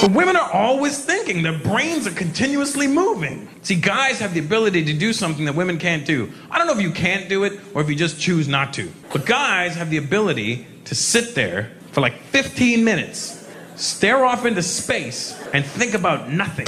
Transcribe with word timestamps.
But 0.00 0.12
women 0.12 0.36
are 0.36 0.50
always 0.50 1.04
thinking. 1.04 1.42
Their 1.42 1.58
brains 1.58 2.06
are 2.06 2.12
continuously 2.12 2.86
moving. 2.86 3.48
See, 3.62 3.74
guys 3.74 4.18
have 4.20 4.34
the 4.34 4.40
ability 4.40 4.84
to 4.86 4.92
do 4.92 5.12
something 5.12 5.44
that 5.44 5.54
women 5.54 5.78
can't 5.78 6.06
do. 6.06 6.30
I 6.50 6.58
don't 6.58 6.66
know 6.66 6.72
if 6.72 6.80
you 6.80 6.90
can't 6.90 7.28
do 7.28 7.44
it 7.44 7.60
or 7.74 7.82
if 7.82 7.88
you 7.88 7.96
just 7.96 8.20
choose 8.20 8.48
not 8.48 8.72
to. 8.74 8.90
But 9.12 9.26
guys 9.26 9.74
have 9.74 9.90
the 9.90 9.98
ability 9.98 10.66
to 10.84 10.94
sit 10.94 11.34
there 11.34 11.72
for 11.92 12.00
like 12.00 12.18
15 12.24 12.82
minutes, 12.82 13.48
stare 13.76 14.24
off 14.24 14.46
into 14.46 14.62
space, 14.62 15.38
and 15.52 15.64
think 15.64 15.94
about 15.94 16.30
nothing. 16.30 16.66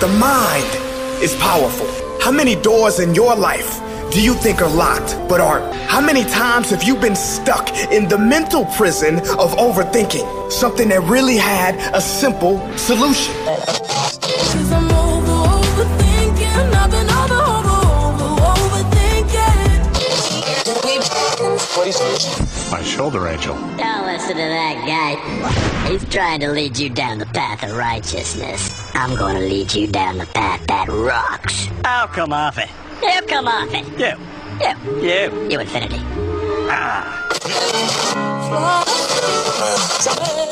The 0.00 0.16
mind 0.18 1.22
is 1.22 1.34
powerful. 1.36 1.86
How 2.20 2.32
many 2.32 2.56
doors 2.56 2.98
in 2.98 3.14
your 3.14 3.36
life 3.36 3.80
do 4.10 4.20
you 4.20 4.34
think 4.34 4.60
are 4.60 4.68
locked 4.68 5.16
but 5.28 5.40
aren't? 5.40 5.72
How 5.88 6.00
many 6.00 6.24
times 6.24 6.70
have 6.70 6.82
you 6.82 6.96
been 6.96 7.14
stuck 7.14 7.70
in 7.92 8.08
the 8.08 8.18
mental 8.18 8.64
prison 8.64 9.18
of 9.18 9.52
overthinking 9.56 10.50
something 10.50 10.88
that 10.88 11.00
really 11.02 11.36
had 11.36 11.76
a 11.94 12.00
simple 12.00 12.58
solution? 12.76 13.34
My 22.70 22.82
shoulder 22.82 23.28
angel. 23.28 23.54
Don't 23.54 24.06
listen 24.06 24.30
to 24.30 24.36
that 24.36 24.76
guy. 24.86 25.88
He's 25.88 26.04
trying 26.08 26.40
to 26.40 26.48
lead 26.48 26.76
you 26.78 26.90
down 26.90 27.18
the 27.18 27.26
path 27.26 27.62
of 27.62 27.76
righteousness. 27.76 28.92
I'm 28.94 29.16
going 29.16 29.36
to 29.36 29.42
lead 29.42 29.72
you 29.72 29.86
down 29.86 30.18
the 30.18 30.26
path 30.26 30.66
that 30.66 30.88
rocks. 30.88 31.68
I'll 31.84 32.08
come 32.08 32.32
off 32.32 32.58
it. 32.58 32.68
You 33.02 33.22
come 33.22 33.48
off 33.48 33.72
it. 33.72 33.86
You. 33.98 34.12
You. 34.60 34.74
You. 35.00 35.48
You 35.48 35.60
infinity. 35.60 35.96
Ah. 36.68 37.26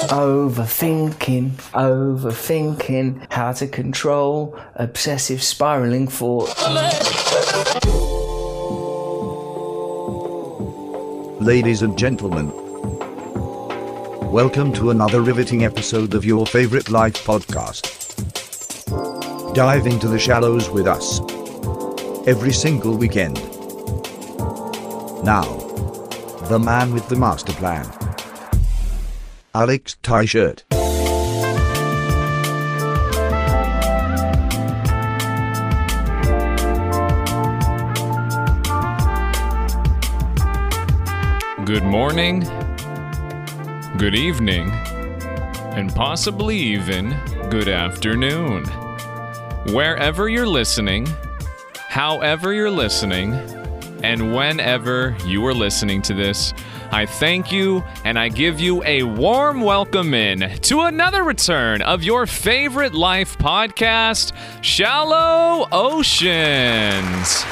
Overthinking, 0.08 1.50
overthinking, 1.72 3.30
how 3.30 3.52
to 3.52 3.66
control 3.66 4.58
obsessive 4.76 5.42
spiraling 5.42 6.08
thought. 6.08 6.48
Ladies 11.42 11.82
and 11.82 11.98
gentlemen, 11.98 12.50
welcome 14.32 14.72
to 14.72 14.88
another 14.88 15.20
riveting 15.20 15.64
episode 15.66 16.14
of 16.14 16.24
your 16.24 16.46
favorite 16.46 16.88
life 16.88 17.22
podcast. 17.26 17.94
Dive 19.54 19.86
into 19.86 20.08
the 20.08 20.18
shallows 20.18 20.70
with 20.70 20.86
us 20.86 21.20
every 22.26 22.52
single 22.52 22.96
weekend. 22.96 23.36
Now, 25.24 25.44
the 26.48 26.58
man 26.58 26.92
with 26.92 27.08
the 27.08 27.16
master 27.16 27.52
plan, 27.52 27.86
Alex 29.54 29.96
T-shirt. 30.02 30.64
Good 41.64 41.84
morning, 41.84 42.40
good 43.98 44.14
evening, 44.14 44.70
and 45.74 45.94
possibly 45.94 46.56
even 46.56 47.14
good 47.50 47.68
afternoon. 47.68 48.64
Wherever 49.74 50.28
you're 50.30 50.46
listening, 50.46 51.06
however 51.88 52.52
you're 52.52 52.70
listening, 52.70 53.34
and 54.04 54.34
whenever 54.34 55.16
you 55.24 55.44
are 55.46 55.54
listening 55.54 56.02
to 56.02 56.14
this, 56.14 56.54
I 56.92 57.04
thank 57.04 57.50
you 57.50 57.82
and 58.04 58.18
I 58.18 58.28
give 58.28 58.60
you 58.60 58.82
a 58.84 59.02
warm 59.02 59.60
welcome 59.60 60.14
in 60.14 60.58
to 60.60 60.82
another 60.82 61.24
return 61.24 61.82
of 61.82 62.02
your 62.02 62.26
favorite 62.26 62.94
life 62.94 63.36
podcast, 63.38 64.32
Shallow 64.62 65.66
Oceans. 65.72 67.44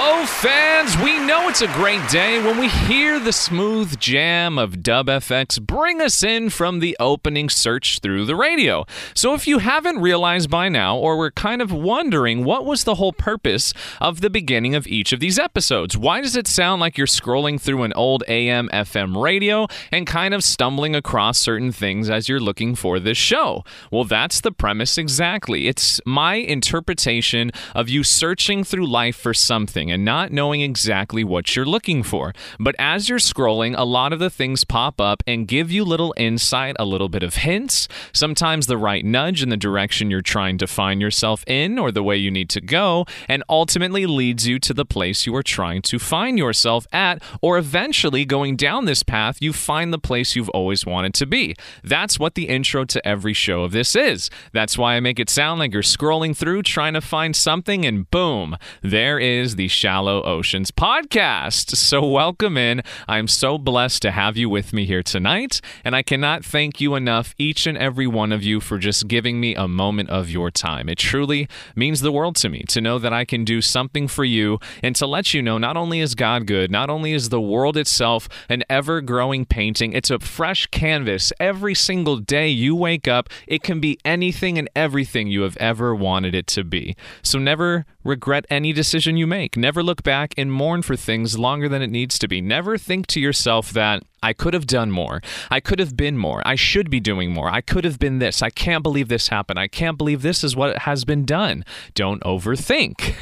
Oh, 0.00 0.26
fans, 0.26 0.96
we 0.98 1.18
know 1.18 1.48
it's 1.48 1.60
a 1.60 1.66
great 1.72 2.08
day 2.08 2.40
when 2.40 2.56
we 2.56 2.68
hear 2.68 3.18
the 3.18 3.32
smooth 3.32 3.98
jam 3.98 4.56
of 4.56 4.80
Dub 4.80 5.08
FX 5.08 5.60
bring 5.60 6.00
us 6.00 6.22
in 6.22 6.50
from 6.50 6.78
the 6.78 6.96
opening 7.00 7.48
search 7.48 7.98
through 7.98 8.24
the 8.24 8.36
radio. 8.36 8.86
So, 9.12 9.34
if 9.34 9.48
you 9.48 9.58
haven't 9.58 9.98
realized 9.98 10.48
by 10.50 10.68
now, 10.68 10.96
or 10.96 11.16
were 11.16 11.32
kind 11.32 11.60
of 11.60 11.72
wondering 11.72 12.44
what 12.44 12.64
was 12.64 12.84
the 12.84 12.94
whole 12.94 13.12
purpose 13.12 13.74
of 14.00 14.20
the 14.20 14.30
beginning 14.30 14.76
of 14.76 14.86
each 14.86 15.12
of 15.12 15.18
these 15.18 15.36
episodes, 15.36 15.98
why 15.98 16.20
does 16.20 16.36
it 16.36 16.46
sound 16.46 16.80
like 16.80 16.96
you're 16.96 17.08
scrolling 17.08 17.60
through 17.60 17.82
an 17.82 17.92
old 17.94 18.22
AM 18.28 18.68
FM 18.68 19.20
radio 19.20 19.66
and 19.90 20.06
kind 20.06 20.32
of 20.32 20.44
stumbling 20.44 20.94
across 20.94 21.38
certain 21.38 21.72
things 21.72 22.08
as 22.08 22.28
you're 22.28 22.38
looking 22.38 22.76
for 22.76 23.00
this 23.00 23.18
show? 23.18 23.64
Well, 23.90 24.04
that's 24.04 24.42
the 24.42 24.52
premise 24.52 24.96
exactly. 24.96 25.66
It's 25.66 26.00
my 26.06 26.34
interpretation 26.34 27.50
of 27.74 27.88
you 27.88 28.04
searching 28.04 28.62
through 28.62 28.86
life 28.86 29.16
for 29.16 29.34
something 29.34 29.87
and 29.90 30.04
not 30.04 30.32
knowing 30.32 30.60
exactly 30.60 31.24
what 31.24 31.54
you're 31.54 31.64
looking 31.64 32.02
for. 32.02 32.32
But 32.58 32.74
as 32.78 33.08
you're 33.08 33.18
scrolling, 33.18 33.74
a 33.76 33.84
lot 33.84 34.12
of 34.12 34.18
the 34.18 34.30
things 34.30 34.64
pop 34.64 35.00
up 35.00 35.22
and 35.26 35.48
give 35.48 35.70
you 35.70 35.84
little 35.84 36.14
insight, 36.16 36.76
a 36.78 36.84
little 36.84 37.08
bit 37.08 37.22
of 37.22 37.36
hints, 37.36 37.88
sometimes 38.12 38.66
the 38.66 38.78
right 38.78 39.04
nudge 39.04 39.42
in 39.42 39.48
the 39.48 39.56
direction 39.56 40.10
you're 40.10 40.22
trying 40.22 40.58
to 40.58 40.66
find 40.66 41.00
yourself 41.00 41.44
in 41.46 41.78
or 41.78 41.90
the 41.90 42.02
way 42.02 42.16
you 42.16 42.30
need 42.30 42.48
to 42.50 42.60
go, 42.60 43.06
and 43.28 43.42
ultimately 43.48 44.06
leads 44.06 44.46
you 44.46 44.58
to 44.58 44.74
the 44.74 44.84
place 44.84 45.26
you 45.26 45.34
are 45.34 45.42
trying 45.42 45.82
to 45.82 45.98
find 45.98 46.38
yourself 46.38 46.86
at, 46.92 47.22
or 47.40 47.58
eventually 47.58 48.24
going 48.24 48.56
down 48.56 48.84
this 48.84 49.02
path, 49.02 49.38
you 49.40 49.52
find 49.52 49.92
the 49.92 49.98
place 49.98 50.36
you've 50.36 50.48
always 50.50 50.84
wanted 50.86 51.14
to 51.14 51.26
be. 51.26 51.54
That's 51.82 52.18
what 52.18 52.34
the 52.34 52.48
intro 52.48 52.84
to 52.84 53.06
every 53.06 53.32
show 53.32 53.62
of 53.62 53.72
this 53.72 53.94
is. 53.94 54.30
That's 54.52 54.76
why 54.78 54.94
I 54.94 55.00
make 55.00 55.18
it 55.18 55.30
sound 55.30 55.58
like 55.58 55.72
you're 55.72 55.82
scrolling 55.82 56.36
through 56.36 56.62
trying 56.62 56.94
to 56.94 57.00
find 57.00 57.34
something, 57.34 57.84
and 57.84 58.10
boom, 58.10 58.56
there 58.82 59.18
is 59.18 59.56
the 59.56 59.68
Shallow 59.78 60.24
Oceans 60.24 60.72
podcast. 60.72 61.76
So, 61.76 62.04
welcome 62.04 62.56
in. 62.56 62.82
I'm 63.06 63.28
so 63.28 63.58
blessed 63.58 64.02
to 64.02 64.10
have 64.10 64.36
you 64.36 64.50
with 64.50 64.72
me 64.72 64.86
here 64.86 65.04
tonight, 65.04 65.60
and 65.84 65.94
I 65.94 66.02
cannot 66.02 66.44
thank 66.44 66.80
you 66.80 66.96
enough, 66.96 67.32
each 67.38 67.64
and 67.64 67.78
every 67.78 68.08
one 68.08 68.32
of 68.32 68.42
you, 68.42 68.58
for 68.58 68.78
just 68.78 69.06
giving 69.06 69.38
me 69.38 69.54
a 69.54 69.68
moment 69.68 70.10
of 70.10 70.30
your 70.30 70.50
time. 70.50 70.88
It 70.88 70.98
truly 70.98 71.48
means 71.76 72.00
the 72.00 72.10
world 72.10 72.34
to 72.36 72.48
me 72.48 72.64
to 72.70 72.80
know 72.80 72.98
that 72.98 73.12
I 73.12 73.24
can 73.24 73.44
do 73.44 73.62
something 73.62 74.08
for 74.08 74.24
you 74.24 74.58
and 74.82 74.96
to 74.96 75.06
let 75.06 75.32
you 75.32 75.42
know 75.42 75.58
not 75.58 75.76
only 75.76 76.00
is 76.00 76.16
God 76.16 76.48
good, 76.48 76.72
not 76.72 76.90
only 76.90 77.12
is 77.12 77.28
the 77.28 77.40
world 77.40 77.76
itself 77.76 78.28
an 78.48 78.64
ever 78.68 79.00
growing 79.00 79.44
painting, 79.44 79.92
it's 79.92 80.10
a 80.10 80.18
fresh 80.18 80.66
canvas. 80.66 81.32
Every 81.38 81.76
single 81.76 82.16
day 82.16 82.48
you 82.48 82.74
wake 82.74 83.06
up, 83.06 83.28
it 83.46 83.62
can 83.62 83.78
be 83.78 83.96
anything 84.04 84.58
and 84.58 84.68
everything 84.74 85.28
you 85.28 85.42
have 85.42 85.56
ever 85.58 85.94
wanted 85.94 86.34
it 86.34 86.48
to 86.48 86.64
be. 86.64 86.96
So, 87.22 87.38
never 87.38 87.86
regret 88.08 88.46
any 88.50 88.72
decision 88.72 89.16
you 89.16 89.26
make. 89.26 89.56
Never 89.56 89.82
look 89.82 90.02
back 90.02 90.34
and 90.36 90.50
mourn 90.50 90.82
for 90.82 90.96
things 90.96 91.38
longer 91.38 91.68
than 91.68 91.82
it 91.82 91.90
needs 91.90 92.18
to 92.18 92.26
be. 92.26 92.40
Never 92.40 92.78
think 92.78 93.06
to 93.08 93.20
yourself 93.20 93.70
that 93.72 94.02
I 94.22 94.32
could 94.32 94.54
have 94.54 94.66
done 94.66 94.90
more. 94.90 95.20
I 95.50 95.60
could 95.60 95.78
have 95.78 95.96
been 95.96 96.16
more. 96.16 96.42
I 96.46 96.54
should 96.54 96.90
be 96.90 97.00
doing 97.00 97.32
more. 97.32 97.50
I 97.50 97.60
could 97.60 97.84
have 97.84 97.98
been 97.98 98.18
this. 98.18 98.42
I 98.42 98.50
can't 98.50 98.82
believe 98.82 99.08
this 99.08 99.28
happened. 99.28 99.58
I 99.58 99.68
can't 99.68 99.98
believe 99.98 100.22
this 100.22 100.42
is 100.42 100.56
what 100.56 100.78
has 100.78 101.04
been 101.04 101.24
done. 101.24 101.64
Don't 101.94 102.22
overthink. 102.22 103.14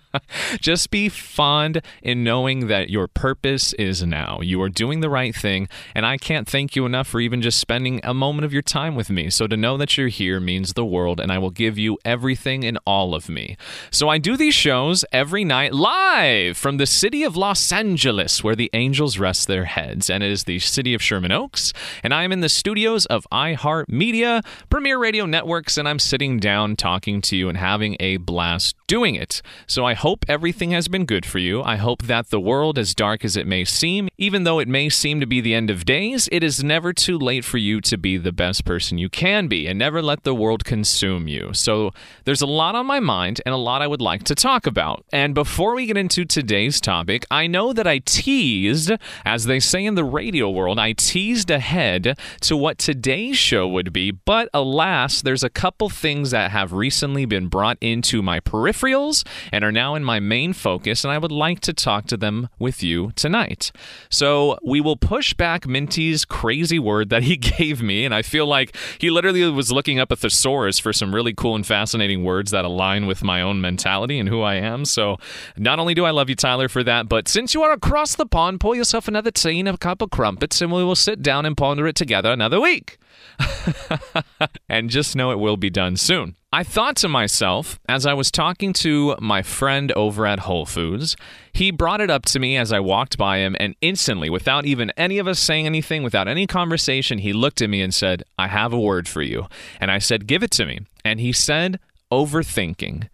Just 0.60 0.90
be 0.90 1.08
fond 1.08 1.82
in 2.02 2.24
knowing 2.24 2.66
that 2.68 2.90
your 2.90 3.06
purpose 3.06 3.72
is 3.74 4.02
now. 4.04 4.40
You 4.40 4.60
are 4.62 4.68
doing 4.68 5.00
the 5.00 5.10
right 5.10 5.34
thing, 5.34 5.68
and 5.94 6.06
I 6.06 6.16
can't 6.16 6.48
thank 6.48 6.74
you 6.74 6.86
enough 6.86 7.06
for 7.06 7.20
even 7.20 7.42
just 7.42 7.58
spending 7.58 8.00
a 8.02 8.14
moment 8.14 8.44
of 8.44 8.52
your 8.52 8.62
time 8.62 8.94
with 8.94 9.10
me. 9.10 9.30
So 9.30 9.46
to 9.46 9.56
know 9.56 9.76
that 9.76 9.96
you're 9.96 10.08
here 10.08 10.40
means 10.40 10.72
the 10.72 10.84
world, 10.84 11.20
and 11.20 11.30
I 11.30 11.38
will 11.38 11.50
give 11.50 11.78
you 11.78 11.98
everything 12.04 12.64
and 12.64 12.78
all 12.86 13.14
of 13.14 13.28
me. 13.28 13.56
So 13.90 14.08
I 14.08 14.18
do 14.18 14.36
these 14.36 14.54
shows 14.54 15.04
every 15.12 15.44
night 15.44 15.74
live 15.74 16.56
from 16.56 16.76
the 16.76 16.86
city 16.86 17.22
of 17.22 17.36
Los 17.36 17.70
Angeles, 17.72 18.42
where 18.42 18.56
the 18.56 18.70
angels 18.72 19.18
rest 19.18 19.46
their 19.46 19.64
heads, 19.64 20.10
and 20.10 20.22
is 20.30 20.44
the 20.44 20.58
city 20.60 20.94
of 20.94 21.02
Sherman 21.02 21.32
Oaks, 21.32 21.72
and 22.02 22.14
I'm 22.14 22.32
in 22.32 22.40
the 22.40 22.48
studios 22.48 23.04
of 23.06 23.26
iHeartMedia, 23.30 24.44
Premier 24.70 24.98
Radio 24.98 25.26
Networks, 25.26 25.76
and 25.76 25.88
I'm 25.88 25.98
sitting 25.98 26.38
down 26.38 26.76
talking 26.76 27.20
to 27.22 27.36
you 27.36 27.48
and 27.48 27.58
having 27.58 27.96
a 28.00 28.16
blast 28.16 28.76
doing 28.86 29.14
it. 29.14 29.42
So 29.66 29.84
I 29.84 29.94
hope 29.94 30.24
everything 30.28 30.70
has 30.70 30.88
been 30.88 31.04
good 31.04 31.26
for 31.26 31.38
you. 31.38 31.62
I 31.62 31.76
hope 31.76 32.02
that 32.04 32.30
the 32.30 32.40
world, 32.40 32.78
as 32.78 32.94
dark 32.94 33.24
as 33.24 33.36
it 33.36 33.46
may 33.46 33.64
seem, 33.64 34.08
even 34.18 34.44
though 34.44 34.58
it 34.58 34.68
may 34.68 34.88
seem 34.88 35.20
to 35.20 35.26
be 35.26 35.40
the 35.40 35.54
end 35.54 35.70
of 35.70 35.84
days, 35.84 36.28
it 36.32 36.42
is 36.42 36.64
never 36.64 36.92
too 36.92 37.18
late 37.18 37.44
for 37.44 37.58
you 37.58 37.80
to 37.82 37.96
be 37.96 38.16
the 38.16 38.32
best 38.32 38.64
person 38.64 38.98
you 38.98 39.08
can 39.08 39.48
be 39.48 39.66
and 39.66 39.78
never 39.78 40.00
let 40.00 40.22
the 40.22 40.34
world 40.34 40.64
consume 40.64 41.28
you. 41.28 41.52
So 41.52 41.92
there's 42.24 42.42
a 42.42 42.46
lot 42.46 42.74
on 42.74 42.86
my 42.86 43.00
mind 43.00 43.40
and 43.44 43.52
a 43.52 43.58
lot 43.58 43.82
I 43.82 43.86
would 43.86 44.00
like 44.00 44.24
to 44.24 44.34
talk 44.34 44.66
about. 44.66 45.04
And 45.12 45.34
before 45.34 45.74
we 45.74 45.86
get 45.86 45.96
into 45.96 46.24
today's 46.24 46.80
topic, 46.80 47.24
I 47.30 47.46
know 47.46 47.72
that 47.72 47.86
I 47.86 47.98
teased, 47.98 48.92
as 49.24 49.44
they 49.44 49.60
say 49.60 49.84
in 49.84 49.94
the 49.94 50.04
radio 50.20 50.50
world, 50.50 50.78
I 50.78 50.92
teased 50.92 51.50
ahead 51.50 52.18
to 52.42 52.54
what 52.54 52.76
today's 52.76 53.38
show 53.38 53.66
would 53.66 53.90
be, 53.90 54.10
but 54.10 54.50
alas, 54.52 55.22
there's 55.22 55.42
a 55.42 55.48
couple 55.48 55.88
things 55.88 56.30
that 56.30 56.50
have 56.50 56.74
recently 56.74 57.24
been 57.24 57.48
brought 57.48 57.78
into 57.80 58.20
my 58.20 58.38
peripherals 58.38 59.26
and 59.50 59.64
are 59.64 59.72
now 59.72 59.94
in 59.94 60.04
my 60.04 60.20
main 60.20 60.52
focus, 60.52 61.04
and 61.04 61.10
I 61.10 61.16
would 61.16 61.32
like 61.32 61.60
to 61.60 61.72
talk 61.72 62.04
to 62.08 62.18
them 62.18 62.50
with 62.58 62.82
you 62.82 63.12
tonight. 63.16 63.72
So 64.10 64.58
we 64.62 64.82
will 64.82 64.98
push 64.98 65.32
back 65.32 65.66
Minty's 65.66 66.26
crazy 66.26 66.78
word 66.78 67.08
that 67.08 67.22
he 67.22 67.36
gave 67.58 67.80
me, 67.80 68.04
and 68.04 68.14
I 68.14 68.20
feel 68.20 68.44
like 68.44 68.76
he 68.98 69.08
literally 69.08 69.48
was 69.50 69.72
looking 69.72 69.98
up 69.98 70.12
a 70.12 70.16
thesaurus 70.16 70.78
for 70.78 70.92
some 70.92 71.14
really 71.14 71.32
cool 71.32 71.54
and 71.54 71.66
fascinating 71.66 72.24
words 72.24 72.50
that 72.50 72.66
align 72.66 73.06
with 73.06 73.24
my 73.24 73.40
own 73.40 73.62
mentality 73.62 74.18
and 74.18 74.28
who 74.28 74.42
I 74.42 74.56
am. 74.56 74.84
So 74.84 75.16
not 75.56 75.78
only 75.78 75.94
do 75.94 76.04
I 76.04 76.10
love 76.10 76.28
you, 76.28 76.36
Tyler, 76.36 76.68
for 76.68 76.84
that, 76.84 77.08
but 77.08 77.26
since 77.26 77.54
you 77.54 77.62
are 77.62 77.72
across 77.72 78.16
the 78.16 78.26
pond, 78.26 78.60
pour 78.60 78.76
yourself 78.76 79.08
another 79.08 79.30
tea 79.30 79.60
and 79.60 79.68
a 79.70 79.78
cup 79.78 80.02
of 80.02 80.09
crumpets, 80.10 80.60
and 80.60 80.72
we 80.72 80.84
will 80.84 80.96
sit 80.96 81.22
down 81.22 81.46
and 81.46 81.56
ponder 81.56 81.86
it 81.86 81.96
together 81.96 82.30
another 82.30 82.60
week. 82.60 82.98
and 84.68 84.90
just 84.90 85.16
know 85.16 85.30
it 85.30 85.38
will 85.38 85.56
be 85.56 85.70
done 85.70 85.96
soon. 85.96 86.36
I 86.52 86.64
thought 86.64 86.96
to 86.96 87.08
myself 87.08 87.78
as 87.88 88.06
I 88.06 88.12
was 88.12 88.30
talking 88.30 88.72
to 88.74 89.16
my 89.20 89.42
friend 89.42 89.92
over 89.92 90.26
at 90.26 90.40
Whole 90.40 90.66
Foods, 90.66 91.16
he 91.52 91.70
brought 91.70 92.00
it 92.00 92.10
up 92.10 92.24
to 92.26 92.40
me 92.40 92.56
as 92.56 92.72
I 92.72 92.80
walked 92.80 93.16
by 93.16 93.38
him, 93.38 93.56
and 93.60 93.76
instantly, 93.80 94.28
without 94.28 94.66
even 94.66 94.90
any 94.96 95.18
of 95.18 95.28
us 95.28 95.38
saying 95.38 95.66
anything, 95.66 96.02
without 96.02 96.28
any 96.28 96.46
conversation, 96.46 97.18
he 97.18 97.32
looked 97.32 97.62
at 97.62 97.70
me 97.70 97.80
and 97.80 97.94
said, 97.94 98.24
I 98.38 98.48
have 98.48 98.72
a 98.72 98.80
word 98.80 99.06
for 99.06 99.22
you. 99.22 99.46
And 99.80 99.90
I 99.90 99.98
said, 99.98 100.26
Give 100.26 100.42
it 100.42 100.50
to 100.52 100.66
me. 100.66 100.80
And 101.04 101.20
he 101.20 101.32
said, 101.32 101.78
Overthinking. 102.12 103.08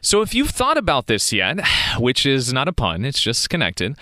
So 0.00 0.20
if 0.20 0.34
you've 0.34 0.50
thought 0.50 0.76
about 0.76 1.06
this 1.06 1.32
yet, 1.32 1.60
which 1.98 2.26
is 2.26 2.52
not 2.52 2.68
a 2.68 2.72
pun, 2.72 3.04
it's 3.04 3.22
just 3.22 3.48
connected, 3.48 3.96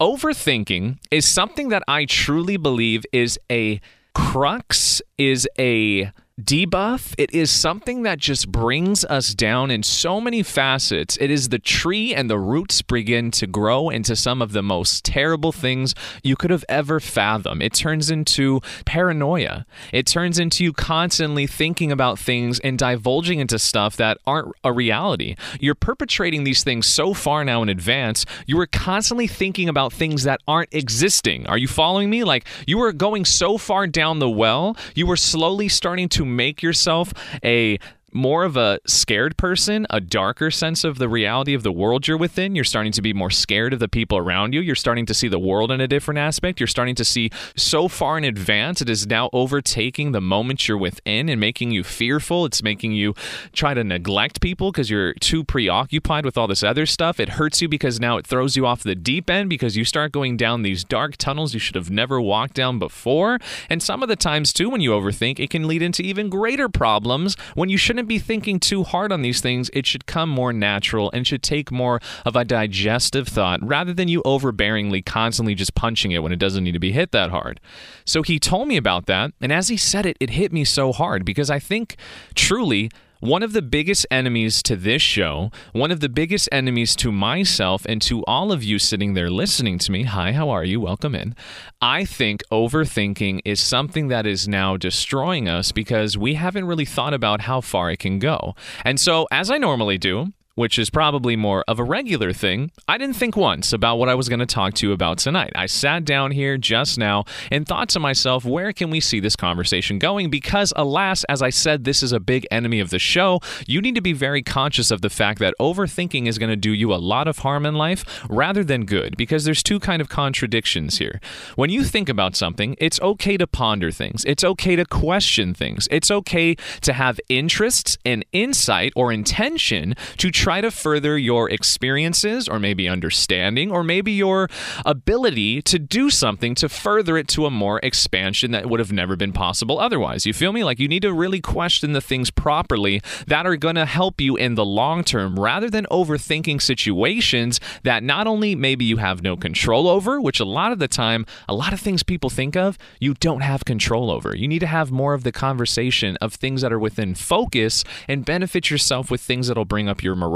overthinking 0.00 0.98
is 1.10 1.26
something 1.26 1.68
that 1.70 1.82
I 1.88 2.04
truly 2.04 2.56
believe 2.56 3.04
is 3.12 3.38
a 3.50 3.80
crux, 4.14 5.00
is 5.18 5.48
a 5.58 6.10
debuff. 6.40 7.14
It 7.16 7.32
is 7.32 7.50
something 7.50 8.02
that 8.02 8.18
just 8.18 8.52
brings 8.52 9.06
us 9.06 9.32
down 9.32 9.70
in 9.70 9.82
so 9.82 10.20
many 10.20 10.42
facets. 10.42 11.16
It 11.18 11.30
is 11.30 11.48
the 11.48 11.58
tree 11.58 12.14
and 12.14 12.28
the 12.28 12.38
roots 12.38 12.82
begin 12.82 13.30
to 13.32 13.46
grow 13.46 13.88
into 13.88 14.14
some 14.14 14.42
of 14.42 14.52
the 14.52 14.62
most 14.62 15.02
terrible 15.02 15.50
things 15.50 15.94
you 16.22 16.36
could 16.36 16.50
have 16.50 16.64
ever 16.68 17.00
fathomed. 17.00 17.62
It 17.62 17.72
turns 17.72 18.10
into 18.10 18.60
paranoia. 18.84 19.64
It 19.94 20.06
turns 20.06 20.38
into 20.38 20.62
you 20.62 20.74
constantly 20.74 21.46
thinking 21.46 21.90
about 21.90 22.18
things 22.18 22.60
and 22.60 22.78
divulging 22.78 23.40
into 23.40 23.58
stuff 23.58 23.96
that 23.96 24.18
aren't 24.26 24.54
a 24.62 24.74
reality. 24.74 25.36
You're 25.58 25.74
perpetrating 25.74 26.44
these 26.44 26.62
things 26.62 26.86
so 26.86 27.14
far 27.14 27.44
now 27.44 27.62
in 27.62 27.70
advance, 27.70 28.26
you 28.46 28.60
are 28.60 28.66
constantly 28.66 29.26
thinking 29.26 29.70
about 29.70 29.90
things 29.90 30.24
that 30.24 30.42
aren't 30.46 30.74
existing. 30.74 31.46
Are 31.46 31.56
you 31.56 31.68
following 31.68 32.10
me? 32.10 32.24
Like 32.24 32.46
you 32.66 32.78
are 32.82 32.92
going 32.92 33.24
so 33.24 33.56
far 33.56 33.86
down 33.86 34.18
the 34.18 34.28
well, 34.28 34.76
you 34.94 35.10
are 35.10 35.16
slowly 35.16 35.68
starting 35.70 36.10
to 36.10 36.25
make 36.26 36.62
yourself 36.62 37.12
a 37.44 37.78
more 38.16 38.44
of 38.44 38.56
a 38.56 38.80
scared 38.86 39.36
person, 39.36 39.86
a 39.90 40.00
darker 40.00 40.50
sense 40.50 40.82
of 40.82 40.98
the 40.98 41.08
reality 41.08 41.54
of 41.54 41.62
the 41.62 41.70
world 41.70 42.08
you're 42.08 42.16
within. 42.16 42.54
You're 42.54 42.64
starting 42.64 42.92
to 42.92 43.02
be 43.02 43.12
more 43.12 43.30
scared 43.30 43.72
of 43.72 43.78
the 43.78 43.88
people 43.88 44.18
around 44.18 44.54
you. 44.54 44.60
You're 44.60 44.74
starting 44.74 45.06
to 45.06 45.14
see 45.14 45.28
the 45.28 45.38
world 45.38 45.70
in 45.70 45.80
a 45.80 45.86
different 45.86 46.18
aspect. 46.18 46.58
You're 46.58 46.66
starting 46.66 46.94
to 46.96 47.04
see 47.04 47.30
so 47.56 47.88
far 47.88 48.18
in 48.18 48.24
advance, 48.24 48.80
it 48.80 48.88
is 48.88 49.06
now 49.06 49.30
overtaking 49.32 50.12
the 50.12 50.20
moment 50.20 50.66
you're 50.66 50.78
within 50.78 51.28
and 51.28 51.40
making 51.40 51.70
you 51.70 51.84
fearful. 51.84 52.46
It's 52.46 52.62
making 52.62 52.92
you 52.92 53.14
try 53.52 53.74
to 53.74 53.84
neglect 53.84 54.40
people 54.40 54.72
because 54.72 54.90
you're 54.90 55.14
too 55.14 55.44
preoccupied 55.44 56.24
with 56.24 56.38
all 56.38 56.46
this 56.46 56.62
other 56.62 56.86
stuff. 56.86 57.20
It 57.20 57.30
hurts 57.30 57.60
you 57.60 57.68
because 57.68 58.00
now 58.00 58.16
it 58.16 58.26
throws 58.26 58.56
you 58.56 58.66
off 58.66 58.82
the 58.82 58.94
deep 58.94 59.28
end 59.28 59.50
because 59.50 59.76
you 59.76 59.84
start 59.84 60.12
going 60.12 60.36
down 60.36 60.62
these 60.62 60.84
dark 60.84 61.16
tunnels 61.16 61.54
you 61.54 61.60
should 61.60 61.74
have 61.74 61.90
never 61.90 62.20
walked 62.20 62.54
down 62.54 62.78
before. 62.78 63.38
And 63.68 63.82
some 63.82 64.02
of 64.02 64.08
the 64.08 64.16
times, 64.16 64.52
too, 64.52 64.70
when 64.70 64.80
you 64.80 64.90
overthink, 64.90 65.38
it 65.38 65.50
can 65.50 65.66
lead 65.66 65.82
into 65.82 66.02
even 66.02 66.30
greater 66.30 66.68
problems 66.68 67.36
when 67.54 67.68
you 67.68 67.76
shouldn't 67.76 68.05
be 68.06 68.18
thinking 68.18 68.60
too 68.60 68.84
hard 68.84 69.12
on 69.12 69.22
these 69.22 69.40
things. 69.40 69.70
It 69.72 69.86
should 69.86 70.06
come 70.06 70.28
more 70.28 70.52
natural 70.52 71.10
and 71.12 71.26
should 71.26 71.42
take 71.42 71.70
more 71.70 72.00
of 72.24 72.36
a 72.36 72.44
digestive 72.44 73.28
thought 73.28 73.60
rather 73.62 73.92
than 73.92 74.08
you 74.08 74.22
overbearingly 74.22 75.04
constantly 75.04 75.54
just 75.54 75.74
punching 75.74 76.12
it 76.12 76.22
when 76.22 76.32
it 76.32 76.38
doesn't 76.38 76.64
need 76.64 76.72
to 76.72 76.78
be 76.78 76.92
hit 76.92 77.12
that 77.12 77.30
hard. 77.30 77.60
So 78.04 78.22
he 78.22 78.38
told 78.38 78.68
me 78.68 78.76
about 78.76 79.06
that. 79.06 79.32
And 79.40 79.52
as 79.52 79.68
he 79.68 79.76
said 79.76 80.06
it, 80.06 80.16
it 80.20 80.30
hit 80.30 80.52
me 80.52 80.64
so 80.64 80.92
hard 80.92 81.24
because 81.24 81.50
I 81.50 81.58
think 81.58 81.96
truly 82.34 82.90
one 83.20 83.42
of 83.42 83.52
the 83.52 83.62
biggest 83.62 84.06
enemies 84.10 84.62
to 84.62 84.76
this 84.76 85.00
show, 85.00 85.50
one 85.72 85.90
of 85.90 86.00
the 86.00 86.08
biggest 86.08 86.48
enemies 86.52 86.94
to 86.96 87.10
myself 87.10 87.86
and 87.86 88.02
to 88.02 88.22
all 88.24 88.52
of 88.52 88.62
you 88.62 88.78
sitting 88.78 89.14
there 89.14 89.30
listening 89.30 89.78
to 89.78 89.92
me. 89.92 90.04
Hi, 90.04 90.32
how 90.32 90.50
are 90.50 90.64
you? 90.64 90.80
Welcome 90.80 91.14
in. 91.14 91.34
I 91.80 92.04
think 92.04 92.42
overthinking 92.52 93.40
is 93.44 93.60
something 93.60 94.08
that 94.08 94.26
is 94.26 94.46
now 94.46 94.76
destroying 94.76 95.48
us 95.48 95.72
because 95.72 96.18
we 96.18 96.34
haven't 96.34 96.66
really 96.66 96.84
thought 96.84 97.14
about 97.14 97.42
how 97.42 97.60
far 97.60 97.90
it 97.90 97.98
can 97.98 98.18
go. 98.18 98.54
And 98.84 99.00
so, 99.00 99.26
as 99.30 99.50
I 99.50 99.58
normally 99.58 99.98
do, 99.98 100.32
which 100.56 100.78
is 100.78 100.90
probably 100.90 101.36
more 101.36 101.64
of 101.68 101.78
a 101.78 101.84
regular 101.84 102.32
thing, 102.32 102.72
I 102.88 102.98
didn't 102.98 103.16
think 103.16 103.36
once 103.36 103.72
about 103.72 103.96
what 103.96 104.08
I 104.08 104.14
was 104.14 104.28
going 104.28 104.40
to 104.40 104.46
talk 104.46 104.74
to 104.74 104.86
you 104.86 104.92
about 104.92 105.18
tonight. 105.18 105.52
I 105.54 105.66
sat 105.66 106.04
down 106.04 106.32
here 106.32 106.58
just 106.58 106.98
now 106.98 107.24
and 107.50 107.66
thought 107.66 107.88
to 107.90 108.00
myself, 108.00 108.44
where 108.44 108.72
can 108.72 108.90
we 108.90 108.98
see 108.98 109.20
this 109.20 109.36
conversation 109.36 110.00
going? 110.00 110.30
Because, 110.30 110.72
alas, 110.74 111.22
as 111.24 111.42
I 111.42 111.50
said, 111.50 111.84
this 111.84 112.02
is 112.02 112.10
a 112.10 112.18
big 112.18 112.46
enemy 112.50 112.80
of 112.80 112.90
the 112.90 112.98
show. 112.98 113.40
You 113.66 113.80
need 113.80 113.94
to 113.94 114.00
be 114.00 114.12
very 114.12 114.42
conscious 114.42 114.90
of 114.90 115.02
the 115.02 115.10
fact 115.10 115.38
that 115.38 115.54
overthinking 115.60 116.26
is 116.26 116.38
going 116.38 116.50
to 116.50 116.56
do 116.56 116.72
you 116.72 116.92
a 116.92 116.96
lot 116.96 117.28
of 117.28 117.38
harm 117.38 117.64
in 117.66 117.74
life 117.74 118.26
rather 118.28 118.64
than 118.64 118.86
good, 118.86 119.16
because 119.16 119.44
there's 119.44 119.62
two 119.62 119.78
kind 119.78 120.00
of 120.02 120.08
contradictions 120.08 120.98
here. 120.98 121.20
When 121.54 121.70
you 121.70 121.84
think 121.84 122.08
about 122.08 122.34
something, 122.34 122.76
it's 122.78 123.00
okay 123.00 123.36
to 123.36 123.46
ponder 123.46 123.90
things, 123.90 124.24
it's 124.24 124.42
okay 124.42 124.74
to 124.74 124.86
question 124.86 125.52
things, 125.52 125.86
it's 125.90 126.10
okay 126.10 126.54
to 126.80 126.94
have 126.94 127.20
interests 127.28 127.98
and 128.06 128.24
insight 128.32 128.92
or 128.96 129.12
intention 129.12 129.94
to 130.16 130.30
try 130.46 130.60
to 130.60 130.70
further 130.70 131.18
your 131.18 131.50
experiences 131.50 132.46
or 132.46 132.60
maybe 132.60 132.88
understanding 132.88 133.68
or 133.68 133.82
maybe 133.82 134.12
your 134.12 134.48
ability 134.84 135.60
to 135.60 135.76
do 135.76 136.08
something 136.08 136.54
to 136.54 136.68
further 136.68 137.16
it 137.16 137.26
to 137.26 137.46
a 137.46 137.50
more 137.50 137.80
expansion 137.82 138.52
that 138.52 138.70
would 138.70 138.78
have 138.78 138.92
never 138.92 139.16
been 139.16 139.32
possible 139.32 139.80
otherwise. 139.80 140.24
You 140.24 140.32
feel 140.32 140.52
me? 140.52 140.62
Like 140.62 140.78
you 140.78 140.86
need 140.86 141.02
to 141.02 141.12
really 141.12 141.40
question 141.40 141.94
the 141.94 142.00
things 142.00 142.30
properly 142.30 143.02
that 143.26 143.44
are 143.44 143.56
going 143.56 143.74
to 143.74 143.86
help 143.86 144.20
you 144.20 144.36
in 144.36 144.54
the 144.54 144.64
long 144.64 145.02
term 145.02 145.36
rather 145.36 145.68
than 145.68 145.84
overthinking 145.90 146.62
situations 146.62 147.58
that 147.82 148.04
not 148.04 148.28
only 148.28 148.54
maybe 148.54 148.84
you 148.84 148.98
have 148.98 149.24
no 149.24 149.36
control 149.36 149.88
over, 149.88 150.20
which 150.20 150.38
a 150.38 150.44
lot 150.44 150.70
of 150.70 150.78
the 150.78 150.86
time, 150.86 151.26
a 151.48 151.54
lot 151.54 151.72
of 151.72 151.80
things 151.80 152.04
people 152.04 152.30
think 152.30 152.54
of, 152.54 152.78
you 153.00 153.14
don't 153.14 153.40
have 153.40 153.64
control 153.64 154.12
over. 154.12 154.36
You 154.36 154.46
need 154.46 154.60
to 154.60 154.68
have 154.68 154.92
more 154.92 155.12
of 155.12 155.24
the 155.24 155.32
conversation 155.32 156.16
of 156.20 156.34
things 156.34 156.62
that 156.62 156.72
are 156.72 156.78
within 156.78 157.16
focus 157.16 157.82
and 158.06 158.24
benefit 158.24 158.70
yourself 158.70 159.10
with 159.10 159.20
things 159.20 159.48
that'll 159.48 159.64
bring 159.64 159.88
up 159.88 160.04
your 160.04 160.14
morale, 160.14 160.35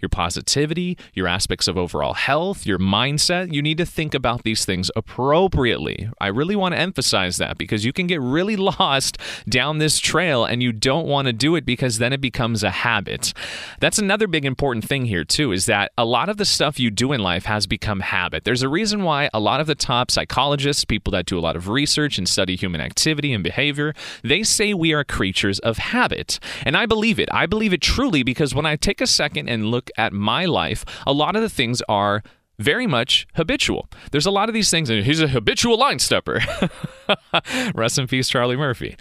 your 0.00 0.08
positivity, 0.08 0.96
your 1.14 1.28
aspects 1.28 1.68
of 1.68 1.76
overall 1.76 2.14
health, 2.14 2.66
your 2.66 2.78
mindset. 2.78 3.52
You 3.52 3.62
need 3.62 3.78
to 3.78 3.86
think 3.86 4.14
about 4.14 4.42
these 4.42 4.64
things 4.64 4.90
appropriately. 4.96 6.08
I 6.20 6.28
really 6.28 6.56
want 6.56 6.74
to 6.74 6.80
emphasize 6.80 7.36
that 7.38 7.58
because 7.58 7.84
you 7.84 7.92
can 7.92 8.06
get 8.06 8.20
really 8.20 8.56
lost 8.72 9.18
down 9.48 9.78
this 9.78 9.98
trail 9.98 10.44
and 10.44 10.62
you 10.62 10.72
don't 10.72 11.06
want 11.06 11.26
to 11.26 11.32
do 11.32 11.56
it 11.56 11.64
because 11.64 11.98
then 11.98 12.12
it 12.12 12.20
becomes 12.20 12.62
a 12.62 12.70
habit. 12.70 13.32
That's 13.80 13.98
another 13.98 14.26
big 14.26 14.44
important 14.44 14.84
thing 14.84 15.06
here, 15.06 15.24
too, 15.24 15.52
is 15.52 15.66
that 15.66 15.92
a 15.98 16.04
lot 16.04 16.28
of 16.28 16.36
the 16.36 16.44
stuff 16.44 16.78
you 16.78 16.90
do 16.90 17.12
in 17.12 17.20
life 17.20 17.44
has 17.44 17.66
become 17.66 18.00
habit. 18.00 18.44
There's 18.44 18.62
a 18.62 18.68
reason 18.68 19.02
why 19.02 19.30
a 19.34 19.40
lot 19.40 19.60
of 19.60 19.66
the 19.66 19.74
top 19.74 20.10
psychologists, 20.10 20.84
people 20.84 21.10
that 21.12 21.26
do 21.26 21.38
a 21.38 21.40
lot 21.40 21.56
of 21.56 21.68
research 21.68 22.18
and 22.18 22.28
study 22.28 22.56
human 22.56 22.80
activity 22.80 23.32
and 23.32 23.42
behavior, 23.42 23.94
they 24.22 24.42
say 24.42 24.74
we 24.74 24.92
are 24.92 25.04
creatures 25.04 25.58
of 25.60 25.78
habit. 25.78 26.38
And 26.64 26.76
I 26.76 26.86
believe 26.86 27.18
it. 27.18 27.28
I 27.32 27.46
believe 27.46 27.72
it 27.72 27.80
truly 27.80 28.22
because 28.22 28.54
when 28.54 28.66
I 28.66 28.76
take 28.76 29.00
a 29.00 29.06
second 29.06 29.31
and 29.36 29.66
look 29.66 29.90
at 29.96 30.12
my 30.12 30.44
life, 30.44 30.84
a 31.06 31.12
lot 31.12 31.36
of 31.36 31.42
the 31.42 31.48
things 31.48 31.82
are 31.88 32.22
very 32.58 32.86
much 32.86 33.26
habitual. 33.34 33.88
There's 34.10 34.26
a 34.26 34.30
lot 34.30 34.48
of 34.48 34.54
these 34.54 34.70
things, 34.70 34.88
and 34.90 35.04
he's 35.04 35.20
a 35.20 35.28
habitual 35.28 35.78
line 35.78 35.98
stepper. 35.98 36.40
Rest 37.74 37.98
in 37.98 38.06
peace, 38.06 38.28
Charlie 38.28 38.56
Murphy. 38.56 38.96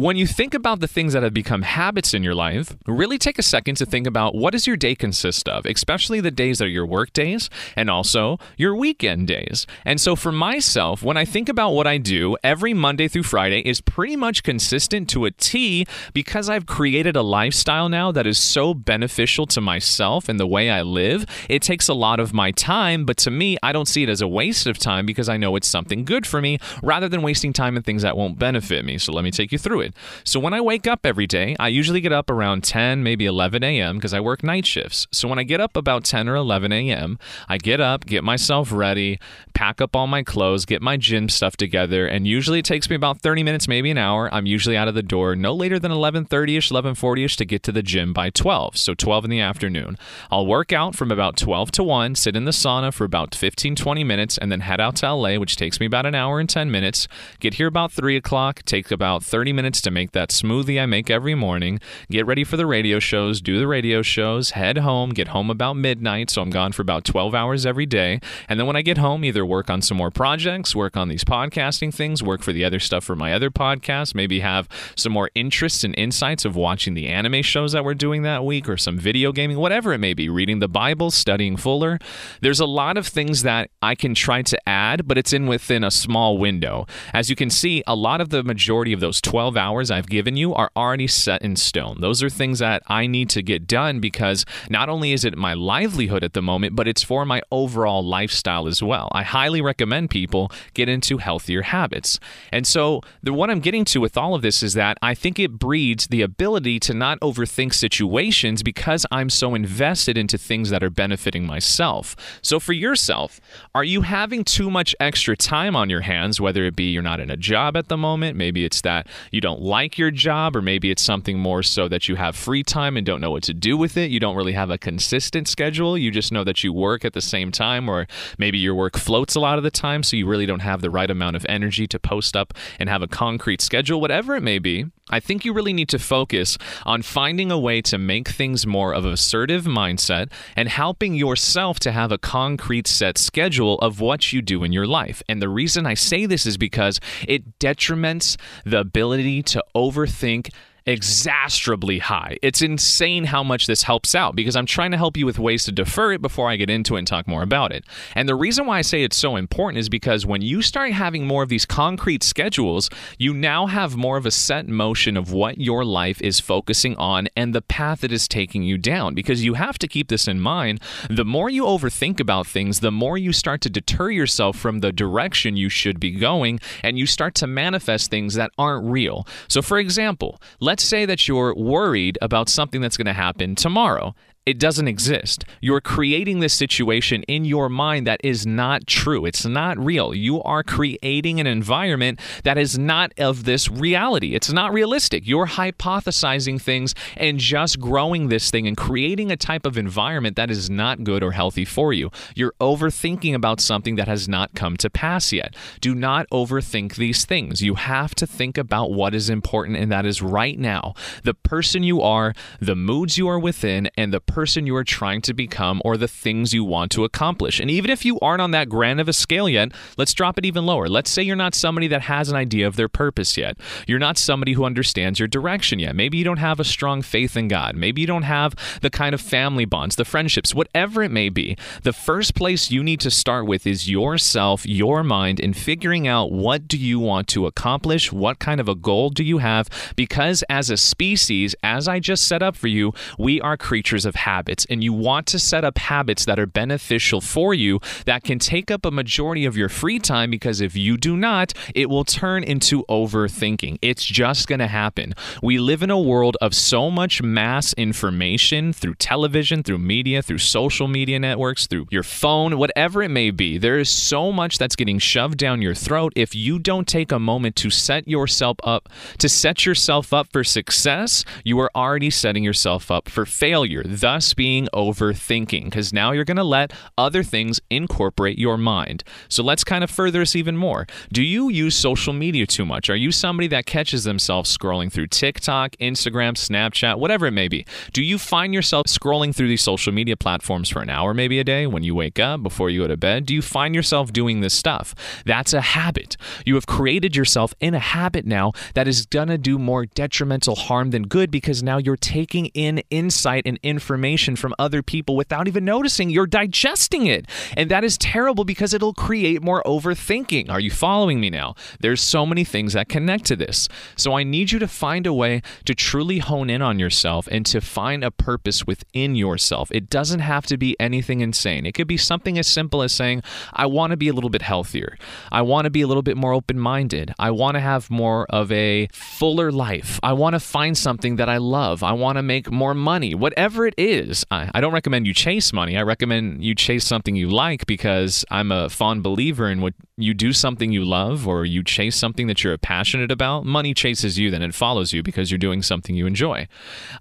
When 0.00 0.16
you 0.16 0.26
think 0.26 0.54
about 0.54 0.80
the 0.80 0.88
things 0.88 1.12
that 1.12 1.22
have 1.22 1.34
become 1.34 1.60
habits 1.60 2.14
in 2.14 2.22
your 2.22 2.34
life, 2.34 2.74
really 2.86 3.18
take 3.18 3.38
a 3.38 3.42
second 3.42 3.74
to 3.74 3.84
think 3.84 4.06
about 4.06 4.34
what 4.34 4.52
does 4.52 4.66
your 4.66 4.78
day 4.78 4.94
consist 4.94 5.46
of, 5.46 5.66
especially 5.66 6.22
the 6.22 6.30
days 6.30 6.58
that 6.58 6.64
are 6.64 6.68
your 6.68 6.86
work 6.86 7.12
days 7.12 7.50
and 7.76 7.90
also 7.90 8.38
your 8.56 8.74
weekend 8.74 9.28
days. 9.28 9.66
And 9.84 10.00
so 10.00 10.16
for 10.16 10.32
myself, 10.32 11.02
when 11.02 11.18
I 11.18 11.26
think 11.26 11.50
about 11.50 11.72
what 11.72 11.86
I 11.86 11.98
do 11.98 12.38
every 12.42 12.72
Monday 12.72 13.08
through 13.08 13.24
Friday 13.24 13.60
is 13.60 13.82
pretty 13.82 14.16
much 14.16 14.42
consistent 14.42 15.10
to 15.10 15.26
a 15.26 15.32
T 15.32 15.86
because 16.14 16.48
I've 16.48 16.64
created 16.64 17.14
a 17.14 17.20
lifestyle 17.20 17.90
now 17.90 18.10
that 18.10 18.26
is 18.26 18.38
so 18.38 18.72
beneficial 18.72 19.44
to 19.48 19.60
myself 19.60 20.30
and 20.30 20.40
the 20.40 20.46
way 20.46 20.70
I 20.70 20.80
live. 20.80 21.26
It 21.46 21.60
takes 21.60 21.88
a 21.88 21.94
lot 21.94 22.20
of 22.20 22.32
my 22.32 22.52
time, 22.52 23.04
but 23.04 23.18
to 23.18 23.30
me, 23.30 23.58
I 23.62 23.72
don't 23.72 23.84
see 23.86 24.04
it 24.04 24.08
as 24.08 24.22
a 24.22 24.28
waste 24.28 24.66
of 24.66 24.78
time 24.78 25.04
because 25.04 25.28
I 25.28 25.36
know 25.36 25.56
it's 25.56 25.68
something 25.68 26.06
good 26.06 26.26
for 26.26 26.40
me 26.40 26.56
rather 26.82 27.06
than 27.06 27.20
wasting 27.20 27.52
time 27.52 27.76
in 27.76 27.82
things 27.82 28.00
that 28.00 28.16
won't 28.16 28.38
benefit 28.38 28.82
me. 28.86 28.96
So 28.96 29.12
let 29.12 29.24
me 29.24 29.30
take 29.30 29.52
you 29.52 29.58
through 29.58 29.82
it. 29.82 29.89
It. 29.90 29.96
So 30.24 30.40
when 30.40 30.54
I 30.54 30.60
wake 30.60 30.86
up 30.86 31.04
every 31.04 31.26
day, 31.26 31.56
I 31.58 31.68
usually 31.68 32.00
get 32.00 32.12
up 32.12 32.30
around 32.30 32.64
10, 32.64 33.02
maybe 33.02 33.26
11 33.26 33.62
a.m. 33.62 33.96
because 33.96 34.14
I 34.14 34.20
work 34.20 34.42
night 34.42 34.66
shifts. 34.66 35.06
So 35.12 35.28
when 35.28 35.38
I 35.38 35.44
get 35.44 35.60
up 35.60 35.76
about 35.76 36.04
10 36.04 36.28
or 36.28 36.36
11 36.36 36.72
a.m., 36.72 37.18
I 37.48 37.58
get 37.58 37.80
up, 37.80 38.06
get 38.06 38.24
myself 38.24 38.72
ready, 38.72 39.18
pack 39.54 39.80
up 39.80 39.94
all 39.94 40.06
my 40.06 40.22
clothes, 40.22 40.64
get 40.64 40.82
my 40.82 40.96
gym 40.96 41.28
stuff 41.28 41.56
together, 41.56 42.06
and 42.06 42.26
usually 42.26 42.60
it 42.60 42.64
takes 42.64 42.88
me 42.88 42.96
about 42.96 43.20
30 43.20 43.42
minutes, 43.42 43.68
maybe 43.68 43.90
an 43.90 43.98
hour. 43.98 44.32
I'm 44.32 44.46
usually 44.46 44.76
out 44.76 44.88
of 44.88 44.94
the 44.94 45.02
door 45.02 45.36
no 45.36 45.54
later 45.54 45.78
than 45.78 45.92
11:30ish, 45.92 46.70
11:40ish 46.70 47.36
to 47.36 47.44
get 47.44 47.62
to 47.64 47.72
the 47.72 47.82
gym 47.82 48.12
by 48.12 48.30
12. 48.30 48.76
So 48.76 48.94
12 48.94 49.24
in 49.24 49.30
the 49.30 49.40
afternoon. 49.40 49.98
I'll 50.30 50.46
work 50.46 50.72
out 50.72 50.94
from 50.94 51.10
about 51.10 51.36
12 51.36 51.70
to 51.72 51.82
1, 51.82 52.14
sit 52.14 52.36
in 52.36 52.44
the 52.44 52.50
sauna 52.50 52.92
for 52.92 53.04
about 53.04 53.34
15, 53.34 53.76
20 53.76 54.04
minutes, 54.04 54.38
and 54.38 54.50
then 54.50 54.60
head 54.60 54.80
out 54.80 54.96
to 54.96 55.12
LA, 55.12 55.38
which 55.38 55.56
takes 55.56 55.80
me 55.80 55.86
about 55.86 56.06
an 56.06 56.14
hour 56.14 56.40
and 56.40 56.48
10 56.48 56.70
minutes. 56.70 57.08
Get 57.40 57.54
here 57.54 57.66
about 57.66 57.92
3 57.92 58.16
o'clock, 58.16 58.62
take 58.64 58.90
about 58.90 59.22
30 59.22 59.52
minutes 59.52 59.79
to 59.82 59.90
make 59.90 60.12
that 60.12 60.30
smoothie 60.30 60.80
I 60.80 60.86
make 60.86 61.10
every 61.10 61.34
morning, 61.34 61.80
get 62.10 62.26
ready 62.26 62.44
for 62.44 62.56
the 62.56 62.66
radio 62.66 62.98
shows, 62.98 63.40
do 63.40 63.58
the 63.58 63.66
radio 63.66 64.02
shows, 64.02 64.50
head 64.50 64.78
home, 64.78 65.10
get 65.10 65.28
home 65.28 65.50
about 65.50 65.76
midnight, 65.76 66.30
so 66.30 66.42
I'm 66.42 66.50
gone 66.50 66.72
for 66.72 66.82
about 66.82 67.04
12 67.04 67.34
hours 67.34 67.66
every 67.66 67.86
day. 67.86 68.20
And 68.48 68.58
then 68.58 68.66
when 68.66 68.76
I 68.76 68.82
get 68.82 68.98
home, 68.98 69.24
either 69.24 69.44
work 69.44 69.70
on 69.70 69.82
some 69.82 69.96
more 69.96 70.10
projects, 70.10 70.74
work 70.74 70.96
on 70.96 71.08
these 71.08 71.24
podcasting 71.24 71.92
things, 71.94 72.22
work 72.22 72.42
for 72.42 72.52
the 72.52 72.64
other 72.64 72.78
stuff 72.78 73.04
for 73.04 73.16
my 73.16 73.32
other 73.32 73.50
podcasts, 73.50 74.14
maybe 74.14 74.40
have 74.40 74.68
some 74.96 75.12
more 75.12 75.30
interests 75.34 75.84
and 75.84 75.94
insights 75.98 76.44
of 76.44 76.56
watching 76.56 76.94
the 76.94 77.06
anime 77.06 77.42
shows 77.42 77.72
that 77.72 77.84
we're 77.84 77.94
doing 77.94 78.22
that 78.22 78.44
week 78.44 78.68
or 78.68 78.76
some 78.76 78.98
video 78.98 79.32
gaming, 79.32 79.58
whatever 79.58 79.92
it 79.92 79.98
may 79.98 80.14
be, 80.14 80.28
reading 80.28 80.58
the 80.58 80.68
Bible, 80.68 81.10
studying 81.10 81.56
fuller. 81.56 81.98
There's 82.40 82.60
a 82.60 82.66
lot 82.66 82.96
of 82.96 83.06
things 83.06 83.42
that 83.42 83.70
I 83.82 83.94
can 83.94 84.14
try 84.14 84.42
to 84.42 84.68
add, 84.68 85.06
but 85.06 85.18
it's 85.18 85.32
in 85.32 85.46
within 85.46 85.84
a 85.84 85.90
small 85.90 86.38
window. 86.38 86.86
As 87.12 87.30
you 87.30 87.36
can 87.36 87.50
see, 87.50 87.82
a 87.86 87.94
lot 87.94 88.20
of 88.20 88.30
the 88.30 88.42
majority 88.42 88.92
of 88.92 89.00
those 89.00 89.20
12 89.20 89.56
hours 89.56 89.69
I've 89.70 90.08
given 90.08 90.36
you 90.36 90.54
are 90.54 90.70
already 90.76 91.06
set 91.06 91.42
in 91.42 91.56
stone. 91.56 91.98
Those 92.00 92.22
are 92.22 92.30
things 92.30 92.58
that 92.60 92.82
I 92.86 93.06
need 93.06 93.30
to 93.30 93.42
get 93.42 93.66
done 93.66 94.00
because 94.00 94.44
not 94.68 94.88
only 94.88 95.12
is 95.12 95.24
it 95.24 95.36
my 95.36 95.54
livelihood 95.54 96.24
at 96.24 96.32
the 96.32 96.42
moment, 96.42 96.74
but 96.76 96.88
it's 96.88 97.02
for 97.02 97.24
my 97.24 97.42
overall 97.50 98.04
lifestyle 98.04 98.66
as 98.66 98.82
well. 98.82 99.08
I 99.12 99.22
highly 99.22 99.60
recommend 99.60 100.10
people 100.10 100.50
get 100.74 100.88
into 100.88 101.18
healthier 101.18 101.62
habits. 101.62 102.20
And 102.52 102.66
so, 102.66 103.00
the 103.22 103.32
what 103.32 103.50
I'm 103.50 103.60
getting 103.60 103.84
to 103.86 104.00
with 104.00 104.16
all 104.16 104.34
of 104.34 104.42
this 104.42 104.62
is 104.62 104.74
that 104.74 104.98
I 105.02 105.14
think 105.14 105.38
it 105.38 105.58
breeds 105.58 106.08
the 106.08 106.22
ability 106.22 106.78
to 106.80 106.94
not 106.94 107.20
overthink 107.20 107.74
situations 107.74 108.62
because 108.62 109.06
I'm 109.10 109.30
so 109.30 109.54
invested 109.54 110.18
into 110.18 110.36
things 110.38 110.70
that 110.70 110.82
are 110.82 110.90
benefiting 110.90 111.46
myself. 111.46 112.16
So, 112.42 112.60
for 112.60 112.72
yourself, 112.72 113.40
are 113.74 113.84
you 113.84 114.02
having 114.02 114.44
too 114.44 114.70
much 114.70 114.94
extra 115.00 115.36
time 115.36 115.74
on 115.74 115.90
your 115.90 116.02
hands, 116.02 116.40
whether 116.40 116.64
it 116.64 116.76
be 116.76 116.90
you're 116.90 117.02
not 117.02 117.20
in 117.20 117.30
a 117.30 117.36
job 117.36 117.76
at 117.76 117.88
the 117.88 117.96
moment, 117.96 118.36
maybe 118.36 118.64
it's 118.64 118.80
that 118.82 119.06
you 119.32 119.40
don't 119.40 119.49
like 119.58 119.98
your 119.98 120.10
job, 120.10 120.56
or 120.56 120.62
maybe 120.62 120.90
it's 120.90 121.02
something 121.02 121.38
more 121.38 121.62
so 121.62 121.88
that 121.88 122.08
you 122.08 122.16
have 122.16 122.36
free 122.36 122.62
time 122.62 122.96
and 122.96 123.04
don't 123.04 123.20
know 123.20 123.30
what 123.30 123.42
to 123.44 123.54
do 123.54 123.76
with 123.76 123.96
it? 123.96 124.10
You 124.10 124.20
don't 124.20 124.36
really 124.36 124.52
have 124.52 124.70
a 124.70 124.78
consistent 124.78 125.48
schedule. 125.48 125.98
You 125.98 126.10
just 126.10 126.32
know 126.32 126.44
that 126.44 126.62
you 126.62 126.72
work 126.72 127.04
at 127.04 127.12
the 127.12 127.20
same 127.20 127.50
time, 127.50 127.88
or 127.88 128.06
maybe 128.38 128.58
your 128.58 128.74
work 128.74 128.96
floats 128.96 129.34
a 129.34 129.40
lot 129.40 129.58
of 129.58 129.64
the 129.64 129.70
time, 129.70 130.02
so 130.02 130.16
you 130.16 130.26
really 130.26 130.46
don't 130.46 130.60
have 130.60 130.80
the 130.80 130.90
right 130.90 131.10
amount 131.10 131.36
of 131.36 131.46
energy 131.48 131.86
to 131.88 131.98
post 131.98 132.36
up 132.36 132.54
and 132.78 132.88
have 132.88 133.02
a 133.02 133.08
concrete 133.08 133.60
schedule, 133.60 134.00
whatever 134.00 134.36
it 134.36 134.42
may 134.42 134.58
be. 134.58 134.86
I 135.08 135.20
think 135.20 135.44
you 135.44 135.52
really 135.52 135.72
need 135.72 135.88
to 135.90 135.98
focus 135.98 136.58
on 136.84 137.02
finding 137.02 137.50
a 137.50 137.58
way 137.58 137.82
to 137.82 137.98
make 137.98 138.28
things 138.28 138.66
more 138.66 138.94
of 138.94 139.04
assertive 139.04 139.64
mindset 139.64 140.30
and 140.56 140.68
helping 140.68 141.14
yourself 141.14 141.80
to 141.80 141.92
have 141.92 142.12
a 142.12 142.18
concrete 142.18 142.86
set 142.86 143.18
schedule 143.18 143.78
of 143.78 144.00
what 144.00 144.32
you 144.32 144.42
do 144.42 144.62
in 144.62 144.72
your 144.72 144.86
life. 144.86 145.22
And 145.28 145.42
the 145.42 145.48
reason 145.48 145.86
I 145.86 145.94
say 145.94 146.26
this 146.26 146.46
is 146.46 146.56
because 146.56 147.00
it 147.26 147.58
detriments 147.58 148.36
the 148.64 148.80
ability 148.80 149.42
to 149.44 149.64
overthink 149.74 150.50
exastrably 150.90 152.00
high. 152.00 152.36
It's 152.42 152.62
insane 152.62 153.24
how 153.24 153.42
much 153.44 153.66
this 153.66 153.84
helps 153.84 154.14
out 154.14 154.34
because 154.34 154.56
I'm 154.56 154.66
trying 154.66 154.90
to 154.90 154.96
help 154.96 155.16
you 155.16 155.24
with 155.24 155.38
ways 155.38 155.64
to 155.64 155.72
defer 155.72 156.12
it 156.12 156.20
before 156.20 156.50
I 156.50 156.56
get 156.56 156.68
into 156.68 156.96
it 156.96 156.98
and 156.98 157.06
talk 157.06 157.28
more 157.28 157.42
about 157.42 157.72
it. 157.72 157.84
And 158.14 158.28
the 158.28 158.34
reason 158.34 158.66
why 158.66 158.78
I 158.78 158.82
say 158.82 159.04
it's 159.04 159.16
so 159.16 159.36
important 159.36 159.78
is 159.78 159.88
because 159.88 160.26
when 160.26 160.42
you 160.42 160.62
start 160.62 160.92
having 160.92 161.26
more 161.26 161.42
of 161.42 161.48
these 161.48 161.64
concrete 161.64 162.22
schedules, 162.22 162.90
you 163.18 163.32
now 163.32 163.66
have 163.66 163.96
more 163.96 164.16
of 164.16 164.26
a 164.26 164.30
set 164.30 164.66
motion 164.66 165.16
of 165.16 165.32
what 165.32 165.58
your 165.58 165.84
life 165.84 166.20
is 166.20 166.40
focusing 166.40 166.96
on 166.96 167.28
and 167.36 167.54
the 167.54 167.62
path 167.62 168.02
it 168.02 168.10
is 168.12 168.26
taking 168.26 168.62
you 168.62 168.76
down. 168.76 169.14
Because 169.14 169.44
you 169.44 169.54
have 169.54 169.78
to 169.78 169.88
keep 169.88 170.08
this 170.08 170.26
in 170.26 170.40
mind. 170.40 170.80
The 171.08 171.24
more 171.24 171.48
you 171.50 171.64
overthink 171.64 172.18
about 172.18 172.46
things, 172.46 172.80
the 172.80 172.90
more 172.90 173.16
you 173.16 173.32
start 173.32 173.60
to 173.62 173.70
deter 173.70 174.10
yourself 174.10 174.56
from 174.56 174.80
the 174.80 174.92
direction 174.92 175.56
you 175.56 175.68
should 175.68 176.00
be 176.00 176.10
going, 176.10 176.58
and 176.82 176.98
you 176.98 177.06
start 177.06 177.34
to 177.36 177.46
manifest 177.46 178.10
things 178.10 178.34
that 178.34 178.50
aren't 178.58 178.90
real. 178.90 179.26
So, 179.48 179.62
for 179.62 179.78
example, 179.78 180.40
let's 180.58 180.79
say 180.80 181.06
that 181.06 181.28
you're 181.28 181.54
worried 181.54 182.18
about 182.20 182.48
something 182.48 182.80
that's 182.80 182.96
going 182.96 183.06
to 183.06 183.12
happen 183.12 183.54
tomorrow. 183.54 184.14
It 184.50 184.58
doesn't 184.58 184.88
exist. 184.88 185.44
You're 185.60 185.80
creating 185.80 186.40
this 186.40 186.52
situation 186.52 187.22
in 187.28 187.44
your 187.44 187.68
mind 187.68 188.04
that 188.08 188.20
is 188.24 188.44
not 188.44 188.84
true. 188.84 189.24
It's 189.24 189.46
not 189.46 189.78
real. 189.78 190.12
You 190.12 190.42
are 190.42 190.64
creating 190.64 191.38
an 191.38 191.46
environment 191.46 192.18
that 192.42 192.58
is 192.58 192.76
not 192.76 193.12
of 193.16 193.44
this 193.44 193.70
reality. 193.70 194.34
It's 194.34 194.52
not 194.52 194.72
realistic. 194.72 195.24
You're 195.24 195.46
hypothesizing 195.46 196.60
things 196.60 196.96
and 197.16 197.38
just 197.38 197.78
growing 197.78 198.28
this 198.28 198.50
thing 198.50 198.66
and 198.66 198.76
creating 198.76 199.30
a 199.30 199.36
type 199.36 199.64
of 199.64 199.78
environment 199.78 200.34
that 200.34 200.50
is 200.50 200.68
not 200.68 201.04
good 201.04 201.22
or 201.22 201.30
healthy 201.30 201.64
for 201.64 201.92
you. 201.92 202.10
You're 202.34 202.54
overthinking 202.60 203.34
about 203.34 203.60
something 203.60 203.94
that 203.94 204.08
has 204.08 204.28
not 204.28 204.56
come 204.56 204.76
to 204.78 204.90
pass 204.90 205.32
yet. 205.32 205.54
Do 205.80 205.94
not 205.94 206.28
overthink 206.30 206.96
these 206.96 207.24
things. 207.24 207.62
You 207.62 207.76
have 207.76 208.16
to 208.16 208.26
think 208.26 208.58
about 208.58 208.90
what 208.90 209.14
is 209.14 209.30
important, 209.30 209.78
and 209.78 209.92
that 209.92 210.04
is 210.04 210.20
right 210.20 210.58
now 210.58 210.94
the 211.22 211.34
person 211.34 211.84
you 211.84 212.02
are, 212.02 212.34
the 212.58 212.74
moods 212.74 213.16
you 213.16 213.28
are 213.28 213.38
within, 213.38 213.88
and 213.96 214.12
the 214.12 214.18
person 214.18 214.39
you 214.46 214.76
are 214.76 214.84
trying 214.84 215.20
to 215.22 215.34
become 215.34 215.82
or 215.84 215.96
the 215.96 216.08
things 216.08 216.54
you 216.54 216.64
want 216.64 216.90
to 216.92 217.04
accomplish. 217.04 217.60
And 217.60 217.70
even 217.70 217.90
if 217.90 218.04
you 218.04 218.18
aren't 218.20 218.40
on 218.40 218.50
that 218.52 218.68
grand 218.68 219.00
of 219.00 219.08
a 219.08 219.12
scale 219.12 219.48
yet, 219.48 219.72
let's 219.96 220.14
drop 220.14 220.38
it 220.38 220.44
even 220.44 220.66
lower. 220.66 220.88
Let's 220.88 221.10
say 221.10 221.22
you're 221.22 221.36
not 221.36 221.54
somebody 221.54 221.88
that 221.88 222.02
has 222.02 222.28
an 222.28 222.36
idea 222.36 222.66
of 222.66 222.76
their 222.76 222.88
purpose 222.88 223.36
yet. 223.36 223.56
You're 223.86 223.98
not 223.98 224.18
somebody 224.18 224.52
who 224.52 224.64
understands 224.64 225.18
your 225.18 225.28
direction 225.28 225.78
yet. 225.78 225.94
Maybe 225.94 226.18
you 226.18 226.24
don't 226.24 226.38
have 226.38 226.60
a 226.60 226.64
strong 226.64 227.02
faith 227.02 227.36
in 227.36 227.48
God. 227.48 227.76
Maybe 227.76 228.00
you 228.00 228.06
don't 228.06 228.22
have 228.22 228.54
the 228.80 228.90
kind 228.90 229.14
of 229.14 229.20
family 229.20 229.64
bonds, 229.64 229.96
the 229.96 230.04
friendships, 230.04 230.54
whatever 230.54 231.02
it 231.02 231.10
may 231.10 231.28
be. 231.28 231.56
The 231.82 231.92
first 231.92 232.34
place 232.34 232.70
you 232.70 232.82
need 232.82 233.00
to 233.00 233.10
start 233.10 233.46
with 233.46 233.66
is 233.66 233.90
yourself, 233.90 234.66
your 234.66 235.02
mind, 235.02 235.40
and 235.40 235.56
figuring 235.56 236.06
out 236.06 236.32
what 236.32 236.66
do 236.66 236.76
you 236.76 236.98
want 236.98 237.28
to 237.28 237.46
accomplish? 237.46 238.12
What 238.12 238.38
kind 238.38 238.60
of 238.60 238.68
a 238.68 238.74
goal 238.74 239.10
do 239.10 239.24
you 239.24 239.38
have? 239.38 239.68
Because 239.96 240.42
as 240.48 240.70
a 240.70 240.76
species, 240.76 241.54
as 241.62 241.88
I 241.88 242.00
just 242.00 242.26
set 242.26 242.42
up 242.42 242.56
for 242.56 242.68
you, 242.68 242.92
we 243.18 243.40
are 243.40 243.56
creatures 243.56 244.04
of 244.04 244.14
habits, 244.20 244.66
and 244.70 244.84
you 244.84 244.92
want 244.92 245.26
to 245.28 245.38
set 245.38 245.64
up 245.64 245.78
habits 245.78 246.24
that 246.26 246.38
are 246.38 246.46
beneficial 246.46 247.20
for 247.20 247.54
you 247.54 247.80
that 248.04 248.22
can 248.22 248.38
take 248.38 248.70
up 248.70 248.84
a 248.84 248.90
majority 248.90 249.44
of 249.46 249.56
your 249.56 249.68
free 249.68 249.98
time 249.98 250.30
because 250.30 250.60
if 250.60 250.76
you 250.76 250.96
do 250.96 251.16
not, 251.16 251.52
it 251.74 251.88
will 251.88 252.04
turn 252.04 252.44
into 252.44 252.84
overthinking. 252.88 253.78
It's 253.82 254.04
just 254.04 254.46
going 254.46 254.58
to 254.58 254.66
happen. 254.66 255.14
We 255.42 255.58
live 255.58 255.82
in 255.82 255.90
a 255.90 256.00
world 256.00 256.36
of 256.40 256.54
so 256.54 256.90
much 256.90 257.22
mass 257.22 257.72
information 257.74 258.72
through 258.72 258.96
television, 258.96 259.62
through 259.62 259.78
media, 259.78 260.22
through 260.22 260.38
social 260.38 260.86
media 260.86 261.18
networks, 261.18 261.66
through 261.66 261.86
your 261.90 262.02
phone, 262.02 262.58
whatever 262.58 263.02
it 263.02 263.08
may 263.08 263.30
be. 263.30 263.58
There 263.58 263.78
is 263.78 263.88
so 263.88 264.30
much 264.30 264.58
that's 264.58 264.76
getting 264.76 264.98
shoved 264.98 265.38
down 265.38 265.62
your 265.62 265.74
throat. 265.74 266.12
If 266.14 266.34
you 266.34 266.58
don't 266.58 266.86
take 266.86 267.10
a 267.10 267.18
moment 267.18 267.56
to 267.56 267.70
set 267.70 268.06
yourself 268.06 268.58
up, 268.64 268.88
to 269.18 269.28
set 269.28 269.64
yourself 269.64 270.12
up 270.12 270.28
for 270.32 270.44
success, 270.44 271.24
you 271.44 271.58
are 271.60 271.70
already 271.74 272.10
setting 272.10 272.44
yourself 272.44 272.90
up 272.90 273.08
for 273.08 273.24
failure, 273.24 273.82
thus 273.86 274.09
being 274.34 274.68
overthinking, 274.72 275.64
because 275.64 275.92
now 275.92 276.12
you're 276.12 276.24
going 276.24 276.36
to 276.36 276.44
let 276.44 276.72
other 276.96 277.22
things 277.22 277.60
incorporate 277.68 278.38
your 278.38 278.56
mind. 278.56 279.04
So 279.28 279.42
let's 279.42 279.64
kind 279.64 279.84
of 279.84 279.90
further 279.90 280.20
this 280.20 280.36
even 280.36 280.56
more. 280.56 280.86
Do 281.12 281.22
you 281.22 281.48
use 281.48 281.74
social 281.74 282.12
media 282.12 282.46
too 282.46 282.64
much? 282.64 282.88
Are 282.90 282.96
you 282.96 283.12
somebody 283.12 283.48
that 283.48 283.66
catches 283.66 284.04
themselves 284.04 284.56
scrolling 284.56 284.92
through 284.92 285.08
TikTok, 285.08 285.76
Instagram, 285.76 286.34
Snapchat, 286.34 286.98
whatever 286.98 287.26
it 287.26 287.32
may 287.32 287.48
be? 287.48 287.66
Do 287.92 288.02
you 288.02 288.18
find 288.18 288.54
yourself 288.54 288.86
scrolling 288.86 289.34
through 289.34 289.48
these 289.48 289.62
social 289.62 289.92
media 289.92 290.16
platforms 290.16 290.68
for 290.68 290.82
an 290.82 290.90
hour 290.90 291.14
maybe 291.14 291.38
a 291.38 291.44
day 291.44 291.66
when 291.66 291.82
you 291.82 291.94
wake 291.94 292.18
up, 292.18 292.42
before 292.42 292.70
you 292.70 292.82
go 292.82 292.88
to 292.88 292.96
bed? 292.96 293.26
Do 293.26 293.34
you 293.34 293.42
find 293.42 293.74
yourself 293.74 294.12
doing 294.12 294.40
this 294.40 294.54
stuff? 294.54 294.94
That's 295.24 295.52
a 295.52 295.60
habit. 295.60 296.16
You 296.46 296.54
have 296.54 296.66
created 296.66 297.16
yourself 297.16 297.54
in 297.60 297.74
a 297.74 297.78
habit 297.78 298.26
now 298.26 298.52
that 298.74 298.88
is 298.88 299.06
going 299.06 299.28
to 299.28 299.38
do 299.38 299.58
more 299.58 299.86
detrimental 299.86 300.54
harm 300.54 300.90
than 300.90 301.04
good 301.04 301.30
because 301.30 301.62
now 301.62 301.78
you're 301.78 301.96
taking 301.96 302.46
in 302.46 302.82
insight 302.90 303.42
and 303.46 303.58
information 303.62 303.99
information 304.00 304.34
from 304.34 304.54
other 304.58 304.82
people 304.82 305.14
without 305.14 305.46
even 305.46 305.62
noticing 305.62 306.08
you're 306.08 306.26
digesting 306.26 307.04
it. 307.04 307.26
And 307.54 307.70
that 307.70 307.84
is 307.84 307.98
terrible 307.98 308.44
because 308.44 308.72
it'll 308.72 308.94
create 308.94 309.42
more 309.42 309.62
overthinking. 309.66 310.48
Are 310.48 310.58
you 310.58 310.70
following 310.70 311.20
me 311.20 311.28
now? 311.28 311.54
There's 311.80 312.00
so 312.00 312.24
many 312.24 312.44
things 312.44 312.72
that 312.72 312.88
connect 312.88 313.26
to 313.26 313.36
this. 313.36 313.68
So 313.96 314.14
I 314.14 314.22
need 314.22 314.52
you 314.52 314.58
to 314.58 314.68
find 314.68 315.06
a 315.06 315.12
way 315.12 315.42
to 315.66 315.74
truly 315.74 316.18
hone 316.20 316.48
in 316.48 316.62
on 316.62 316.78
yourself 316.78 317.28
and 317.30 317.44
to 317.46 317.60
find 317.60 318.02
a 318.02 318.10
purpose 318.10 318.66
within 318.66 319.16
yourself. 319.16 319.70
It 319.70 319.90
doesn't 319.90 320.20
have 320.20 320.46
to 320.46 320.56
be 320.56 320.80
anything 320.80 321.20
insane. 321.20 321.66
It 321.66 321.72
could 321.72 321.86
be 321.86 321.98
something 321.98 322.38
as 322.38 322.46
simple 322.46 322.80
as 322.80 322.94
saying, 322.94 323.22
I 323.52 323.66
want 323.66 323.90
to 323.90 323.98
be 323.98 324.08
a 324.08 324.14
little 324.14 324.30
bit 324.30 324.40
healthier. 324.42 324.96
I 325.30 325.42
want 325.42 325.66
to 325.66 325.70
be 325.70 325.82
a 325.82 325.86
little 325.86 326.02
bit 326.02 326.16
more 326.16 326.32
open 326.32 326.58
minded. 326.58 327.12
I 327.18 327.32
want 327.32 327.56
to 327.56 327.60
have 327.60 327.90
more 327.90 328.24
of 328.30 328.50
a 328.50 328.88
fuller 328.92 329.52
life. 329.52 330.00
I 330.02 330.14
want 330.14 330.32
to 330.32 330.40
find 330.40 330.78
something 330.78 331.16
that 331.16 331.28
I 331.28 331.36
love. 331.36 331.82
I 331.82 331.92
want 331.92 332.16
to 332.16 332.22
make 332.22 332.50
more 332.50 332.72
money. 332.72 333.14
Whatever 333.14 333.66
it 333.66 333.74
is, 333.76 333.89
I, 334.30 334.50
I 334.54 334.60
don't 334.60 334.72
recommend 334.72 335.06
you 335.06 335.14
chase 335.14 335.52
money. 335.52 335.76
I 335.76 335.82
recommend 335.82 336.44
you 336.44 336.54
chase 336.54 336.84
something 336.84 337.16
you 337.16 337.28
like 337.28 337.66
because 337.66 338.24
I'm 338.30 338.52
a 338.52 338.68
fond 338.68 339.02
believer 339.02 339.50
in 339.50 339.60
what 339.60 339.74
you 340.02 340.14
do 340.14 340.32
something 340.32 340.72
you 340.72 340.84
love 340.84 341.26
or 341.26 341.44
you 341.44 341.62
chase 341.62 341.96
something 341.96 342.26
that 342.26 342.42
you're 342.42 342.56
passionate 342.58 343.10
about. 343.10 343.44
Money 343.44 343.74
chases 343.74 344.18
you, 344.18 344.30
then 344.30 344.42
it 344.42 344.54
follows 344.54 344.92
you 344.92 345.02
because 345.02 345.30
you're 345.30 345.38
doing 345.38 345.62
something 345.62 345.94
you 345.94 346.06
enjoy. 346.06 346.46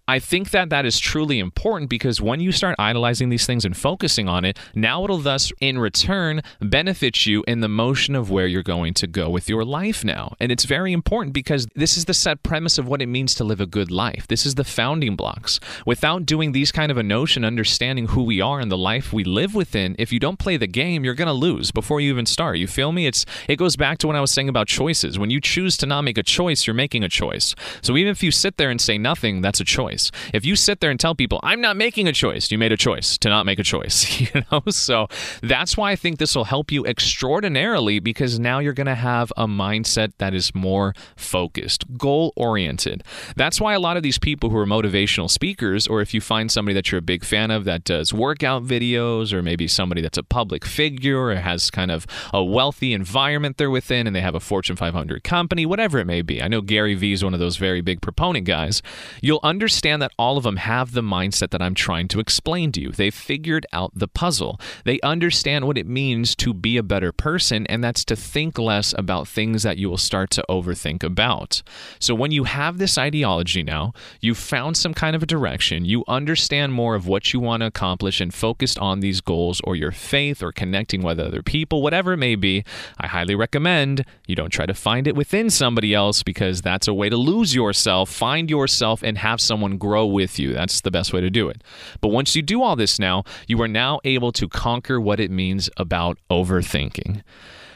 I 0.08 0.20
think 0.20 0.51
that 0.51 0.70
that 0.70 0.86
is 0.86 1.00
truly 1.00 1.39
important 1.39 1.89
because 1.89 2.22
when 2.22 2.39
you 2.39 2.51
start 2.51 2.75
idolizing 2.77 3.29
these 3.29 3.46
things 3.46 3.65
and 3.65 3.75
focusing 3.75 4.27
on 4.27 4.46
it, 4.46 4.58
now 4.75 5.03
it'll 5.03 5.18
thus 5.18 5.51
in 5.60 5.79
return 5.79 6.41
benefit 6.60 7.25
you 7.25 7.44
in 7.48 7.62
the 7.62 7.70
motion 7.70 8.15
of 8.15 8.29
where 8.29 8.48
you're 8.48 8.63
going 8.63 8.94
to 8.96 9.08
go 9.08 9.29
with 9.29 9.50
your 9.50 9.63
life 9.63 10.03
now. 10.03 10.36
And 10.39 10.51
it's 10.51 10.65
very 10.65 10.94
important 10.94 11.34
because 11.34 11.68
this 11.75 11.98
is 11.98 12.06
the 12.06 12.13
set 12.13 12.44
premise 12.44 12.77
of 12.77 12.88
what 12.88 13.01
it 13.01 13.08
means 13.08 13.34
to 13.36 13.44
live 13.44 13.62
a 13.62 13.65
good 13.65 13.91
life. 13.91 14.27
This 14.27 14.46
is 14.46 14.56
the 14.56 14.63
founding 14.63 15.15
blocks. 15.15 15.60
Without 15.86 16.25
doing 16.25 16.51
these 16.51 16.72
kind 16.72 16.91
of 16.91 16.98
a 16.98 17.03
notion, 17.03 17.44
understanding 17.44 18.08
who 18.08 18.24
we 18.24 18.41
are 18.41 18.60
and 18.60 18.72
the 18.72 18.77
life 18.77 19.13
we 19.13 19.24
live 19.24 19.56
within, 19.56 19.96
if 19.98 20.12
you 20.12 20.20
don't 20.20 20.39
play 20.39 20.58
the 20.58 20.68
game, 20.68 21.03
you're 21.03 21.13
going 21.13 21.27
to 21.27 21.34
lose 21.34 21.72
before 21.72 22.01
you 22.01 22.12
even 22.12 22.25
start. 22.25 22.58
You 22.58 22.68
feel 22.68 22.88
me? 22.91 23.08
It's 23.08 23.25
it 23.48 23.58
goes 23.58 23.75
back 23.75 23.98
to 24.00 24.08
when 24.08 24.15
I 24.15 24.22
was 24.22 24.31
saying 24.31 24.50
about 24.50 24.67
choices. 24.67 25.17
When 25.17 25.29
you 25.29 25.41
choose 25.41 25.77
to 25.77 25.86
not 25.86 26.03
make 26.03 26.17
a 26.17 26.24
choice, 26.24 26.67
you're 26.67 26.74
making 26.74 27.03
a 27.03 27.10
choice. 27.10 27.55
So 27.81 27.98
even 27.98 28.12
if 28.12 28.24
you 28.24 28.31
sit 28.31 28.58
there 28.58 28.69
and 28.69 28.79
say 28.79 28.98
nothing, 28.98 29.41
that's 29.41 29.60
a 29.60 29.65
choice. 29.65 30.12
If 30.34 30.46
you 30.46 30.55
sit 30.55 30.79
there 30.79 30.91
and 30.91 31.00
tell 31.00 31.15
people, 31.15 31.39
"I'm 31.43 31.62
not 31.62 31.77
making 31.77 32.08
a 32.08 32.13
choice," 32.13 32.51
you 32.51 32.58
made 32.58 32.72
a 32.72 32.77
choice 32.77 33.17
to 33.19 33.29
not 33.29 33.46
make 33.46 33.60
a 33.60 33.63
choice, 33.63 34.19
you 34.34 34.43
know? 34.51 34.62
So 34.69 35.08
that's 35.41 35.77
why 35.77 35.91
I 35.91 35.96
think 35.96 36.19
this 36.19 36.36
will 36.36 36.46
help 36.46 36.72
you 36.72 36.86
extraordinarily 36.86 38.00
because 38.00 38.39
now 38.39 38.60
you're 38.60 38.74
going 38.74 38.88
to 38.88 38.96
have 38.96 39.31
a 39.38 39.48
mindset 39.48 40.13
that 40.17 40.34
is 40.34 40.53
more 40.55 40.93
focused, 41.15 41.98
goal 41.98 42.34
oriented. 42.36 43.03
That's 43.36 43.60
why 43.62 43.74
a 43.74 43.79
lot 43.79 43.98
of 43.98 44.03
these 44.03 44.19
people 44.19 44.50
who 44.50 44.58
are 44.58 44.65
motivational 44.65 45.29
speakers, 45.29 45.88
or 45.88 46.01
if 46.01 46.13
you 46.13 46.22
find 46.22 46.51
somebody 46.51 46.74
that 46.75 46.91
you're 46.91 47.00
a 47.00 47.03
big 47.03 47.24
fan 47.24 47.51
of 47.51 47.65
that 47.65 47.84
does 47.84 48.13
workout 48.13 48.63
videos, 48.63 49.34
or 49.34 49.41
maybe 49.41 49.67
somebody 49.67 50.01
that's 50.01 50.17
a 50.17 50.24
public 50.24 50.65
figure 50.65 51.19
or 51.19 51.36
has 51.36 51.69
kind 51.69 51.91
of 51.91 52.05
a 52.34 52.43
wealthy 52.79 52.93
environment 52.93 53.57
they're 53.57 53.69
within 53.69 54.07
and 54.07 54.15
they 54.15 54.21
have 54.21 54.36
a 54.36 54.39
Fortune 54.39 54.77
500 54.77 55.21
company, 55.21 55.65
whatever 55.65 56.00
it 56.00 56.07
may 56.07 56.21
be. 56.21 56.41
I 56.41 56.48
know 56.48 56.62
Gary 56.62 56.95
Vee 56.95 57.12
is 57.12 57.24
one 57.24 57.33
of 57.33 57.39
those 57.39 57.57
very 57.57 57.81
big 57.81 58.01
proponent 58.01 58.45
guys. 58.45 58.81
You'll 59.21 59.41
understand 59.43 60.01
that 60.01 60.13
all 60.17 60.38
of 60.38 60.43
them 60.43 60.55
have 60.55 60.93
the 60.93 61.01
mindset 61.01 61.50
that 61.50 61.62
I'm 61.62 61.75
trying 61.75 62.07
to 62.09 62.21
explain 62.21 62.71
to 62.74 62.81
you. 62.81 62.91
They've 62.91 63.13
figured 63.13 63.65
out 63.74 63.91
the 63.93 64.07
puzzle. 64.07 64.62
They 64.86 64.98
understand 65.01 65.67
what 65.67 65.77
it 65.77 65.88
means 65.88 66.36
to 66.38 66.53
be 66.53 66.77
a 66.77 66.83
better 66.83 67.12
person, 67.12 67.67
and 67.67 67.83
that's 67.83 68.05
to 68.05 68.15
think 68.15 68.57
less 68.57 68.95
about 68.98 69.27
things 69.27 69.63
that 69.63 69.77
you 69.77 69.89
will 69.89 69.98
start 69.98 70.29
to 70.31 70.45
overthink 70.50 71.03
about. 71.03 71.62
So 72.00 72.15
when 72.15 72.31
you 72.31 72.45
have 72.45 72.77
this 72.77 72.98
ideology 72.98 73.62
now, 73.62 73.91
you've 74.21 74.38
found 74.38 74.77
some 74.77 74.93
kind 74.93 75.17
of 75.17 75.24
a 75.24 75.25
direction, 75.25 75.83
you 75.83 76.05
understand 76.07 76.71
more 76.71 76.95
of 76.95 77.07
what 77.07 77.33
you 77.33 77.41
want 77.41 77.62
to 77.62 77.67
accomplish 77.67 78.21
and 78.21 78.33
focused 78.33 78.79
on 78.79 79.01
these 79.01 79.19
goals 79.19 79.59
or 79.65 79.75
your 79.75 79.91
faith 79.91 80.41
or 80.41 80.53
connecting 80.53 81.01
with 81.01 81.19
other 81.19 81.43
people, 81.43 81.81
whatever 81.81 82.13
it 82.13 82.17
may 82.17 82.36
be, 82.36 82.63
I 82.97 83.07
highly 83.07 83.35
recommend 83.35 84.05
you 84.27 84.35
don't 84.35 84.49
try 84.49 84.65
to 84.65 84.73
find 84.73 85.07
it 85.07 85.15
within 85.15 85.49
somebody 85.49 85.93
else 85.93 86.23
because 86.23 86.61
that's 86.61 86.88
a 86.88 86.93
way 86.93 87.09
to 87.09 87.17
lose 87.17 87.55
yourself. 87.55 88.09
Find 88.09 88.49
yourself 88.49 89.03
and 89.03 89.17
have 89.17 89.41
someone 89.41 89.77
grow 89.77 90.05
with 90.05 90.39
you. 90.39 90.53
That's 90.53 90.81
the 90.81 90.91
best 90.91 91.13
way 91.13 91.21
to 91.21 91.29
do 91.29 91.49
it. 91.49 91.63
But 92.01 92.09
once 92.09 92.35
you 92.35 92.41
do 92.41 92.61
all 92.61 92.75
this 92.75 92.99
now, 92.99 93.23
you 93.47 93.61
are 93.61 93.67
now 93.67 93.99
able 94.03 94.31
to 94.33 94.47
conquer 94.47 94.99
what 94.99 95.19
it 95.19 95.31
means 95.31 95.69
about 95.77 96.17
overthinking. 96.29 97.23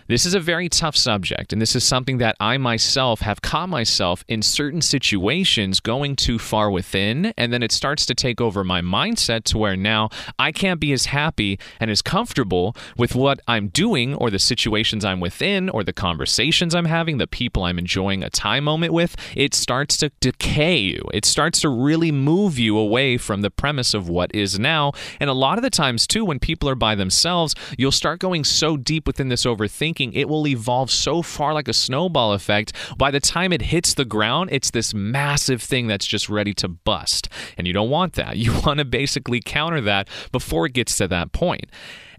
This 0.08 0.26
is 0.26 0.34
a 0.34 0.40
very 0.42 0.68
tough 0.68 0.98
subject, 0.98 1.54
and 1.54 1.62
this 1.62 1.78
is 1.78 1.84
something 1.86 2.18
that 2.18 2.36
I 2.38 2.58
myself 2.58 3.22
have 3.22 3.42
caught 3.42 3.70
myself 3.70 4.26
in 4.28 4.42
certain 4.42 4.82
situations 4.82 5.80
going 5.80 6.18
too 6.18 6.38
far 6.38 6.70
within, 6.70 7.34
and 7.38 7.54
then 7.54 7.64
it 7.64 7.72
starts 7.72 8.06
to 8.08 8.14
take 8.14 8.42
over 8.42 8.66
my 8.66 8.82
mindset 8.82 9.46
to 9.46 9.58
where 9.58 9.78
now 9.78 10.10
I 10.38 10.52
can't 10.52 10.82
be 10.82 10.92
as 10.92 11.06
happy 11.06 11.58
and 11.80 11.90
as 11.90 12.02
comfortable 12.02 12.76
with 12.98 13.16
what 13.16 13.40
I'm 13.48 13.70
doing 13.70 14.14
or 14.16 14.30
the 14.30 14.40
situations 14.40 15.06
I'm 15.06 15.22
within 15.22 15.70
or 15.70 15.86
the 15.86 15.94
conversations 15.94 16.76
I'm 16.76 16.84
having, 16.84 17.18
the 17.18 17.26
people 17.26 17.64
I'm 17.64 17.80
enjoying 17.80 18.24
a 18.24 18.30
time 18.30 18.66
moment 18.66 18.92
with. 18.92 19.16
It 19.38 19.54
starts 19.54 19.96
to 19.98 20.12
decay 20.20 20.80
you. 20.80 21.02
It 21.14 21.24
starts 21.24 21.62
to 21.62 21.70
really 21.70 22.12
move 22.12 22.60
you 22.60 22.78
away 22.78 23.18
from 23.18 23.40
the 23.40 23.52
premise 23.52 23.94
of 23.94 24.10
what 24.10 24.36
is 24.36 24.60
now. 24.60 24.92
And 25.22 25.30
a 25.30 25.34
lot 25.34 25.58
of 25.58 25.64
the 25.64 25.70
times, 25.70 26.06
too, 26.06 26.26
when 26.26 26.40
people 26.40 26.68
are 26.68 26.76
by 26.76 26.94
themselves, 26.94 27.56
you'll 27.78 27.94
start 27.94 28.20
going 28.20 28.44
so 28.44 28.76
deep 28.76 29.08
within 29.08 29.30
this 29.30 29.46
overthinking 29.46 29.93
it 30.00 30.30
will 30.30 30.48
evolve 30.48 30.92
so 30.92 31.22
far 31.22 31.54
like 31.54 31.68
a 31.68 31.74
snowball 31.74 32.34
effect. 32.34 32.74
By 32.98 33.12
the 33.12 33.20
time 33.20 33.54
it 33.54 33.62
hits 33.62 33.94
the 33.94 34.06
ground, 34.06 34.50
it's 34.52 34.72
this 34.72 34.94
massive 34.94 35.62
thing 35.62 35.88
that's 35.88 36.06
just 36.06 36.30
ready 36.30 36.54
to 36.56 36.68
bust. 36.68 37.30
And 37.58 37.68
you 37.68 37.74
don't 37.74 37.90
want 37.90 38.14
that. 38.14 38.38
You 38.44 38.52
want 38.66 38.80
to 38.80 38.86
basically 38.86 39.40
counter 39.40 39.80
that 39.82 40.10
before 40.34 40.66
it 40.66 40.74
gets 40.74 40.98
to 40.98 41.08
that 41.08 41.32
point. 41.32 41.68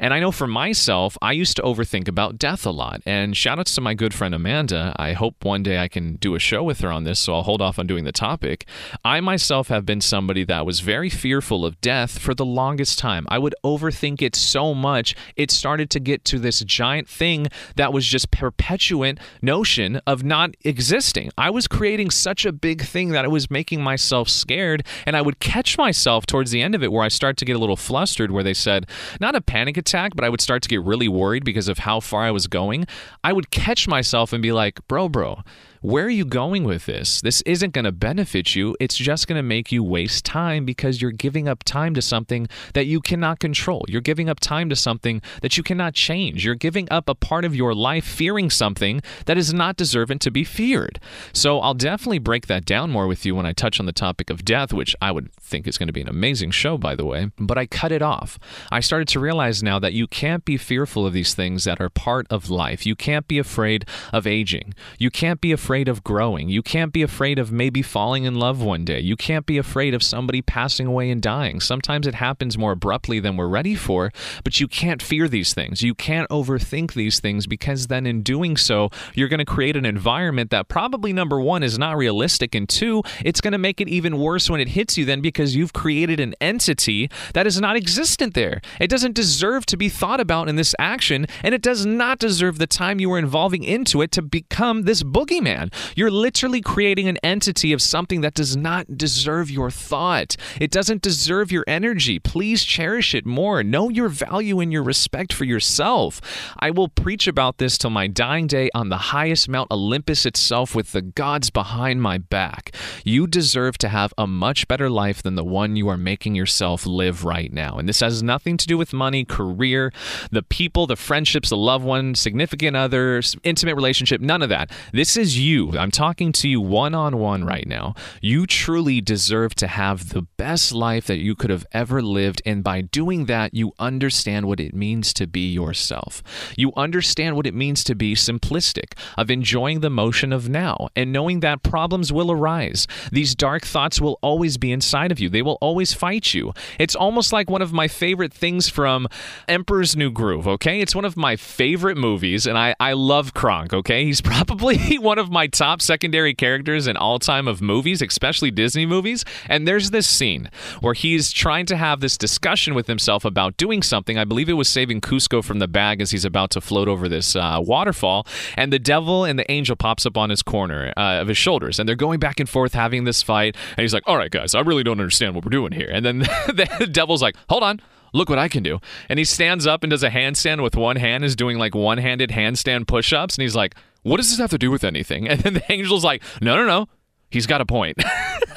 And 0.04 0.12
I 0.12 0.20
know 0.20 0.32
for 0.32 0.46
myself, 0.46 1.16
I 1.22 1.32
used 1.32 1.56
to 1.56 1.62
overthink 1.62 2.08
about 2.08 2.36
death 2.36 2.66
a 2.66 2.70
lot. 2.70 3.00
And 3.06 3.34
shout 3.34 3.58
outs 3.58 3.74
to 3.76 3.80
my 3.80 3.94
good 3.94 4.12
friend 4.12 4.34
Amanda. 4.34 4.94
I 4.98 5.14
hope 5.14 5.42
one 5.46 5.62
day 5.62 5.78
I 5.78 5.88
can 5.88 6.16
do 6.16 6.34
a 6.34 6.38
show 6.38 6.62
with 6.62 6.80
her 6.80 6.92
on 6.92 7.04
this, 7.04 7.18
so 7.18 7.32
I'll 7.32 7.42
hold 7.42 7.62
off 7.62 7.78
on 7.78 7.86
doing 7.86 8.04
the 8.04 8.12
topic. 8.12 8.66
I 9.02 9.20
myself 9.20 9.68
have 9.68 9.86
been 9.86 10.02
somebody 10.02 10.44
that 10.44 10.66
was 10.66 10.80
very 10.80 11.08
fearful 11.08 11.64
of 11.64 11.80
death 11.80 12.18
for 12.18 12.34
the 12.34 12.44
longest 12.44 12.98
time. 12.98 13.26
I 13.30 13.38
would 13.38 13.54
overthink 13.64 14.20
it 14.20 14.36
so 14.36 14.74
much, 14.74 15.16
it 15.36 15.50
started 15.50 15.88
to 15.88 16.00
get 16.00 16.22
to 16.26 16.38
this 16.38 16.60
giant 16.60 17.08
thing 17.08 17.46
that 17.76 17.94
was 17.94 18.06
just 18.06 18.30
perpetuant 18.30 19.18
notion 19.40 20.02
of 20.06 20.22
not 20.22 20.54
existing. 20.66 21.30
I 21.38 21.48
was 21.48 21.66
creating 21.66 22.10
such 22.10 22.44
a 22.44 22.52
big 22.52 22.82
thing 22.82 23.08
that 23.12 23.24
it 23.24 23.30
was 23.30 23.50
making 23.50 23.82
myself 23.82 24.28
scared, 24.28 24.86
and 25.06 25.16
I 25.16 25.22
would 25.22 25.40
catch 25.40 25.78
myself 25.78 26.26
towards 26.26 26.50
the 26.50 26.60
end 26.60 26.74
of 26.74 26.82
it 26.82 26.92
where 26.92 27.04
I 27.04 27.08
start 27.08 27.38
to 27.38 27.46
get 27.46 27.56
a 27.56 27.58
little 27.58 27.74
flustered, 27.74 28.30
where 28.30 28.44
they 28.44 28.52
said, 28.52 28.86
not 29.18 29.34
a 29.34 29.40
panic 29.40 29.78
attack, 29.78 29.93
but 29.94 30.24
I 30.24 30.28
would 30.28 30.40
start 30.40 30.62
to 30.62 30.68
get 30.68 30.82
really 30.82 31.08
worried 31.08 31.44
because 31.44 31.68
of 31.68 31.78
how 31.78 32.00
far 32.00 32.22
I 32.22 32.30
was 32.30 32.46
going. 32.46 32.86
I 33.22 33.32
would 33.32 33.50
catch 33.50 33.86
myself 33.86 34.32
and 34.32 34.42
be 34.42 34.52
like, 34.52 34.86
bro, 34.88 35.08
bro, 35.08 35.42
where 35.84 36.06
are 36.06 36.10
you 36.10 36.24
going 36.24 36.64
with 36.64 36.86
this? 36.86 37.20
This 37.20 37.42
isn't 37.42 37.74
going 37.74 37.84
to 37.84 37.92
benefit 37.92 38.56
you. 38.56 38.74
It's 38.80 38.96
just 38.96 39.28
going 39.28 39.36
to 39.36 39.42
make 39.42 39.70
you 39.70 39.84
waste 39.84 40.24
time 40.24 40.64
because 40.64 41.02
you're 41.02 41.10
giving 41.10 41.46
up 41.46 41.62
time 41.62 41.92
to 41.92 42.00
something 42.00 42.48
that 42.72 42.86
you 42.86 43.02
cannot 43.02 43.38
control. 43.38 43.84
You're 43.86 44.00
giving 44.00 44.30
up 44.30 44.40
time 44.40 44.70
to 44.70 44.76
something 44.76 45.20
that 45.42 45.58
you 45.58 45.62
cannot 45.62 45.92
change. 45.92 46.42
You're 46.42 46.54
giving 46.54 46.90
up 46.90 47.06
a 47.06 47.14
part 47.14 47.44
of 47.44 47.54
your 47.54 47.74
life 47.74 48.06
fearing 48.06 48.48
something 48.48 49.02
that 49.26 49.36
is 49.36 49.52
not 49.52 49.76
deserving 49.76 50.20
to 50.20 50.30
be 50.30 50.42
feared. 50.42 50.98
So 51.34 51.60
I'll 51.60 51.74
definitely 51.74 52.18
break 52.18 52.46
that 52.46 52.64
down 52.64 52.90
more 52.90 53.06
with 53.06 53.26
you 53.26 53.34
when 53.34 53.44
I 53.44 53.52
touch 53.52 53.78
on 53.78 53.84
the 53.84 53.92
topic 53.92 54.30
of 54.30 54.42
death, 54.42 54.72
which 54.72 54.96
I 55.02 55.12
would 55.12 55.34
think 55.34 55.68
is 55.68 55.76
going 55.76 55.88
to 55.88 55.92
be 55.92 56.00
an 56.00 56.08
amazing 56.08 56.52
show, 56.52 56.78
by 56.78 56.94
the 56.94 57.04
way. 57.04 57.30
But 57.38 57.58
I 57.58 57.66
cut 57.66 57.92
it 57.92 58.00
off. 58.00 58.38
I 58.72 58.80
started 58.80 59.08
to 59.08 59.20
realize 59.20 59.62
now 59.62 59.73
that 59.78 59.92
you 59.92 60.06
can't 60.06 60.44
be 60.44 60.56
fearful 60.56 61.06
of 61.06 61.12
these 61.12 61.34
things 61.34 61.64
that 61.64 61.80
are 61.80 61.88
part 61.88 62.26
of 62.30 62.50
life. 62.50 62.86
You 62.86 62.96
can't 62.96 63.26
be 63.28 63.38
afraid 63.38 63.86
of 64.12 64.26
aging. 64.26 64.74
You 64.98 65.10
can't 65.10 65.40
be 65.40 65.52
afraid 65.52 65.88
of 65.88 66.04
growing. 66.04 66.48
You 66.48 66.62
can't 66.62 66.92
be 66.92 67.02
afraid 67.02 67.38
of 67.38 67.52
maybe 67.52 67.82
falling 67.82 68.24
in 68.24 68.34
love 68.34 68.62
one 68.62 68.84
day. 68.84 69.00
You 69.00 69.16
can't 69.16 69.46
be 69.46 69.58
afraid 69.58 69.94
of 69.94 70.02
somebody 70.02 70.42
passing 70.42 70.86
away 70.86 71.10
and 71.10 71.22
dying. 71.22 71.60
Sometimes 71.60 72.06
it 72.06 72.14
happens 72.14 72.58
more 72.58 72.72
abruptly 72.72 73.20
than 73.20 73.36
we're 73.36 73.48
ready 73.48 73.74
for, 73.74 74.12
but 74.42 74.60
you 74.60 74.68
can't 74.68 75.02
fear 75.02 75.28
these 75.28 75.54
things. 75.54 75.82
You 75.82 75.94
can't 75.94 76.28
overthink 76.30 76.94
these 76.94 77.20
things 77.20 77.46
because 77.46 77.86
then 77.88 78.06
in 78.06 78.22
doing 78.22 78.56
so, 78.56 78.90
you're 79.14 79.28
going 79.28 79.38
to 79.38 79.44
create 79.44 79.76
an 79.76 79.86
environment 79.86 80.50
that 80.50 80.68
probably 80.68 81.12
number 81.12 81.40
one 81.40 81.62
is 81.62 81.78
not 81.78 81.96
realistic, 81.96 82.54
and 82.54 82.68
two, 82.68 83.02
it's 83.24 83.40
going 83.40 83.52
to 83.52 83.58
make 83.58 83.80
it 83.80 83.88
even 83.88 84.18
worse 84.18 84.50
when 84.50 84.60
it 84.60 84.68
hits 84.68 84.96
you 84.98 85.04
then 85.04 85.20
because 85.20 85.56
you've 85.56 85.72
created 85.72 86.20
an 86.20 86.34
entity 86.40 87.10
that 87.32 87.46
is 87.46 87.60
not 87.60 87.76
existent 87.76 88.34
there. 88.34 88.60
It 88.80 88.90
doesn't 88.90 89.14
deserve 89.14 89.63
deserve 89.64 89.74
to 89.74 89.76
be 89.76 89.88
thought 89.88 90.20
about 90.20 90.48
in 90.48 90.56
this 90.56 90.74
action, 90.78 91.26
and 91.42 91.54
it 91.54 91.62
does 91.62 91.86
not 91.86 92.18
deserve 92.18 92.58
the 92.58 92.66
time 92.66 93.00
you 93.00 93.12
are 93.12 93.18
involving 93.18 93.64
into 93.64 94.02
it 94.02 94.10
to 94.12 94.22
become 94.22 94.82
this 94.82 95.02
boogeyman. 95.02 95.72
You're 95.96 96.10
literally 96.10 96.60
creating 96.60 97.08
an 97.08 97.18
entity 97.22 97.72
of 97.72 97.80
something 97.80 98.22
that 98.22 98.34
does 98.34 98.56
not 98.56 98.96
deserve 98.96 99.50
your 99.50 99.70
thought. 99.70 100.36
It 100.60 100.70
doesn't 100.70 101.02
deserve 101.02 101.50
your 101.50 101.64
energy. 101.66 102.18
Please 102.18 102.64
cherish 102.64 103.14
it 103.14 103.26
more. 103.26 103.62
Know 103.62 103.88
your 103.88 104.08
value 104.08 104.60
and 104.60 104.72
your 104.72 104.82
respect 104.82 105.32
for 105.32 105.44
yourself. 105.44 106.20
I 106.58 106.70
will 106.70 106.88
preach 106.88 107.26
about 107.26 107.58
this 107.58 107.78
till 107.78 107.90
my 107.90 108.06
dying 108.06 108.46
day 108.46 108.70
on 108.74 108.88
the 108.88 109.14
highest 109.14 109.48
Mount 109.48 109.70
Olympus 109.70 110.26
itself 110.26 110.74
with 110.74 110.92
the 110.92 111.02
gods 111.02 111.50
behind 111.50 112.02
my 112.02 112.18
back. 112.18 112.74
You 113.04 113.26
deserve 113.26 113.78
to 113.78 113.88
have 113.88 114.12
a 114.18 114.26
much 114.26 114.68
better 114.68 114.90
life 114.90 115.22
than 115.22 115.34
the 115.34 115.44
one 115.44 115.76
you 115.76 115.88
are 115.88 115.96
making 115.96 116.34
yourself 116.34 116.86
live 116.86 117.24
right 117.24 117.52
now. 117.52 117.78
And 117.78 117.88
this 117.88 118.00
has 118.00 118.22
nothing 118.22 118.56
to 118.56 118.66
do 118.66 118.76
with 118.76 118.92
money, 118.92 119.24
career, 119.24 119.53
the 119.54 120.42
people, 120.42 120.86
the 120.86 120.96
friendships, 120.96 121.50
the 121.50 121.56
loved 121.56 121.84
one, 121.84 122.14
significant 122.14 122.76
others, 122.76 123.36
intimate 123.42 123.74
relationship, 123.74 124.20
none 124.20 124.42
of 124.42 124.48
that. 124.48 124.70
This 124.92 125.16
is 125.16 125.38
you. 125.38 125.76
I'm 125.78 125.90
talking 125.90 126.32
to 126.32 126.48
you 126.48 126.60
one 126.60 126.94
on 126.94 127.18
one 127.18 127.44
right 127.44 127.66
now. 127.66 127.94
You 128.20 128.46
truly 128.46 129.00
deserve 129.00 129.54
to 129.56 129.66
have 129.66 130.10
the 130.10 130.22
best 130.22 130.72
life 130.72 131.06
that 131.06 131.18
you 131.18 131.34
could 131.34 131.50
have 131.50 131.66
ever 131.72 132.02
lived. 132.02 132.42
And 132.44 132.62
by 132.62 132.80
doing 132.80 133.26
that, 133.26 133.54
you 133.54 133.72
understand 133.78 134.46
what 134.46 134.60
it 134.60 134.74
means 134.74 135.12
to 135.14 135.26
be 135.26 135.52
yourself. 135.52 136.22
You 136.56 136.72
understand 136.76 137.36
what 137.36 137.46
it 137.46 137.54
means 137.54 137.84
to 137.84 137.94
be 137.94 138.14
simplistic, 138.14 138.96
of 139.16 139.30
enjoying 139.30 139.80
the 139.80 139.90
motion 139.90 140.32
of 140.32 140.48
now 140.48 140.88
and 140.96 141.12
knowing 141.12 141.40
that 141.40 141.62
problems 141.62 142.12
will 142.12 142.30
arise. 142.30 142.86
These 143.12 143.34
dark 143.34 143.64
thoughts 143.64 144.00
will 144.00 144.18
always 144.22 144.56
be 144.56 144.72
inside 144.72 145.12
of 145.12 145.20
you, 145.20 145.28
they 145.28 145.42
will 145.42 145.58
always 145.60 145.92
fight 145.92 146.34
you. 146.34 146.52
It's 146.78 146.94
almost 146.94 147.32
like 147.32 147.50
one 147.50 147.62
of 147.62 147.72
my 147.72 147.88
favorite 147.88 148.32
things 148.32 148.68
from 148.68 149.08
Emperor's 149.48 149.96
New 149.96 150.10
Groove, 150.10 150.46
okay? 150.46 150.80
It's 150.80 150.94
one 150.94 151.04
of 151.04 151.16
my 151.16 151.36
favorite 151.36 151.96
movies, 151.96 152.46
and 152.46 152.58
I, 152.58 152.74
I 152.80 152.92
love 152.92 153.34
Kronk, 153.34 153.72
okay? 153.72 154.04
He's 154.04 154.20
probably 154.34 154.98
one 154.98 155.18
of 155.18 155.30
my 155.30 155.46
top 155.46 155.82
secondary 155.82 156.34
characters 156.34 156.86
in 156.86 156.96
all 156.96 157.18
time 157.18 157.48
of 157.48 157.60
movies, 157.60 158.02
especially 158.02 158.50
Disney 158.50 158.86
movies. 158.86 159.24
And 159.48 159.66
there's 159.66 159.90
this 159.90 160.06
scene 160.06 160.50
where 160.80 160.94
he's 160.94 161.32
trying 161.32 161.66
to 161.66 161.76
have 161.76 162.00
this 162.00 162.16
discussion 162.16 162.74
with 162.74 162.86
himself 162.86 163.24
about 163.24 163.56
doing 163.56 163.82
something. 163.82 164.18
I 164.18 164.24
believe 164.24 164.48
it 164.48 164.54
was 164.54 164.68
saving 164.68 165.00
Kuzco 165.00 165.42
from 165.42 165.58
the 165.58 165.68
bag 165.68 166.00
as 166.00 166.10
he's 166.10 166.24
about 166.24 166.50
to 166.50 166.60
float 166.60 166.88
over 166.88 167.08
this 167.08 167.36
uh, 167.36 167.60
waterfall. 167.62 168.26
And 168.56 168.72
the 168.72 168.78
devil 168.78 169.24
and 169.24 169.38
the 169.38 169.50
angel 169.50 169.76
pops 169.76 170.06
up 170.06 170.16
on 170.16 170.30
his 170.30 170.42
corner 170.42 170.92
uh, 170.96 171.20
of 171.20 171.28
his 171.28 171.38
shoulders, 171.38 171.78
and 171.78 171.88
they're 171.88 171.96
going 171.96 172.20
back 172.20 172.40
and 172.40 172.48
forth 172.48 172.74
having 172.74 173.04
this 173.04 173.22
fight. 173.22 173.56
And 173.70 173.82
he's 173.82 173.94
like, 173.94 174.04
"All 174.06 174.16
right, 174.16 174.30
guys, 174.30 174.54
I 174.54 174.60
really 174.60 174.82
don't 174.82 175.00
understand 175.00 175.34
what 175.34 175.44
we're 175.44 175.50
doing 175.50 175.72
here." 175.72 175.90
And 175.90 176.04
then 176.04 176.18
the 176.46 176.88
devil's 176.90 177.22
like, 177.22 177.36
"Hold 177.48 177.62
on." 177.62 177.80
Look 178.14 178.30
what 178.30 178.38
I 178.38 178.48
can 178.48 178.62
do. 178.62 178.80
And 179.08 179.18
he 179.18 179.24
stands 179.24 179.66
up 179.66 179.82
and 179.82 179.90
does 179.90 180.04
a 180.04 180.08
handstand 180.08 180.62
with 180.62 180.76
one 180.76 180.96
hand, 180.96 181.24
is 181.24 181.36
doing 181.36 181.58
like 181.58 181.74
one 181.74 181.98
handed 181.98 182.30
handstand 182.30 182.86
push 182.86 183.12
ups. 183.12 183.36
And 183.36 183.42
he's 183.42 183.56
like, 183.56 183.74
What 184.02 184.16
does 184.18 184.30
this 184.30 184.38
have 184.38 184.50
to 184.50 184.58
do 184.58 184.70
with 184.70 184.84
anything? 184.84 185.28
And 185.34 185.40
then 185.40 185.54
the 185.54 185.72
angel's 185.72 186.04
like, 186.04 186.22
No, 186.40 186.56
no, 186.56 186.64
no. 186.64 186.86
He's 187.30 187.46
got 187.46 187.60
a 187.60 187.66
point. 187.66 187.98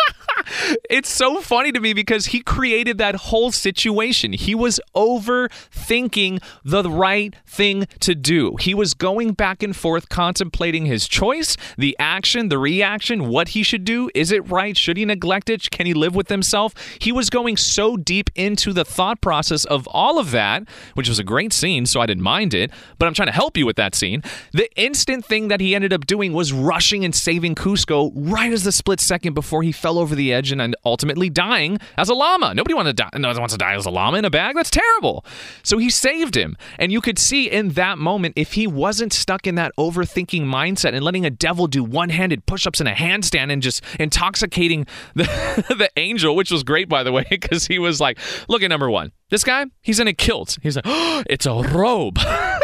it's 0.90 1.10
so 1.10 1.42
funny 1.42 1.72
to 1.72 1.80
me 1.80 1.94
because 1.94 2.28
he 2.28 2.42
created 2.42 2.98
that 2.98 3.16
whole 3.16 3.52
situation. 3.52 4.34
He 4.34 4.56
was 4.56 4.80
overthinking 4.96 6.42
the 6.64 6.90
right 6.90 7.36
thing 7.46 7.88
to 8.00 8.16
do. 8.16 8.56
He 8.60 8.74
was 8.74 8.94
going 8.94 9.34
back 9.34 9.64
and 9.64 9.76
forth 9.76 10.10
contemplating 10.10 10.86
his 10.86 11.08
choice, 11.08 11.58
the 11.78 11.96
action, 12.00 12.50
the 12.50 12.58
reaction, 12.58 13.28
what 13.28 13.50
he 13.50 13.64
should 13.64 13.84
do. 13.84 14.10
Is 14.14 14.32
it 14.32 14.50
right? 14.50 14.78
Should 14.78 14.98
he 14.98 15.06
neglect 15.06 15.50
it? 15.50 15.70
Can 15.72 15.86
he 15.86 15.94
live 15.94 16.16
with 16.16 16.30
himself? 16.30 16.74
He 17.00 17.12
was 17.12 17.30
going 17.30 17.58
so 17.58 17.98
deep 17.98 18.30
into 18.36 18.74
the 18.74 18.86
thought 18.86 19.22
process 19.22 19.66
of 19.66 19.88
all 19.88 20.20
of 20.20 20.32
that, 20.32 20.64
which 20.94 21.10
was 21.10 21.20
a 21.20 21.24
great 21.24 21.54
scene, 21.54 21.86
so 21.86 22.02
I 22.02 22.06
didn't 22.06 22.24
mind 22.24 22.54
it, 22.54 22.72
but 23.00 23.06
I'm 23.08 23.14
trying 23.14 23.28
to 23.28 23.34
help 23.34 23.58
you 23.58 23.66
with 23.66 23.76
that 23.76 23.96
scene. 23.96 24.24
The 24.54 24.70
instant 24.80 25.26
thing 25.26 25.48
that 25.50 25.62
he 25.62 25.76
ended 25.76 25.94
up 25.94 26.06
doing 26.06 26.34
was 26.34 26.54
rushing 26.54 27.04
and 27.04 27.14
saving 27.14 27.56
Kuzco 27.56 28.12
right 28.16 28.52
as 28.52 28.64
the 28.64 28.72
split 28.72 29.00
second 29.00 29.34
before 29.34 29.64
he 29.64 29.72
fell 29.72 29.98
over 29.98 30.16
the 30.16 30.34
edge 30.34 30.37
and 30.38 30.76
ultimately 30.86 31.30
dying 31.30 31.80
as 31.98 32.10
a 32.10 32.14
llama. 32.14 32.54
Nobody 32.54 32.74
wants 32.74 32.90
to 32.90 32.94
die, 32.94 33.10
no 33.16 33.30
one 33.30 33.40
wants 33.40 33.54
to 33.54 33.58
die 33.58 33.76
as 33.76 33.86
a 33.86 33.90
llama 33.90 34.18
in 34.18 34.26
a 34.26 34.30
bag. 34.30 34.56
That's 34.56 34.70
terrible. 34.70 35.26
So 35.64 35.78
he 35.78 35.90
saved 35.90 36.36
him. 36.36 36.56
And 36.80 36.92
you 36.92 37.02
could 37.02 37.20
see 37.20 37.50
in 37.50 37.70
that 37.70 37.98
moment, 37.98 38.34
if 38.38 38.54
he 38.54 38.68
wasn't 38.68 39.14
stuck 39.14 39.48
in 39.48 39.56
that 39.56 39.72
overthinking 39.78 40.44
mindset 40.44 40.94
and 40.94 41.04
letting 41.04 41.26
a 41.26 41.30
devil 41.30 41.68
do 41.68 41.84
one 41.84 42.10
handed 42.10 42.46
push 42.46 42.68
ups 42.68 42.80
in 42.80 42.88
a 42.88 42.94
handstand 42.94 43.52
and 43.52 43.62
just 43.62 43.84
intoxicating 44.00 44.86
the, 45.16 45.24
the 45.78 45.90
angel, 45.98 46.36
which 46.36 46.52
was 46.52 46.64
great, 46.64 46.88
by 46.88 47.04
the 47.04 47.12
way, 47.12 47.26
because 47.30 47.68
he 47.68 47.80
was 47.80 48.00
like, 48.00 48.20
look 48.48 48.62
at 48.62 48.68
number 48.68 48.90
one. 48.90 49.12
This 49.30 49.44
guy, 49.44 49.66
he's 49.82 50.00
in 50.00 50.08
a 50.08 50.14
kilt. 50.14 50.58
He's 50.62 50.76
like, 50.76 50.86
oh, 50.88 51.24
it's 51.30 51.46
a 51.46 51.54
robe. 51.54 52.20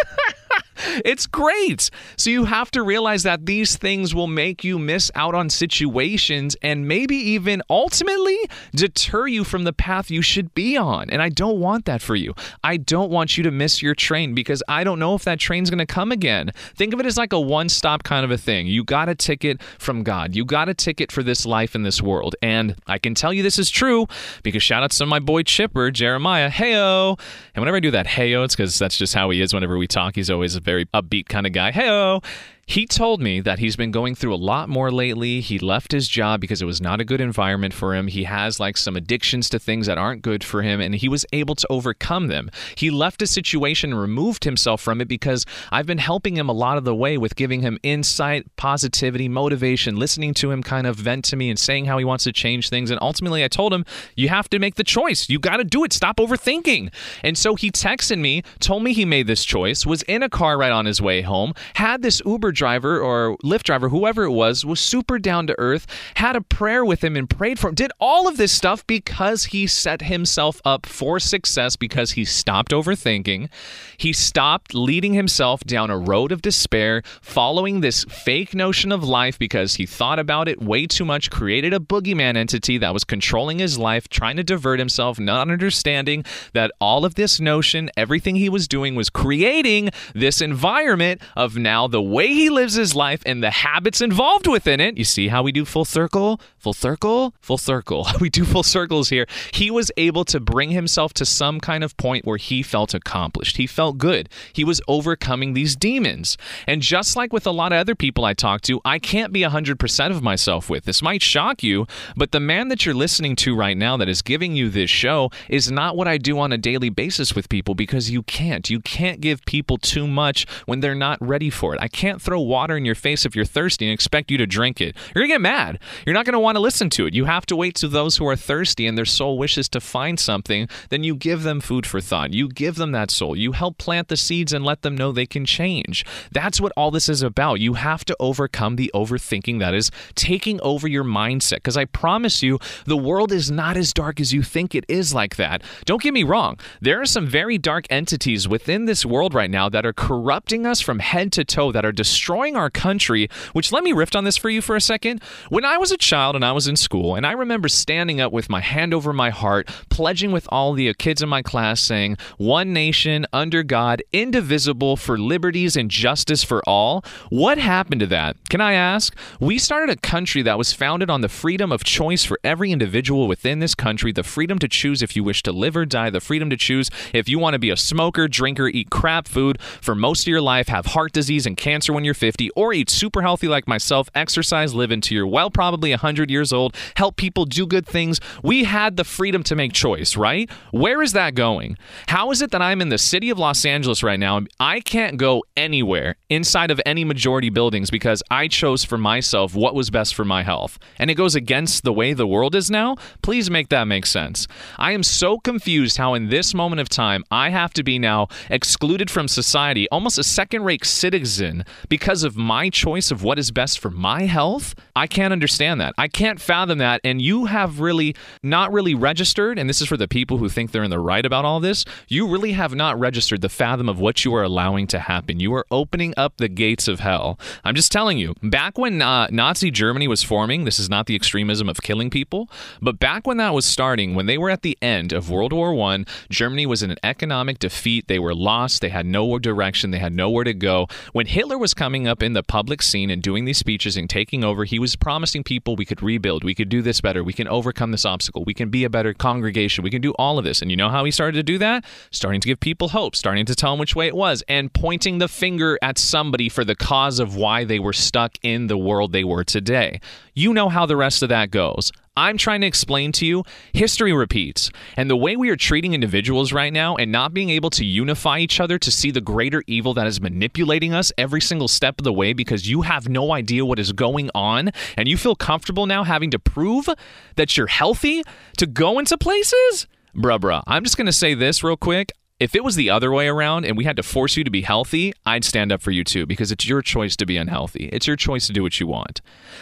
It's 1.05 1.25
great. 1.25 1.89
So 2.17 2.29
you 2.29 2.45
have 2.45 2.71
to 2.71 2.83
realize 2.83 3.23
that 3.23 3.45
these 3.45 3.75
things 3.75 4.15
will 4.15 4.27
make 4.27 4.63
you 4.63 4.79
miss 4.79 5.11
out 5.15 5.35
on 5.35 5.49
situations 5.49 6.55
and 6.61 6.87
maybe 6.87 7.15
even 7.15 7.61
ultimately 7.69 8.37
deter 8.73 9.27
you 9.27 9.43
from 9.43 9.63
the 9.63 9.73
path 9.73 10.09
you 10.09 10.21
should 10.21 10.53
be 10.53 10.77
on. 10.77 11.09
And 11.09 11.21
I 11.21 11.29
don't 11.29 11.59
want 11.59 11.85
that 11.85 12.01
for 12.01 12.15
you. 12.15 12.33
I 12.63 12.77
don't 12.77 13.11
want 13.11 13.37
you 13.37 13.43
to 13.43 13.51
miss 13.51 13.81
your 13.81 13.95
train 13.95 14.33
because 14.33 14.63
I 14.67 14.83
don't 14.83 14.99
know 14.99 15.15
if 15.15 15.23
that 15.25 15.39
train's 15.39 15.69
going 15.69 15.79
to 15.79 15.85
come 15.85 16.11
again. 16.11 16.51
Think 16.75 16.93
of 16.93 16.99
it 16.99 17.05
as 17.05 17.17
like 17.17 17.33
a 17.33 17.41
one 17.41 17.69
stop 17.69 18.03
kind 18.03 18.23
of 18.23 18.31
a 18.31 18.37
thing. 18.37 18.67
You 18.67 18.83
got 18.83 19.09
a 19.09 19.15
ticket 19.15 19.61
from 19.79 20.03
God, 20.03 20.35
you 20.35 20.45
got 20.45 20.69
a 20.69 20.73
ticket 20.73 21.11
for 21.11 21.23
this 21.23 21.45
life 21.45 21.75
in 21.75 21.83
this 21.83 22.01
world. 22.01 22.35
And 22.41 22.75
I 22.87 22.97
can 22.97 23.15
tell 23.15 23.33
you 23.33 23.43
this 23.43 23.59
is 23.59 23.69
true 23.69 24.07
because 24.43 24.63
shout 24.63 24.83
out 24.83 24.91
to 24.91 25.05
my 25.05 25.19
boy 25.19 25.43
Chipper, 25.43 25.91
Jeremiah, 25.91 26.49
heyo. 26.49 27.19
And 27.55 27.61
whenever 27.61 27.77
I 27.77 27.81
do 27.81 27.91
that 27.91 28.07
heyo, 28.07 28.45
it's 28.45 28.55
because 28.55 28.79
that's 28.79 28.97
just 28.97 29.13
how 29.13 29.29
he 29.29 29.41
is 29.41 29.53
whenever 29.53 29.77
we 29.77 29.87
talk. 29.87 30.15
He's 30.15 30.29
always 30.29 30.55
very 30.63 30.85
upbeat 30.87 31.27
kind 31.27 31.45
of 31.45 31.53
guy. 31.53 31.71
Heyo. 31.71 32.23
He 32.65 32.85
told 32.85 33.21
me 33.21 33.41
that 33.41 33.59
he's 33.59 33.75
been 33.75 33.91
going 33.91 34.15
through 34.15 34.33
a 34.33 34.35
lot 34.35 34.69
more 34.69 34.89
lately. 34.89 35.41
He 35.41 35.59
left 35.59 35.91
his 35.91 36.07
job 36.07 36.39
because 36.39 36.61
it 36.61 36.65
was 36.65 36.79
not 36.79 37.01
a 37.01 37.05
good 37.05 37.19
environment 37.19 37.73
for 37.73 37.93
him. 37.93 38.07
He 38.07 38.23
has 38.23 38.57
like 38.59 38.77
some 38.77 38.95
addictions 38.95 39.49
to 39.49 39.59
things 39.59 39.85
that 39.87 39.97
aren't 39.97 40.21
good 40.21 40.45
for 40.45 40.61
him, 40.61 40.79
and 40.79 40.95
he 40.95 41.09
was 41.09 41.25
able 41.33 41.55
to 41.55 41.67
overcome 41.69 42.27
them. 42.27 42.49
He 42.75 42.89
left 42.89 43.21
a 43.21 43.27
situation 43.27 43.91
and 43.91 43.99
removed 43.99 44.45
himself 44.45 44.81
from 44.81 45.01
it 45.01 45.09
because 45.09 45.45
I've 45.71 45.85
been 45.85 45.97
helping 45.97 46.37
him 46.37 46.47
a 46.47 46.53
lot 46.53 46.77
of 46.77 46.85
the 46.85 46.95
way 46.95 47.17
with 47.17 47.35
giving 47.35 47.61
him 47.61 47.79
insight, 47.83 48.47
positivity, 48.55 49.27
motivation, 49.27 49.97
listening 49.97 50.33
to 50.35 50.49
him 50.49 50.63
kind 50.63 50.87
of 50.87 50.95
vent 50.95 51.25
to 51.25 51.35
me 51.35 51.49
and 51.49 51.59
saying 51.59 51.85
how 51.85 51.97
he 51.97 52.05
wants 52.05 52.23
to 52.23 52.31
change 52.31 52.69
things. 52.69 52.89
And 52.89 52.99
ultimately, 53.01 53.43
I 53.43 53.49
told 53.49 53.73
him, 53.73 53.85
You 54.15 54.29
have 54.29 54.49
to 54.49 54.57
make 54.57 54.75
the 54.75 54.85
choice. 54.85 55.29
You 55.29 55.37
got 55.37 55.57
to 55.57 55.65
do 55.65 55.83
it. 55.83 55.91
Stop 55.91 56.17
overthinking. 56.17 56.93
And 57.23 57.37
so 57.37 57.55
he 57.55 57.71
texted 57.71 58.19
me, 58.19 58.41
told 58.59 58.83
me 58.83 58.93
he 58.93 59.03
made 59.03 59.27
this 59.27 59.43
choice, 59.43 59.85
was 59.85 60.01
in 60.03 60.23
a 60.23 60.29
car 60.29 60.57
right 60.57 60.71
on 60.71 60.85
his 60.85 61.01
way 61.01 61.21
home, 61.21 61.53
had 61.73 62.01
this 62.01 62.21
Uber 62.25 62.52
driver 62.53 62.99
or 62.99 63.37
Lyft 63.43 63.63
driver, 63.63 63.89
whoever 63.89 64.23
it 64.23 64.31
was, 64.31 64.65
was 64.65 64.79
super 64.79 65.19
down 65.19 65.47
to 65.47 65.55
earth, 65.57 65.85
had 66.15 66.35
a 66.35 66.41
prayer 66.41 66.85
with 66.85 67.03
him 67.03 67.15
and 67.15 67.29
prayed 67.29 67.59
for 67.59 67.69
him, 67.69 67.75
did 67.75 67.91
all 67.99 68.27
of 68.27 68.37
this 68.37 68.51
stuff 68.51 68.85
because 68.87 69.45
he 69.45 69.67
set 69.67 70.03
himself 70.03 70.61
up 70.63 70.85
for 70.85 71.19
success 71.19 71.75
because 71.75 72.11
he 72.11 72.25
stopped 72.25 72.71
overthinking. 72.71 73.49
He 73.97 74.13
stopped 74.13 74.73
leading 74.73 75.13
himself 75.13 75.63
down 75.63 75.89
a 75.89 75.97
road 75.97 76.31
of 76.31 76.41
despair, 76.41 77.03
following 77.21 77.81
this 77.81 78.03
fake 78.05 78.53
notion 78.53 78.91
of 78.91 79.03
life 79.03 79.37
because 79.39 79.75
he 79.75 79.85
thought 79.85 80.19
about 80.19 80.47
it 80.47 80.61
way 80.61 80.85
too 80.87 81.05
much, 81.05 81.29
created 81.29 81.73
a 81.73 81.79
boogeyman 81.79 82.37
entity 82.37 82.77
that 82.77 82.93
was 82.93 83.03
controlling 83.03 83.59
his 83.59 83.77
life, 83.77 84.07
trying 84.09 84.37
to 84.37 84.43
divert 84.43 84.79
himself, 84.79 85.19
not 85.19 85.49
understanding 85.49 86.23
that 86.53 86.71
all 86.79 87.05
of 87.05 87.15
this 87.15 87.39
notion, 87.39 87.89
everything 87.97 88.35
he 88.35 88.49
was 88.49 88.67
doing 88.67 88.95
was 88.95 89.09
creating 89.09 89.89
this 90.13 90.41
environment 90.41 91.21
of 91.35 91.57
now 91.57 91.87
the 91.87 92.01
way 92.01 92.27
he 92.27 92.42
lives 92.49 92.75
his 92.75 92.95
life 92.95 93.21
and 93.25 93.43
the 93.43 93.51
habits 93.51 94.01
involved 94.01 94.47
within 94.47 94.79
it. 94.79 94.97
You 94.97 95.03
see 95.03 95.27
how 95.27 95.43
we 95.43 95.51
do 95.51 95.65
full 95.65 95.85
circle, 95.85 96.39
full 96.57 96.73
circle, 96.73 97.33
full 97.41 97.57
circle. 97.57 98.07
We 98.23 98.29
do 98.29 98.45
full 98.45 98.63
circles 98.63 99.09
here. 99.09 99.25
He 99.51 99.69
was 99.69 99.91
able 99.97 100.23
to 100.25 100.39
bring 100.39 100.69
himself 100.69 101.13
to 101.15 101.25
some 101.25 101.59
kind 101.59 101.83
of 101.83 101.97
point 101.97 102.25
where 102.25 102.37
he 102.37 102.63
felt 102.63 102.93
accomplished. 102.93 103.57
He 103.57 103.67
felt 103.67 103.97
good. 103.97 104.29
He 104.53 104.63
was 104.63 104.81
overcoming 104.87 105.53
these 105.53 105.75
demons. 105.75 106.37
And 106.65 106.81
just 106.81 107.17
like 107.17 107.33
with 107.33 107.45
a 107.45 107.51
lot 107.51 107.73
of 107.73 107.79
other 107.79 107.95
people 107.95 108.23
I 108.23 108.33
talk 108.33 108.61
to, 108.61 108.79
I 108.85 108.97
can't 108.97 109.33
be 109.33 109.41
100% 109.41 110.11
of 110.11 110.23
myself 110.23 110.69
with. 110.69 110.85
This 110.85 111.01
might 111.01 111.21
shock 111.21 111.63
you, 111.63 111.85
but 112.15 112.31
the 112.31 112.39
man 112.39 112.69
that 112.69 112.85
you're 112.85 112.95
listening 112.95 113.35
to 113.37 113.55
right 113.55 113.75
now 113.75 113.97
that 113.97 114.07
is 114.07 114.21
giving 114.21 114.55
you 114.55 114.69
this 114.69 114.89
show 114.89 115.31
is 115.49 115.69
not 115.69 115.97
what 115.97 116.07
I 116.07 116.17
do 116.17 116.39
on 116.39 116.53
a 116.53 116.57
daily 116.57 116.89
basis 116.89 117.35
with 117.35 117.49
people 117.49 117.75
because 117.75 118.09
you 118.09 118.23
can't. 118.23 118.69
You 118.69 118.79
can't 118.79 119.19
give 119.19 119.43
people 119.45 119.77
too 119.77 120.07
much 120.07 120.47
when 120.65 120.79
they're 120.79 120.95
not 120.95 121.17
ready 121.19 121.49
for 121.49 121.73
it. 121.73 121.81
I 121.81 121.89
can't 121.89 122.21
throw 122.21 122.32
throw 122.33 122.41
water 122.41 122.75
in 122.75 122.83
your 122.83 122.95
face 122.95 123.27
if 123.27 123.35
you're 123.35 123.45
thirsty 123.45 123.85
and 123.85 123.93
expect 123.93 124.31
you 124.31 124.39
to 124.39 124.47
drink 124.47 124.81
it. 124.81 124.95
You're 125.13 125.21
going 125.21 125.29
to 125.29 125.33
get 125.35 125.41
mad. 125.41 125.77
You're 126.03 126.15
not 126.15 126.25
going 126.25 126.33
to 126.33 126.39
want 126.39 126.55
to 126.55 126.59
listen 126.59 126.89
to 126.89 127.05
it. 127.05 127.13
You 127.13 127.25
have 127.25 127.45
to 127.45 127.55
wait 127.55 127.75
to 127.75 127.87
those 127.87 128.17
who 128.17 128.27
are 128.27 128.35
thirsty 128.35 128.87
and 128.87 128.97
their 128.97 129.05
soul 129.05 129.37
wishes 129.37 129.69
to 129.69 129.79
find 129.79 130.19
something. 130.19 130.67
Then 130.89 131.03
you 131.03 131.15
give 131.15 131.43
them 131.43 131.61
food 131.61 131.85
for 131.85 132.01
thought. 132.01 132.33
You 132.33 132.49
give 132.49 132.73
them 132.73 132.91
that 132.93 133.11
soul. 133.11 133.35
You 133.35 133.51
help 133.51 133.77
plant 133.77 134.07
the 134.07 134.17
seeds 134.17 134.51
and 134.51 134.65
let 134.65 134.81
them 134.81 134.97
know 134.97 135.11
they 135.11 135.27
can 135.27 135.45
change. 135.45 136.03
That's 136.31 136.59
what 136.59 136.71
all 136.75 136.89
this 136.89 137.07
is 137.07 137.21
about. 137.21 137.59
You 137.59 137.75
have 137.75 138.03
to 138.05 138.15
overcome 138.19 138.77
the 138.77 138.89
overthinking 138.95 139.59
that 139.59 139.75
is 139.75 139.91
taking 140.15 140.59
over 140.61 140.87
your 140.87 141.03
mindset. 141.03 141.57
Because 141.57 141.77
I 141.77 141.85
promise 141.85 142.41
you, 142.41 142.57
the 142.85 142.97
world 142.97 143.31
is 143.31 143.51
not 143.51 143.77
as 143.77 143.93
dark 143.93 144.19
as 144.19 144.33
you 144.33 144.41
think 144.41 144.73
it 144.73 144.85
is 144.87 145.13
like 145.13 145.35
that. 145.35 145.61
Don't 145.85 146.01
get 146.01 146.15
me 146.15 146.23
wrong. 146.23 146.57
There 146.81 146.99
are 146.99 147.05
some 147.05 147.27
very 147.27 147.59
dark 147.59 147.85
entities 147.91 148.47
within 148.47 148.85
this 148.85 149.05
world 149.05 149.35
right 149.35 149.51
now 149.51 149.69
that 149.69 149.85
are 149.85 149.93
corrupting 149.93 150.65
us 150.65 150.81
from 150.81 150.97
head 150.97 151.31
to 151.33 151.45
toe, 151.45 151.71
that 151.71 151.85
are 151.85 151.91
destroying 151.91 152.22
our 152.29 152.69
country. 152.69 153.29
Which 153.53 153.71
let 153.71 153.83
me 153.83 153.91
riff 153.91 154.15
on 154.15 154.23
this 154.23 154.37
for 154.37 154.49
you 154.49 154.61
for 154.61 154.75
a 154.75 154.81
second. 154.81 155.21
When 155.49 155.65
I 155.65 155.77
was 155.77 155.91
a 155.91 155.97
child 155.97 156.35
and 156.35 156.45
I 156.45 156.51
was 156.51 156.67
in 156.67 156.75
school, 156.75 157.15
and 157.15 157.25
I 157.25 157.31
remember 157.31 157.67
standing 157.67 158.21
up 158.21 158.31
with 158.31 158.49
my 158.49 158.61
hand 158.61 158.93
over 158.93 159.13
my 159.13 159.29
heart, 159.29 159.67
pledging 159.89 160.31
with 160.31 160.47
all 160.49 160.73
the 160.73 160.93
kids 160.93 161.21
in 161.21 161.29
my 161.29 161.41
class, 161.41 161.81
saying, 161.81 162.17
One 162.37 162.73
nation, 162.73 163.25
under 163.33 163.63
God, 163.63 164.03
indivisible, 164.11 164.97
for 164.97 165.17
liberties 165.17 165.75
and 165.75 165.89
justice 165.89 166.43
for 166.43 166.61
all. 166.67 167.03
What 167.29 167.57
happened 167.57 168.01
to 168.01 168.07
that? 168.07 168.37
Can 168.49 168.61
I 168.61 168.73
ask? 168.73 169.15
We 169.39 169.57
started 169.57 169.89
a 169.89 169.99
country 169.99 170.41
that 170.43 170.57
was 170.57 170.73
founded 170.73 171.09
on 171.09 171.21
the 171.21 171.29
freedom 171.29 171.71
of 171.71 171.83
choice 171.83 172.23
for 172.23 172.39
every 172.43 172.71
individual 172.71 173.27
within 173.27 173.59
this 173.59 173.75
country, 173.75 174.11
the 174.11 174.23
freedom 174.23 174.59
to 174.59 174.67
choose 174.67 175.01
if 175.01 175.15
you 175.15 175.23
wish 175.23 175.43
to 175.43 175.51
live 175.51 175.75
or 175.75 175.85
die, 175.85 176.09
the 176.09 176.21
freedom 176.21 176.49
to 176.49 176.57
choose 176.57 176.89
if 177.13 177.27
you 177.27 177.39
want 177.39 177.53
to 177.53 177.59
be 177.59 177.69
a 177.69 177.77
smoker, 177.77 178.27
drinker, 178.27 178.67
eat 178.67 178.89
crap 178.89 179.27
food 179.27 179.61
for 179.81 179.95
most 179.95 180.23
of 180.23 180.27
your 180.27 180.41
life, 180.41 180.67
have 180.67 180.87
heart 180.87 181.11
disease 181.11 181.45
and 181.45 181.57
cancer 181.57 181.93
when 181.93 182.03
you're 182.03 182.12
50, 182.13 182.49
or 182.51 182.73
eat 182.73 182.89
super 182.89 183.21
healthy 183.21 183.47
like 183.47 183.67
myself, 183.67 184.09
exercise, 184.15 184.73
live 184.73 184.91
into 184.91 185.15
you're 185.15 185.27
well, 185.27 185.49
probably 185.49 185.91
100 185.91 186.29
years 186.29 186.53
old, 186.53 186.75
help 186.95 187.15
people 187.15 187.45
do 187.45 187.65
good 187.65 187.85
things. 187.85 188.19
We 188.43 188.63
had 188.65 188.97
the 188.97 189.03
freedom 189.03 189.43
to 189.43 189.55
make 189.55 189.73
choice, 189.73 190.15
right? 190.15 190.49
Where 190.71 191.01
is 191.01 191.13
that 191.13 191.35
going? 191.35 191.77
How 192.07 192.31
is 192.31 192.41
it 192.41 192.51
that 192.51 192.61
I'm 192.61 192.81
in 192.81 192.89
the 192.89 192.97
city 192.97 193.29
of 193.29 193.39
Los 193.39 193.65
Angeles 193.65 194.03
right 194.03 194.19
now 194.19 194.41
I 194.59 194.79
can't 194.79 195.17
go 195.17 195.43
anywhere 195.55 196.15
inside 196.29 196.71
of 196.71 196.81
any 196.85 197.03
majority 197.03 197.49
buildings 197.49 197.89
because 197.89 198.23
I 198.29 198.47
chose 198.47 198.83
for 198.83 198.97
myself 198.97 199.55
what 199.55 199.75
was 199.75 199.89
best 199.89 200.15
for 200.15 200.25
my 200.25 200.43
health? 200.43 200.79
And 200.97 201.09
it 201.09 201.15
goes 201.15 201.35
against 201.35 201.83
the 201.83 201.93
way 201.93 202.13
the 202.13 202.27
world 202.27 202.55
is 202.55 202.69
now? 202.69 202.95
Please 203.21 203.49
make 203.49 203.69
that 203.69 203.85
make 203.87 204.05
sense. 204.05 204.47
I 204.77 204.91
am 204.91 205.03
so 205.03 205.39
confused 205.39 205.97
how 205.97 206.13
in 206.13 206.29
this 206.29 206.53
moment 206.53 206.81
of 206.81 206.89
time 206.89 207.23
I 207.31 207.49
have 207.49 207.73
to 207.73 207.83
be 207.83 207.99
now 207.99 208.27
excluded 208.49 209.09
from 209.09 209.27
society, 209.27 209.87
almost 209.89 210.17
a 210.17 210.23
second 210.23 210.63
rate 210.63 210.85
citizen 210.85 211.65
because 211.89 212.02
of 212.03 212.35
my 212.35 212.69
choice 212.69 213.11
of 213.11 213.23
what 213.23 213.39
is 213.39 213.51
best 213.51 213.79
for 213.79 213.89
my 213.89 214.23
health. 214.23 214.75
I 214.95 215.07
can't 215.07 215.31
understand 215.31 215.79
that. 215.79 215.93
I 215.97 216.07
can't 216.07 216.39
fathom 216.39 216.79
that. 216.79 216.99
And 217.03 217.21
you 217.21 217.45
have 217.45 217.79
really 217.79 218.15
not 218.43 218.73
really 218.73 218.93
registered, 218.93 219.57
and 219.57 219.69
this 219.69 219.81
is 219.81 219.87
for 219.87 219.95
the 219.95 220.07
people 220.07 220.37
who 220.37 220.49
think 220.49 220.71
they're 220.71 220.83
in 220.83 220.89
the 220.89 220.99
right 220.99 221.25
about 221.25 221.45
all 221.45 221.59
this, 221.59 221.85
you 222.09 222.27
really 222.27 222.51
have 222.51 222.75
not 222.75 222.99
registered 222.99 223.41
the 223.41 223.49
fathom 223.49 223.87
of 223.87 223.99
what 223.99 224.25
you 224.25 224.35
are 224.35 224.43
allowing 224.43 224.87
to 224.87 224.99
happen. 224.99 225.39
You 225.39 225.53
are 225.53 225.65
opening 225.71 226.13
up 226.17 226.37
the 226.37 226.49
gates 226.49 226.87
of 226.87 226.99
hell. 226.99 227.39
I'm 227.63 227.75
just 227.75 227.91
telling 227.91 228.17
you, 228.17 228.35
back 228.43 228.77
when 228.77 229.01
uh, 229.01 229.27
Nazi 229.31 229.71
Germany 229.71 230.07
was 230.07 230.23
forming, 230.23 230.65
this 230.65 230.79
is 230.79 230.89
not 230.89 231.05
the 231.05 231.15
extremism 231.15 231.69
of 231.69 231.81
killing 231.81 232.09
people, 232.09 232.49
but 232.81 232.99
back 232.99 233.25
when 233.25 233.37
that 233.37 233.53
was 233.53 233.65
starting, 233.65 234.13
when 234.13 234.25
they 234.25 234.37
were 234.37 234.49
at 234.49 234.61
the 234.61 234.77
end 234.81 235.13
of 235.13 235.29
World 235.29 235.53
War 235.53 235.73
I, 235.91 236.03
Germany 236.29 236.65
was 236.65 236.83
in 236.83 236.91
an 236.91 236.97
economic 237.03 237.59
defeat. 237.59 238.07
They 238.07 238.19
were 238.19 238.35
lost. 238.35 238.81
They 238.81 238.89
had 238.89 239.05
no 239.05 239.39
direction. 239.39 239.91
They 239.91 239.99
had 239.99 240.13
nowhere 240.13 240.43
to 240.43 240.53
go. 240.53 240.87
When 241.13 241.27
Hitler 241.27 241.57
was 241.57 241.73
coming 241.73 241.92
up 242.07 242.23
in 242.23 242.33
the 242.33 242.41
public 242.41 242.81
scene 242.81 243.09
and 243.09 243.21
doing 243.21 243.45
these 243.45 243.59
speeches 243.59 243.95
and 243.95 244.09
taking 244.09 244.43
over, 244.43 244.65
he 244.65 244.79
was 244.79 244.95
promising 244.95 245.43
people 245.43 245.75
we 245.75 245.85
could 245.85 246.01
rebuild, 246.01 246.43
we 246.43 246.55
could 246.55 246.69
do 246.69 246.81
this 246.81 246.99
better, 246.99 247.23
we 247.23 247.33
can 247.33 247.47
overcome 247.47 247.91
this 247.91 248.05
obstacle, 248.05 248.43
we 248.43 248.53
can 248.53 248.69
be 248.69 248.83
a 248.83 248.89
better 248.89 249.13
congregation, 249.13 249.83
we 249.83 249.91
can 249.91 250.01
do 250.01 250.11
all 250.13 250.39
of 250.39 250.45
this. 250.45 250.61
And 250.61 250.71
you 250.71 250.75
know 250.75 250.89
how 250.89 251.05
he 251.05 251.11
started 251.11 251.37
to 251.37 251.43
do 251.43 251.57
that? 251.59 251.85
Starting 252.11 252.41
to 252.41 252.47
give 252.47 252.59
people 252.59 252.89
hope, 252.89 253.15
starting 253.15 253.45
to 253.45 253.55
tell 253.55 253.71
them 253.71 253.79
which 253.79 253.95
way 253.95 254.07
it 254.07 254.15
was, 254.15 254.43
and 254.47 254.73
pointing 254.73 255.19
the 255.19 255.27
finger 255.27 255.77
at 255.81 255.97
somebody 255.99 256.49
for 256.49 256.65
the 256.65 256.75
cause 256.75 257.19
of 257.19 257.35
why 257.35 257.63
they 257.63 257.79
were 257.79 257.93
stuck 257.93 258.37
in 258.41 258.67
the 258.67 258.77
world 258.77 259.11
they 259.11 259.23
were 259.23 259.43
today. 259.43 260.01
You 260.35 260.53
know 260.53 260.67
how 260.67 260.87
the 260.87 260.95
rest 260.95 261.21
of 261.21 261.29
that 261.29 261.51
goes. 261.51 261.91
I'm 262.17 262.37
trying 262.37 262.61
to 262.61 262.67
explain 262.67 263.11
to 263.13 263.25
you 263.25 263.43
history 263.71 264.13
repeats. 264.13 264.71
And 264.97 265.09
the 265.09 265.15
way 265.15 265.35
we 265.35 265.49
are 265.51 265.55
treating 265.55 265.93
individuals 265.93 266.51
right 266.51 266.73
now 266.73 266.95
and 266.95 267.11
not 267.11 267.33
being 267.33 267.51
able 267.51 267.69
to 267.71 267.85
unify 267.85 268.39
each 268.39 268.59
other 268.59 268.79
to 268.79 268.91
see 268.91 269.11
the 269.11 269.21
greater 269.21 269.63
evil 269.67 269.93
that 269.93 270.07
is 270.07 270.21
manipulating 270.21 270.93
us 270.93 271.11
every 271.19 271.41
single 271.41 271.67
step 271.67 271.99
of 271.99 272.03
the 272.03 272.13
way 272.13 272.33
because 272.33 272.67
you 272.67 272.81
have 272.81 273.07
no 273.07 273.31
idea 273.31 273.63
what 273.63 273.77
is 273.77 273.91
going 273.91 274.31
on 274.33 274.71
and 274.97 275.07
you 275.07 275.17
feel 275.17 275.35
comfortable 275.35 275.85
now 275.85 276.03
having 276.03 276.31
to 276.31 276.39
prove 276.39 276.89
that 277.35 277.55
you're 277.55 277.67
healthy 277.67 278.23
to 278.57 278.65
go 278.65 278.97
into 278.97 279.17
places? 279.17 279.87
Bruh, 280.15 280.39
bruh. 280.39 280.63
I'm 280.65 280.83
just 280.83 280.97
going 280.97 281.07
to 281.07 281.13
say 281.13 281.35
this 281.35 281.63
real 281.63 281.77
quick. 281.77 282.11
If 282.43 282.55
it 282.55 282.63
was 282.65 282.75
the 282.75 282.89
other 282.89 283.09
way 283.09 283.29
around 283.29 283.63
and 283.63 283.77
we 283.77 283.85
had 283.85 283.95
to 283.95 284.03
force 284.03 284.35
you 284.35 284.43
to 284.43 284.51
be 284.51 284.63
healthy, 284.63 285.13
I'd 285.25 285.45
stand 285.45 285.71
up 285.71 285.81
for 285.81 285.91
you 285.91 286.03
too 286.03 286.25
because 286.25 286.51
it's 286.51 286.67
your 286.67 286.81
choice 286.81 287.15
to 287.15 287.25
be 287.25 287.37
unhealthy. 287.37 287.87
It's 287.93 288.05
your 288.05 288.17
choice 288.17 288.47
to 288.47 288.51
do 288.51 288.61
what 288.61 288.81
you 288.81 288.85
want. 288.85 289.21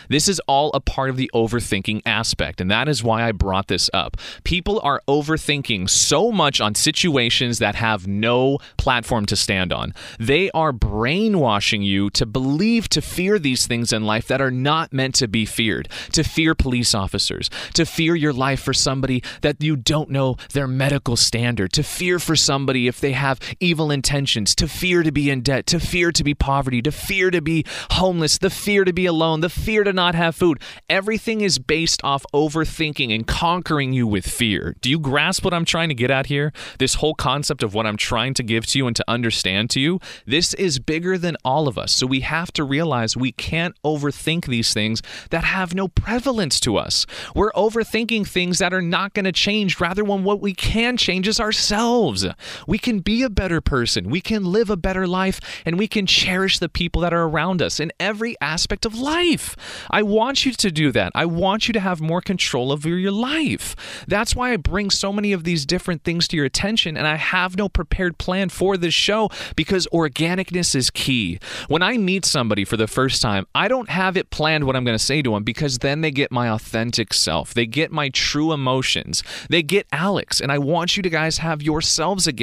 This 0.10 0.28
is 0.28 0.42
all 0.48 0.72
a 0.74 0.80
part 0.80 1.12
of 1.12 1.16
the 1.16 1.30
overthinking 1.32 2.02
aspect, 2.08 2.60
and 2.60 2.72
that 2.72 2.90
is 2.90 3.04
why 3.04 3.22
I 3.22 3.34
brought 3.34 3.68
this 3.68 3.88
up. 3.94 4.18
People 4.44 4.82
are 4.84 5.04
overthinking 5.08 5.92
so 5.92 6.32
much 6.32 6.60
on 6.60 6.74
situations 6.74 7.60
that 7.60 7.76
have 7.76 8.08
no 8.08 8.58
platform 8.78 9.28
to 9.28 9.36
stand 9.36 9.72
on. 9.72 9.94
They 10.18 10.50
are 10.50 10.72
brainwashing 10.72 11.84
you 11.84 12.10
to 12.10 12.26
believe, 12.26 12.90
to 12.90 13.02
fear 13.04 13.38
these 13.38 13.68
things 13.68 13.94
in 13.94 14.06
life 14.06 14.26
that 14.26 14.42
are 14.42 14.50
not 14.50 14.92
meant 14.92 15.14
to 15.16 15.28
be 15.28 15.46
feared, 15.46 15.88
to 16.14 16.24
fear 16.24 16.56
police 16.56 16.96
officers, 16.96 17.48
to 17.76 17.86
fear 17.86 18.16
your 18.16 18.34
life 18.34 18.60
for 18.60 18.74
somebody 18.74 19.22
that 19.42 19.62
you 19.62 19.76
don't 19.76 20.10
know 20.10 20.36
their 20.54 20.68
medical 20.68 21.16
standard, 21.16 21.72
to 21.74 21.84
fear 21.84 22.18
for 22.18 22.36
somebody 22.72 22.88
if 22.88 23.02
they 23.02 23.12
have 23.12 23.38
evil 23.60 23.92
intentions, 23.92 24.56
to 24.56 24.66
fear 24.68 25.04
to 25.04 25.12
be 25.12 25.30
in 25.30 25.42
debt, 25.42 25.66
to 25.66 25.78
fear 25.78 26.12
to 26.12 26.24
be 26.24 26.34
poverty, 26.34 26.82
to 26.82 26.92
fear 26.92 27.30
to 27.30 27.42
be 27.42 27.66
homeless, 27.92 28.38
the 28.38 28.50
fear 28.50 28.86
to 28.86 28.94
be 28.94 29.06
alone, 29.06 29.42
the 29.42 29.50
fear 29.50 29.84
to 29.84 29.92
not 29.92 30.16
have 30.16 30.36
food. 30.36 30.58
Everything 30.90 31.42
is 31.42 31.60
based 31.60 32.02
off 32.02 32.26
overthinking 32.34 33.14
and 33.14 33.28
conquering 33.28 33.92
you 33.92 34.08
with 34.08 34.26
fear. 34.26 34.76
Do 34.80 34.90
you 34.90 35.00
grasp 35.00 35.44
what 35.44 35.54
I'm 35.54 35.66
trying 35.66 35.90
to 35.90 35.96
get 35.96 36.12
at 36.12 36.28
here? 36.28 36.54
This 36.80 36.96
whole 36.96 37.14
concept 37.14 37.62
of 37.62 37.74
what 37.74 37.86
I'm 37.86 37.98
trying 37.98 38.34
to 38.36 38.44
give 38.44 38.66
to 38.68 38.78
you 38.78 38.88
and 38.88 38.96
to 38.96 39.04
understand 39.06 39.70
to 39.72 39.82
you, 39.82 40.00
this 40.26 40.54
is 40.54 40.80
bigger 40.80 41.18
than 41.18 41.36
all 41.44 41.68
of 41.68 41.78
us. 41.78 41.92
So 41.92 42.08
we 42.08 42.22
have 42.22 42.54
to 42.54 42.64
realize 42.64 43.18
we 43.18 43.34
can't 43.34 43.76
overthink 43.84 44.46
these 44.46 44.74
things 44.74 45.02
that 45.30 45.44
have 45.44 45.76
no 45.76 45.90
prevalence 45.90 46.60
to 46.62 46.78
us. 46.78 47.06
We're 47.36 47.52
overthinking 47.52 48.28
things 48.28 48.60
that 48.60 48.74
are 48.74 48.82
not 48.82 49.14
going 49.14 49.26
to 49.26 49.34
change, 49.34 49.82
rather, 49.82 50.06
when 50.06 50.24
what 50.24 50.40
we 50.40 50.54
can 50.54 50.96
change 50.96 51.28
is 51.28 51.40
ourselves. 51.40 52.26
We 52.68 52.78
can 52.78 53.00
be 53.00 53.24
a 53.24 53.30
better 53.30 53.62
person, 53.62 54.10
we 54.10 54.22
can 54.22 54.46
live 54.46 54.70
a 54.70 54.78
better 54.78 55.08
life, 55.08 55.40
and 55.66 55.78
we 55.78 55.88
can 55.88 56.06
cherish 56.06 56.60
the 56.60 56.70
people 56.70 57.02
that 57.02 57.14
are 57.14 57.24
around 57.24 57.62
us 57.62 57.80
in 57.80 57.92
every 58.00 58.36
aspect 58.42 58.86
of 58.86 58.98
life. 58.98 59.56
I 59.90 60.04
want 60.04 60.46
you 60.46 60.54
to 60.54 60.72
do 60.72 60.92
that. 60.92 61.12
I 61.16 61.26
want 61.26 61.68
you 61.68 61.74
to 61.74 61.80
have 61.80 62.02
more 62.02 62.22
control 62.22 62.72
over 62.72 62.90
your 62.90 63.12
life. 63.12 63.76
That's 64.08 64.36
why 64.36 64.52
I 64.52 64.58
bring 64.58 64.90
so 64.90 65.14
many 65.14 65.34
of 65.34 65.44
these 65.44 65.66
different 65.66 66.04
things 66.04 66.28
to 66.30 66.38
your 66.38 66.46
attention, 66.46 66.98
and 66.98 67.08
I 67.08 67.16
have 67.16 67.58
no 67.58 67.70
prepared 67.70 68.18
plan 68.18 68.50
for 68.50 68.78
this 68.78 68.94
show 68.94 69.30
because 69.56 69.88
organicness 69.94 70.76
is 70.76 70.90
key. 70.90 71.40
When 71.68 71.82
I 71.82 71.98
meet 71.98 72.26
somebody 72.26 72.66
for 72.66 72.78
the 72.78 72.88
first 72.88 73.22
time, 73.22 73.46
I 73.56 73.68
don't 73.68 73.90
have 73.90 74.18
it 74.18 74.30
planned 74.30 74.66
what 74.66 74.76
I'm 74.76 74.84
going 74.84 74.98
to 74.98 75.04
say 75.04 75.22
to 75.22 75.32
them 75.32 75.44
because 75.44 75.80
then 75.80 76.02
they 76.02 76.12
get 76.12 76.32
my 76.32 76.50
authentic 76.50 77.14
self. 77.14 77.54
They 77.54 77.66
get 77.66 77.92
my 77.92 78.10
true 78.10 78.54
emotions. 78.54 79.24
They 79.50 79.64
get 79.64 79.88
Alex, 79.92 80.40
and 80.42 80.52
I 80.52 80.58
want 80.58 80.98
you 80.98 81.04
to 81.04 81.10
guys 81.10 81.38
have 81.40 81.62
yourselves 81.62 82.28
again. 82.28 82.41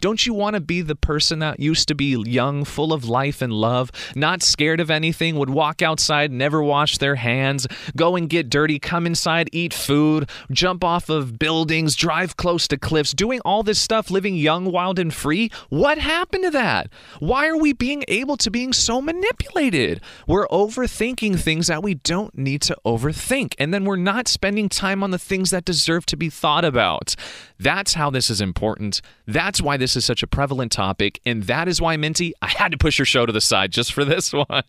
Don't 0.00 0.26
you 0.26 0.34
want 0.34 0.54
to 0.54 0.60
be 0.60 0.82
the 0.82 0.96
person 0.96 1.38
that 1.40 1.60
used 1.60 1.88
to 1.88 1.94
be 1.94 2.16
young, 2.26 2.64
full 2.64 2.92
of 2.92 3.08
life 3.08 3.42
and 3.42 3.52
love, 3.52 3.90
not 4.14 4.42
scared 4.42 4.80
of 4.80 4.90
anything, 4.90 5.36
would 5.36 5.50
walk 5.50 5.82
outside, 5.82 6.30
never 6.32 6.62
wash 6.62 6.98
their 6.98 7.16
hands, 7.16 7.66
go 7.96 8.16
and 8.16 8.28
get 8.28 8.50
dirty, 8.50 8.78
come 8.78 9.06
inside, 9.06 9.48
eat 9.52 9.72
food, 9.72 10.28
jump 10.50 10.82
off 10.82 11.08
of 11.08 11.38
buildings, 11.38 11.94
drive 11.94 12.36
close 12.36 12.68
to 12.68 12.76
cliffs, 12.76 13.12
doing 13.12 13.40
all 13.44 13.62
this 13.62 13.80
stuff, 13.80 14.10
living 14.10 14.34
young, 14.36 14.70
wild, 14.70 14.98
and 14.98 15.12
free? 15.12 15.50
What 15.68 15.98
happened 15.98 16.44
to 16.44 16.50
that? 16.50 16.90
Why 17.20 17.46
are 17.48 17.56
we 17.56 17.72
being 17.72 18.04
able 18.08 18.36
to 18.38 18.50
being 18.50 18.72
so 18.72 19.00
manipulated? 19.00 20.00
We're 20.26 20.48
overthinking 20.48 21.38
things 21.38 21.68
that 21.68 21.82
we 21.82 21.94
don't 21.94 22.36
need 22.36 22.62
to 22.62 22.76
overthink, 22.84 23.54
and 23.58 23.72
then 23.72 23.84
we're 23.84 23.96
not 23.96 24.28
spending 24.28 24.68
time 24.68 25.02
on 25.02 25.10
the 25.10 25.18
things 25.18 25.50
that 25.50 25.64
deserve 25.64 26.06
to 26.06 26.16
be 26.16 26.30
thought 26.30 26.64
about. 26.64 27.14
That's 27.58 27.94
how 27.94 28.10
this 28.10 28.30
is 28.30 28.40
important. 28.40 29.00
That's 29.26 29.60
why 29.62 29.76
this 29.76 29.96
is 29.96 30.04
such 30.04 30.22
a 30.22 30.26
prevalent 30.26 30.72
topic, 30.72 31.20
and 31.24 31.44
that 31.44 31.68
is 31.68 31.80
why, 31.80 31.96
Minty, 31.96 32.34
I 32.42 32.48
had 32.48 32.72
to 32.72 32.78
push 32.78 32.98
your 32.98 33.06
show 33.06 33.26
to 33.26 33.32
the 33.32 33.40
side 33.40 33.72
just 33.72 33.92
for 33.92 34.04
this 34.04 34.32
one. 34.32 34.62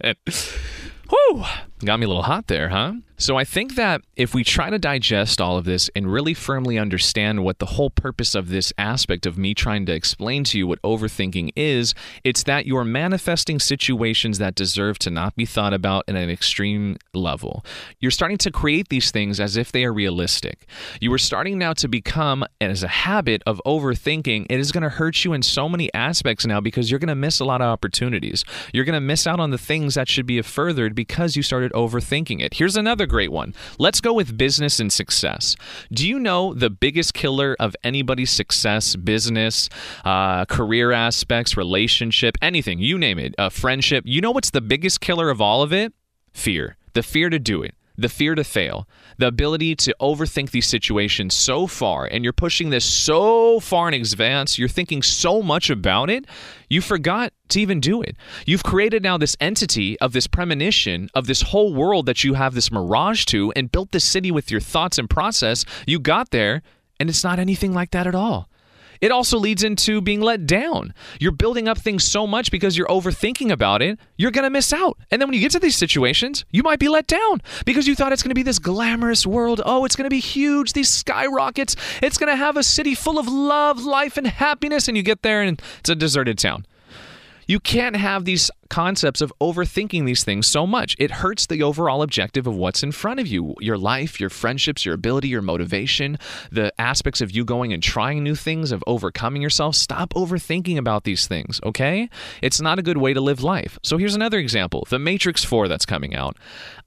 Whew. 1.10 1.44
Got 1.84 2.00
me 2.00 2.06
a 2.06 2.08
little 2.08 2.24
hot 2.24 2.48
there, 2.48 2.70
huh? 2.70 2.94
So 3.20 3.36
I 3.36 3.46
think 3.46 3.74
that 3.76 4.02
if 4.16 4.36
we 4.36 4.44
try 4.44 4.70
to 4.70 4.78
digest 4.78 5.42
all 5.42 5.58
of 5.58 5.66
this 5.66 5.90
and 5.96 6.12
really 6.12 6.36
firmly 6.36 6.78
understand 6.78 7.44
what 7.44 7.58
the 7.58 7.66
whole 7.66 7.90
purpose 7.90 8.36
of 8.36 8.50
this 8.50 8.72
aspect 8.78 9.26
of 9.26 9.40
me 9.40 9.56
trying 9.56 9.88
to 9.88 9.92
explain 9.92 10.44
to 10.46 10.58
you 10.60 10.68
what 10.68 10.80
overthinking 10.84 11.50
is, 11.56 11.96
it's 12.24 12.44
that 12.44 12.68
you're 12.68 12.84
manifesting 12.84 13.60
situations 13.60 14.38
that 14.38 14.54
deserve 14.54 15.00
to 15.00 15.10
not 15.10 15.36
be 15.36 15.48
thought 15.48 15.74
about 15.74 16.04
at 16.08 16.16
an 16.16 16.30
extreme 16.30 16.98
level. 17.16 17.66
You're 18.00 18.12
starting 18.12 18.38
to 18.38 18.52
create 18.52 18.90
these 18.90 19.10
things 19.10 19.40
as 19.40 19.58
if 19.58 19.72
they 19.72 19.84
are 19.84 19.94
realistic. 19.94 20.68
You 21.02 21.12
are 21.14 21.18
starting 21.18 21.58
now 21.58 21.74
to 21.74 21.88
become, 21.88 22.46
as 22.62 22.84
a 22.84 22.88
habit 22.88 23.42
of 23.48 23.60
overthinking, 23.66 24.46
it 24.48 24.60
is 24.60 24.72
going 24.72 24.84
to 24.84 24.90
hurt 24.90 25.26
you 25.26 25.34
in 25.34 25.42
so 25.42 25.68
many 25.68 25.92
aspects 25.96 26.46
now 26.46 26.62
because 26.62 26.92
you're 26.92 27.00
going 27.00 27.08
to 27.08 27.16
miss 27.16 27.40
a 27.40 27.46
lot 27.46 27.62
of 27.62 27.68
opportunities. 27.68 28.46
You're 28.74 28.86
going 28.86 28.94
to 28.94 29.00
miss 29.00 29.26
out 29.26 29.40
on 29.40 29.50
the 29.50 29.58
things 29.58 29.96
that 29.96 30.08
should 30.08 30.28
be 30.28 30.40
furthered 30.44 30.94
because 30.94 31.36
you 31.36 31.42
started 31.42 31.67
overthinking 31.74 32.42
it. 32.42 32.56
Here's 32.56 32.76
another 32.76 33.06
great 33.06 33.32
one. 33.32 33.54
Let's 33.78 34.02
go 34.02 34.14
with 34.14 34.38
business 34.38 34.80
and 34.80 34.92
success. 34.92 35.56
Do 35.92 36.08
you 36.08 36.20
know 36.20 36.54
the 36.54 36.70
biggest 36.70 37.14
killer 37.14 37.56
of 37.60 37.76
anybody's 37.84 38.32
success, 38.32 38.96
business, 38.96 39.70
uh, 40.04 40.46
career 40.46 40.92
aspects, 40.92 41.56
relationship, 41.56 42.38
anything, 42.42 42.80
you 42.80 42.98
name 42.98 43.20
it, 43.20 43.36
uh, 43.38 43.50
friendship? 43.50 44.04
You 44.06 44.22
know 44.22 44.32
what's 44.32 44.52
the 44.52 44.62
biggest 44.62 45.02
killer 45.02 45.30
of 45.30 45.42
all 45.42 45.62
of 45.62 45.72
it? 45.72 45.94
Fear. 46.34 46.78
The 46.94 47.04
fear 47.04 47.30
to 47.30 47.40
do 47.40 47.62
it 47.62 47.77
the 47.98 48.10
fear 48.10 48.36
to 48.36 48.44
fail, 48.44 48.88
the 49.18 49.28
ability 49.28 49.76
to 49.76 49.96
overthink 50.00 50.52
these 50.52 50.68
situations 50.68 51.34
so 51.34 51.68
far, 51.68 52.06
and 52.06 52.24
you're 52.24 52.34
pushing 52.34 52.70
this 52.70 52.86
so 52.86 53.60
far 53.60 53.88
in 53.88 53.94
advance, 53.94 54.60
you're 54.60 54.68
thinking 54.68 55.02
so 55.02 55.42
much 55.42 55.70
about 55.70 56.10
it, 56.10 56.26
you 56.70 56.82
forgot 56.82 57.34
to 57.50 57.60
even 57.60 57.80
do 57.80 58.02
it. 58.02 58.16
You've 58.46 58.64
created 58.64 59.02
now 59.02 59.18
this 59.18 59.36
entity 59.40 60.00
of 60.00 60.14
this 60.14 60.28
premonition 60.28 61.10
of 61.14 61.28
this 61.28 61.42
whole 61.42 61.74
world 61.74 62.06
that 62.06 62.24
you 62.24 62.36
have 62.36 62.54
this 62.54 62.72
mirage 62.72 63.26
to 63.26 63.52
and 63.56 63.72
built 63.72 63.92
this 63.92 64.06
city 64.06 64.32
with 64.32 64.52
your 64.52 64.62
thoughts 64.62 64.98
and 64.98 65.10
process. 65.10 65.66
You 65.86 66.00
got 66.00 66.32
there, 66.32 66.62
and 67.00 67.10
it's 67.10 67.24
not 67.24 67.40
anything 67.40 67.74
like 67.74 67.92
that 67.92 68.08
at 68.08 68.16
all. 68.16 68.50
It 69.02 69.12
also 69.12 69.38
leads 69.38 69.64
into 69.64 70.02
being 70.02 70.22
let 70.22 70.46
down. 70.46 70.94
You're 71.20 71.32
building 71.32 71.68
up 71.68 71.78
things 71.78 72.04
so 72.04 72.28
much 72.28 72.52
because 72.52 72.78
you're 72.78 72.88
overthinking 72.88 73.52
about 73.52 73.82
it, 73.82 74.00
you're 74.18 74.32
going 74.32 74.44
to 74.44 74.50
miss 74.50 74.74
out. 74.74 74.98
And 75.12 75.22
then 75.22 75.28
when 75.28 75.36
you 75.36 75.42
get 75.42 75.52
to 75.52 75.60
these 75.60 75.76
situations, 75.76 76.46
you 76.52 76.64
might 76.64 76.80
be 76.80 76.90
let 76.90 77.08
down 77.08 77.42
because 77.66 77.88
you 77.88 77.96
thought 77.96 78.14
it's 78.14 78.24
going 78.24 78.32
to 78.32 78.36
be 78.36 78.44
this 78.44 78.60
glamorous 78.60 79.26
world. 79.26 79.62
Oh, 79.66 79.86
it's 79.86 79.96
going 79.96 80.06
to 80.06 80.10
be 80.10 80.20
huge, 80.20 80.74
these 80.74 80.90
skyrockets. 80.90 81.76
It's 82.02 82.18
going 82.18 82.32
to 82.32 82.36
have 82.36 82.58
a 82.58 82.64
city 82.64 82.96
full 82.96 83.20
of 83.20 83.28
love, 83.28 83.84
life, 83.84 84.18
and 84.18 84.28
happiness. 84.28 84.88
And 84.88 84.98
you 84.98 85.04
get 85.04 85.22
there 85.22 85.42
and 85.42 85.62
it's 85.80 85.90
a 85.90 85.96
deserted 85.96 86.38
town. 86.38 86.66
You 87.48 87.62
can't 87.62 87.96
have 87.96 88.26
these 88.26 88.52
concepts 88.70 89.22
of 89.22 89.34
overthinking 89.42 90.06
these 90.06 90.24
things 90.24 90.48
so 90.48 90.68
much. 90.68 90.96
It 91.00 91.12
hurts 91.12 91.46
the 91.46 91.64
overall 91.64 92.02
objective 92.02 92.48
of 92.48 92.56
what's 92.56 92.84
in 92.84 92.92
front 92.92 93.20
of 93.20 93.28
you 93.28 93.56
your 93.60 93.78
life, 93.78 94.20
your 94.20 94.30
friendships, 94.30 94.86
your 94.86 94.96
ability, 94.96 95.30
your 95.30 95.42
motivation, 95.42 96.18
the 96.52 96.72
aspects 96.80 97.22
of 97.22 97.32
you 97.32 97.46
going 97.46 97.74
and 97.74 97.82
trying 97.82 98.24
new 98.24 98.36
things, 98.36 98.72
of 98.72 98.84
overcoming 98.88 99.42
yourself. 99.42 99.76
Stop 99.76 100.14
overthinking 100.14 100.78
about 100.78 101.04
these 101.04 101.28
things, 101.28 101.60
okay? 101.64 102.10
It's 102.42 102.62
not 102.62 102.80
a 102.80 102.84
good 102.84 102.98
way 102.98 103.14
to 103.14 103.22
live 103.22 103.44
life. 103.44 103.80
So 103.84 103.98
here's 103.98 104.16
another 104.16 104.38
example 104.38 104.86
The 104.90 105.00
Matrix 105.00 105.44
4 105.44 105.68
that's 105.68 105.86
coming 105.86 106.16
out. 106.16 106.38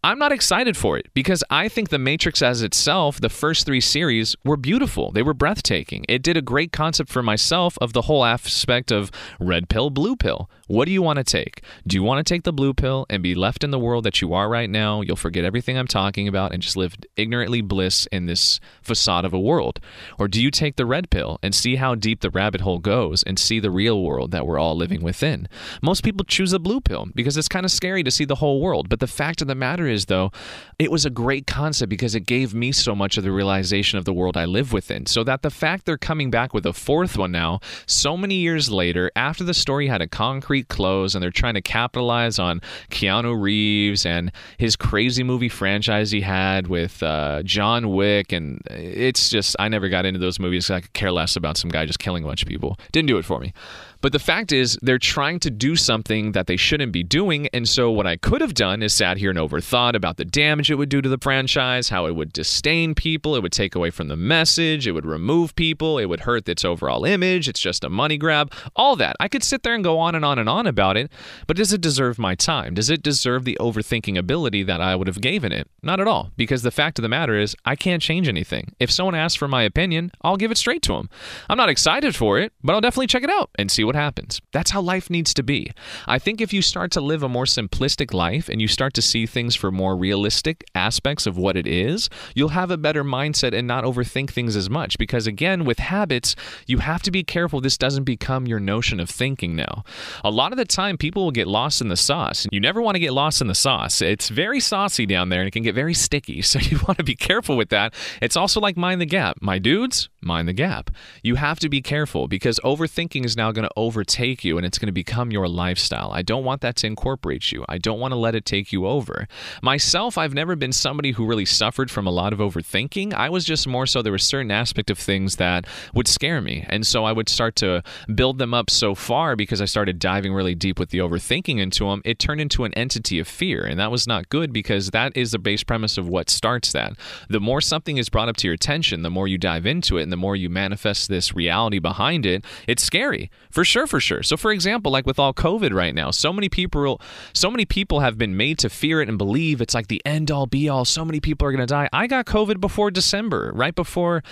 I'm 0.03 0.19
not 0.19 0.33
excited 0.33 0.77
for 0.77 0.97
it 0.97 1.09
because 1.14 1.45
I 1.51 1.69
think 1.69 1.90
The 1.90 1.99
Matrix 1.99 2.40
as 2.43 2.62
itself, 2.62 3.21
the 3.21 3.29
first 3.29 3.66
three 3.66 3.81
series, 3.81 4.37
were 4.45 4.57
beautiful. 4.57 5.12
They 5.12 5.23
were 5.23 5.35
breathtaking. 5.35 6.07
It 6.09 6.23
did 6.23 6.37
a 6.37 6.43
great 6.43 6.73
concept 6.73 7.11
for 7.11 7.23
myself 7.23 7.77
of 7.81 7.93
the 7.93 8.03
whole 8.03 8.25
aspect 8.25 8.90
of 8.90 9.11
red 9.38 9.69
pill, 9.69 9.90
blue 9.90 10.16
pill. 10.16 10.49
What 10.70 10.85
do 10.85 10.92
you 10.92 11.02
want 11.02 11.16
to 11.16 11.24
take? 11.24 11.64
Do 11.85 11.96
you 11.96 12.04
want 12.04 12.24
to 12.24 12.33
take 12.33 12.44
the 12.44 12.52
blue 12.52 12.72
pill 12.72 13.04
and 13.11 13.24
be 13.24 13.35
left 13.35 13.64
in 13.64 13.72
the 13.72 13.78
world 13.80 14.04
that 14.04 14.20
you 14.20 14.33
are 14.35 14.48
right 14.48 14.70
now? 14.70 15.00
You'll 15.00 15.16
forget 15.16 15.44
everything 15.44 15.76
I'm 15.76 15.88
talking 15.88 16.28
about 16.28 16.52
and 16.52 16.62
just 16.62 16.76
live 16.76 16.94
ignorantly 17.16 17.61
bliss 17.61 18.06
in 18.12 18.26
this 18.26 18.61
facade 18.80 19.24
of 19.24 19.33
a 19.33 19.40
world. 19.40 19.80
Or 20.16 20.28
do 20.28 20.40
you 20.40 20.52
take 20.52 20.76
the 20.76 20.87
red 20.87 21.11
pill 21.11 21.40
and 21.42 21.56
see 21.56 21.74
how 21.74 21.96
deep 21.96 22.20
the 22.20 22.30
rabbit 22.30 22.61
hole 22.61 22.78
goes 22.78 23.24
and 23.24 23.37
see 23.37 23.59
the 23.59 23.72
real 23.72 24.00
world 24.00 24.30
that 24.30 24.46
we're 24.46 24.61
all 24.61 24.76
living 24.76 25.02
within? 25.02 25.48
Most 25.83 26.04
people 26.04 26.24
choose 26.24 26.52
the 26.52 26.61
blue 26.61 26.80
pill 26.80 27.09
because 27.16 27.37
it's 27.37 27.48
kind 27.48 27.66
of 27.66 27.72
scary 27.72 28.04
to 28.04 28.11
see 28.12 28.24
the 28.24 28.37
whole 28.37 28.61
world. 28.61 28.88
But 28.88 29.00
the 29.00 29.09
fact 29.09 29.42
of 29.42 29.48
the 29.48 29.56
matter 29.56 29.88
is, 29.88 30.06
though, 30.06 30.30
it 30.78 30.92
was 30.92 31.04
a 31.04 31.11
great 31.11 31.48
concept 31.48 31.90
because 31.90 32.14
it 32.14 32.26
gave 32.26 32.54
me 32.54 32.70
so 32.70 32.94
much 32.94 33.18
of 33.18 33.24
the 33.24 33.33
realization 33.33 33.98
of 33.98 34.04
the 34.04 34.14
world 34.14 34.37
I 34.37 34.44
live 34.44 34.72
within. 34.72 35.06
So 35.06 35.24
that 35.24 35.42
the 35.42 35.50
fact 35.50 35.85
they're 35.85 35.98
coming 35.98 36.30
back 36.30 36.54
with 36.54 36.64
a 36.64 36.72
fourth 36.72 37.18
one 37.18 37.33
now, 37.33 37.59
so 37.87 38.16
many 38.16 38.37
years 38.37 38.70
later, 38.70 39.11
after 39.16 39.42
the 39.42 39.52
story 39.52 39.88
had 39.88 40.00
a 40.00 40.06
concrete 40.06 40.60
close 40.68 41.14
and 41.14 41.23
they're 41.23 41.31
trying 41.31 41.55
to 41.55 41.62
capitalize 41.62 42.38
on 42.38 42.61
Keanu 42.90 43.40
Reeves 43.40 44.05
and 44.05 44.33
his 44.59 44.77
crazy 44.77 45.23
movie 45.23 45.49
franchise 45.49 46.11
he 46.11 46.20
had 46.20 46.66
with 46.68 47.03
uh, 47.03 47.42
John 47.42 47.90
Wick. 47.90 48.33
And 48.33 48.62
it's 48.66 49.29
just, 49.29 49.57
I 49.59 49.68
never 49.68 49.88
got 49.88 50.07
into 50.07 50.20
those 50.20 50.38
movies. 50.38 50.70
I 50.70 50.81
could 50.81 50.92
care 50.92 51.12
less 51.12 51.37
about 51.37 51.57
some 51.57 51.70
guy 51.70 51.87
just 51.87 51.99
killing 51.99 52.25
a 52.25 52.27
bunch 52.27 52.42
of 52.42 52.49
people. 52.49 52.79
Didn't 52.92 53.09
do 53.09 53.18
it 53.18 53.25
for 53.25 53.40
me. 53.40 53.53
But 54.01 54.13
the 54.13 54.19
fact 54.19 54.53
is, 54.53 54.79
they're 54.83 54.99
trying 54.99 55.41
to 55.41 55.51
do 55.51 55.77
something 55.77 56.33
that 56.33 56.47
they 56.47 56.57
shouldn't 56.57 56.93
be 56.93 57.03
doing. 57.03 57.49
And 57.53 57.69
so, 57.69 57.91
what 57.91 58.07
I 58.07 58.17
could 58.17 58.41
have 58.41 58.55
done 58.55 58.83
is 58.83 58.93
sat 58.93 59.19
here 59.19 59.31
and 59.31 59.39
overthought 59.39 59.95
about 59.95 60.17
the 60.17 60.25
damage 60.25 60.71
it 60.71 60.77
would 60.77 60.89
do 60.89 61.03
to 61.03 61.09
the 61.09 61.19
franchise, 61.19 61.89
how 61.89 62.07
it 62.07 62.17
would 62.17 62.33
disdain 62.33 62.95
people, 62.95 63.37
it 63.37 63.43
would 63.43 63.53
take 63.53 63.75
away 63.75 63.91
from 63.91 64.09
the 64.09 64.17
message, 64.17 64.87
it 64.87 64.93
would 64.93 65.07
remove 65.07 65.55
people, 65.55 65.99
it 65.99 66.07
would 66.07 66.21
hurt 66.21 66.49
its 66.49 66.65
overall 66.65 67.05
image, 67.05 67.49
it's 67.49 67.61
just 67.61 67.85
a 67.85 67.91
money 67.91 68.17
grab, 68.17 68.53
all 68.75 68.97
that. 68.97 69.17
I 69.21 69.29
could 69.29 69.45
sit 69.45 69.63
there 69.63 69.75
and 69.75 69.85
go 69.85 69.99
on 69.99 70.15
and 70.15 70.25
on 70.25 70.39
and 70.39 70.49
on 70.49 70.67
about 70.67 70.97
it, 70.97 71.11
but 71.47 71.57
does 71.57 71.73
it 71.73 71.81
deserve 71.81 72.19
my 72.19 72.35
time? 72.35 72.75
Does 72.75 72.91
it 72.91 73.03
deserve 73.03 73.45
the 73.45 73.59
overthinking 73.61 74.17
ability 74.17 74.63
that 74.65 74.81
I 74.81 74.97
would 74.97 75.07
have 75.07 75.21
given 75.21 75.53
it? 75.53 75.69
Not 75.83 76.01
at 76.01 76.09
all, 76.09 76.31
because 76.37 76.63
the 76.63 76.71
fact 76.71 76.99
of 76.99 77.03
the 77.03 77.09
matter 77.09 77.39
is, 77.39 77.57
I 77.65 77.77
can't 77.77 78.03
change 78.03 78.29
anything. 78.29 78.75
If 78.81 78.91
someone 78.91 79.15
asks 79.15 79.37
for 79.37 79.49
my 79.49 79.63
opinion, 79.63 80.11
I'll 80.23 80.37
give 80.37 80.51
it 80.51 80.59
straight 80.59 80.83
to 80.83 80.93
them. 80.93 81.11
I'm 81.49 81.59
not 81.59 81.69
excited 81.69 82.17
for 82.17 82.39
it, 82.39 82.53
but 82.63 82.75
I'll 82.75 82.81
definitely 82.81 83.07
check 83.07 83.23
it 83.23 83.31
out 83.31 83.51
and 83.57 83.71
see 83.71 83.85
what 83.85 83.89
happens. 83.94 84.40
That's 84.53 84.70
how 84.70 84.81
life 84.81 85.11
needs 85.11 85.33
to 85.35 85.42
be. 85.42 85.72
I 86.07 86.18
think 86.18 86.40
if 86.40 86.53
you 86.53 86.62
start 86.62 86.90
to 86.92 87.00
live 87.00 87.22
a 87.22 87.29
more 87.29 87.44
simplistic 87.44 88.12
life 88.12 88.48
and 88.48 88.61
you 88.61 88.68
start 88.68 88.94
to 88.94 89.03
see 89.03 89.26
things 89.26 89.55
for 89.55 89.70
more 89.70 89.96
realistic 89.96 90.64
aspects 90.74 91.26
of 91.26 91.37
what 91.37 91.57
it 91.57 91.66
is, 91.66 92.09
you'll 92.35 92.50
have 92.50 92.70
a 92.70 92.76
better 92.76 93.05
mindset 93.05 93.55
and 93.55 93.66
not 93.66 93.85
overthink 93.85 94.31
things 94.31 94.57
as 94.57 94.68
much. 94.68 94.98
Because 94.98 95.26
again, 95.26 95.64
with 95.64 95.79
habits, 95.79 96.37
you 96.66 96.79
have 96.79 97.03
to 97.03 97.11
be 97.11 97.22
careful 97.22 97.61
this 97.61 97.79
doesn't 97.79 98.05
become 98.05 98.46
your 98.46 98.61
notion 98.61 99.00
of 99.00 99.11
thinking 99.11 99.57
now. 99.57 99.85
A 100.24 100.31
lot 100.31 100.53
of 100.53 100.59
the 100.59 100.64
time, 100.64 100.96
people 100.96 101.24
will 101.24 101.31
get 101.31 101.46
lost 101.46 101.81
in 101.81 101.88
the 101.88 101.96
sauce. 101.96 102.46
You 102.50 102.61
never 102.61 102.83
want 102.83 102.96
to 102.96 103.00
get 103.00 103.12
lost 103.12 103.40
in 103.40 103.46
the 103.46 103.55
sauce. 103.55 104.00
It's 104.03 104.29
very 104.29 104.61
saucy 104.61 105.07
down 105.07 105.29
there 105.29 105.40
and 105.40 105.48
it 105.48 105.53
can 105.53 105.62
get 105.62 105.74
very 105.74 105.94
sticky. 105.94 106.42
So 106.50 106.59
you 106.59 106.81
want 106.88 106.98
to 106.98 107.05
be 107.05 107.14
careful 107.14 107.57
with 107.57 107.68
that. 107.68 107.94
It's 108.20 108.37
also 108.37 108.61
like 108.61 108.76
mind 108.76 109.00
the 109.00 109.07
gap. 109.07 109.37
My 109.40 109.61
dudes, 109.61 110.09
mind 110.22 110.48
the 110.48 110.52
gap. 110.52 110.90
You 111.22 111.37
have 111.37 111.59
to 111.61 111.68
be 111.68 111.80
careful 111.83 112.28
because 112.28 112.61
overthinking 112.61 113.24
is 113.24 113.37
now 113.37 113.52
going 113.52 113.66
to 113.66 113.74
overtake 113.76 114.44
you 114.44 114.56
and 114.56 114.66
it's 114.66 114.78
going 114.78 114.87
to 114.88 114.92
become 114.92 115.30
your 115.30 115.48
lifestyle. 115.48 116.12
I 116.12 116.22
don't 116.22 116.44
want 116.44 116.61
that 116.61 116.76
to 116.76 116.87
incorporate 116.87 117.52
you. 117.52 117.64
I 117.68 117.78
don't 117.78 118.00
want 118.00 118.12
to 118.12 118.18
let 118.18 118.35
it 118.35 118.44
take 118.44 118.72
you 118.72 118.87
over. 118.87 119.26
Myself, 119.62 120.18
I've 120.18 120.35
never 120.35 120.56
been 120.56 120.72
somebody 120.72 121.12
who 121.12 121.26
really 121.26 121.44
suffered 121.44 121.90
from 121.90 122.06
a 122.06 122.11
lot 122.11 122.33
of 122.33 122.38
overthinking. 122.38 123.14
I 123.14 123.30
was 123.30 123.44
just 123.44 123.66
more 123.66 123.87
so 123.87 124.02
there 124.02 124.12
was 124.12 124.24
certain 124.24 124.50
aspect 124.50 124.90
of 124.90 124.98
things 124.98 125.37
that 125.37 125.66
would 125.94 126.09
scare 126.09 126.40
me. 126.40 126.64
And 126.68 126.87
so 126.87 127.04
I 127.04 127.12
would 127.12 127.28
start 127.28 127.56
to 127.56 127.83
build 128.14 128.38
them 128.38 128.54
up 128.54 128.70
so 128.70 128.94
far 128.94 129.37
because 129.37 129.61
I 129.61 129.64
started 129.64 129.98
diving 129.98 130.33
really 130.33 130.54
deep 130.54 130.78
with 130.78 130.90
the 130.90 130.98
overthinking 130.98 131.59
into 131.59 131.85
them. 131.85 132.02
It 132.04 132.18
turned 132.18 132.40
into 132.40 132.64
an 132.64 132.74
entity 132.74 133.18
of 133.18 133.28
fear. 133.28 133.64
And 133.64 133.78
that 133.78 133.90
was 133.90 134.06
not 134.06 134.28
good 134.28 134.52
because 134.52 134.90
that 134.90 135.16
is 135.16 135.33
the 135.33 135.38
base 135.38 135.62
premise 135.62 135.96
of 135.96 136.09
what 136.09 136.28
starts 136.28 136.72
that. 136.72 136.94
The 137.28 137.40
more 137.40 137.61
something 137.61 137.96
is 137.96 138.09
brought 138.09 138.28
up 138.28 138.37
to 138.38 138.46
your 138.46 138.54
attention, 138.54 139.02
the 139.02 139.11
more 139.11 139.28
you 139.28 139.38
dive 139.38 139.66
into 139.66 139.96
it 139.96 140.10
and 140.11 140.12
the 140.12 140.16
more 140.16 140.35
you 140.35 140.51
manifest 140.51 141.09
this 141.09 141.37
reality 141.37 141.79
behind 141.79 142.27
it, 142.27 142.44
it's 142.66 142.83
scary. 142.83 143.31
For 143.49 143.64
sure, 143.64 143.87
for 143.87 144.01
sure. 144.01 144.25
So 144.25 144.37
for 144.37 144.51
example, 144.51 144.90
like 144.90 145.07
with 145.07 145.20
all 145.20 145.33
COVID 145.33 145.73
right 145.73 145.94
now, 145.94 146.11
so 146.11 146.33
many 146.33 146.49
people 146.49 147.01
so 147.33 147.49
many 147.49 147.64
people 147.64 148.01
have 148.01 148.18
been 148.18 148.37
made 148.37 148.59
to 148.59 148.68
fear 148.68 149.01
it 149.01 149.09
and 149.09 149.16
believe 149.16 149.61
it's 149.61 149.73
like 149.73 149.87
the 149.87 150.03
end 150.05 150.33
all 150.33 150.49
be 150.49 150.68
all. 150.68 150.85
So 150.85 151.05
many 151.05 151.20
people 151.20 151.46
are 151.46 151.53
going 151.53 151.64
to 151.64 151.66
die. 151.66 151.88
I 151.92 152.09
got 152.09 152.27
COVID 152.27 152.61
before 152.61 152.90
December, 152.90 153.53
right 153.55 153.75
before 153.75 154.25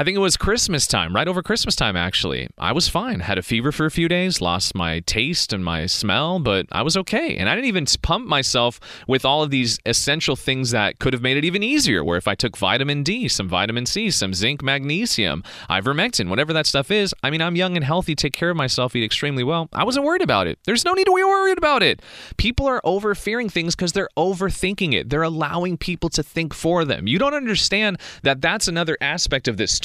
I 0.00 0.04
think 0.04 0.14
it 0.14 0.20
was 0.20 0.36
Christmas 0.36 0.86
time, 0.86 1.12
right 1.12 1.26
over 1.26 1.42
Christmas 1.42 1.74
time, 1.74 1.96
actually. 1.96 2.48
I 2.56 2.70
was 2.70 2.88
fine. 2.88 3.18
Had 3.18 3.36
a 3.36 3.42
fever 3.42 3.72
for 3.72 3.84
a 3.84 3.90
few 3.90 4.06
days, 4.06 4.40
lost 4.40 4.76
my 4.76 5.00
taste 5.00 5.52
and 5.52 5.64
my 5.64 5.86
smell, 5.86 6.38
but 6.38 6.66
I 6.70 6.82
was 6.82 6.96
okay. 6.98 7.36
And 7.36 7.48
I 7.48 7.56
didn't 7.56 7.66
even 7.66 7.84
pump 8.00 8.24
myself 8.28 8.78
with 9.08 9.24
all 9.24 9.42
of 9.42 9.50
these 9.50 9.80
essential 9.84 10.36
things 10.36 10.70
that 10.70 11.00
could 11.00 11.14
have 11.14 11.22
made 11.22 11.36
it 11.36 11.44
even 11.44 11.64
easier. 11.64 12.04
Where 12.04 12.16
if 12.16 12.28
I 12.28 12.36
took 12.36 12.56
vitamin 12.56 13.02
D, 13.02 13.26
some 13.26 13.48
vitamin 13.48 13.86
C, 13.86 14.08
some 14.12 14.34
zinc, 14.34 14.62
magnesium, 14.62 15.42
ivermectin, 15.68 16.28
whatever 16.28 16.52
that 16.52 16.66
stuff 16.66 16.92
is, 16.92 17.12
I 17.24 17.30
mean, 17.30 17.42
I'm 17.42 17.56
young 17.56 17.74
and 17.74 17.84
healthy, 17.84 18.14
take 18.14 18.34
care 18.34 18.50
of 18.50 18.56
myself, 18.56 18.94
eat 18.94 19.02
extremely 19.02 19.42
well. 19.42 19.68
I 19.72 19.82
wasn't 19.82 20.06
worried 20.06 20.22
about 20.22 20.46
it. 20.46 20.60
There's 20.64 20.84
no 20.84 20.92
need 20.92 21.06
to 21.06 21.14
be 21.16 21.24
worried 21.24 21.58
about 21.58 21.82
it. 21.82 22.02
People 22.36 22.68
are 22.68 22.80
over 22.84 23.16
fearing 23.16 23.48
things 23.48 23.74
because 23.74 23.94
they're 23.94 24.10
overthinking 24.16 24.94
it. 24.94 25.10
They're 25.10 25.22
allowing 25.22 25.76
people 25.76 26.08
to 26.10 26.22
think 26.22 26.54
for 26.54 26.84
them. 26.84 27.08
You 27.08 27.18
don't 27.18 27.34
understand 27.34 27.98
that 28.22 28.40
that's 28.40 28.68
another 28.68 28.96
aspect 29.00 29.48
of 29.48 29.56
this 29.56 29.80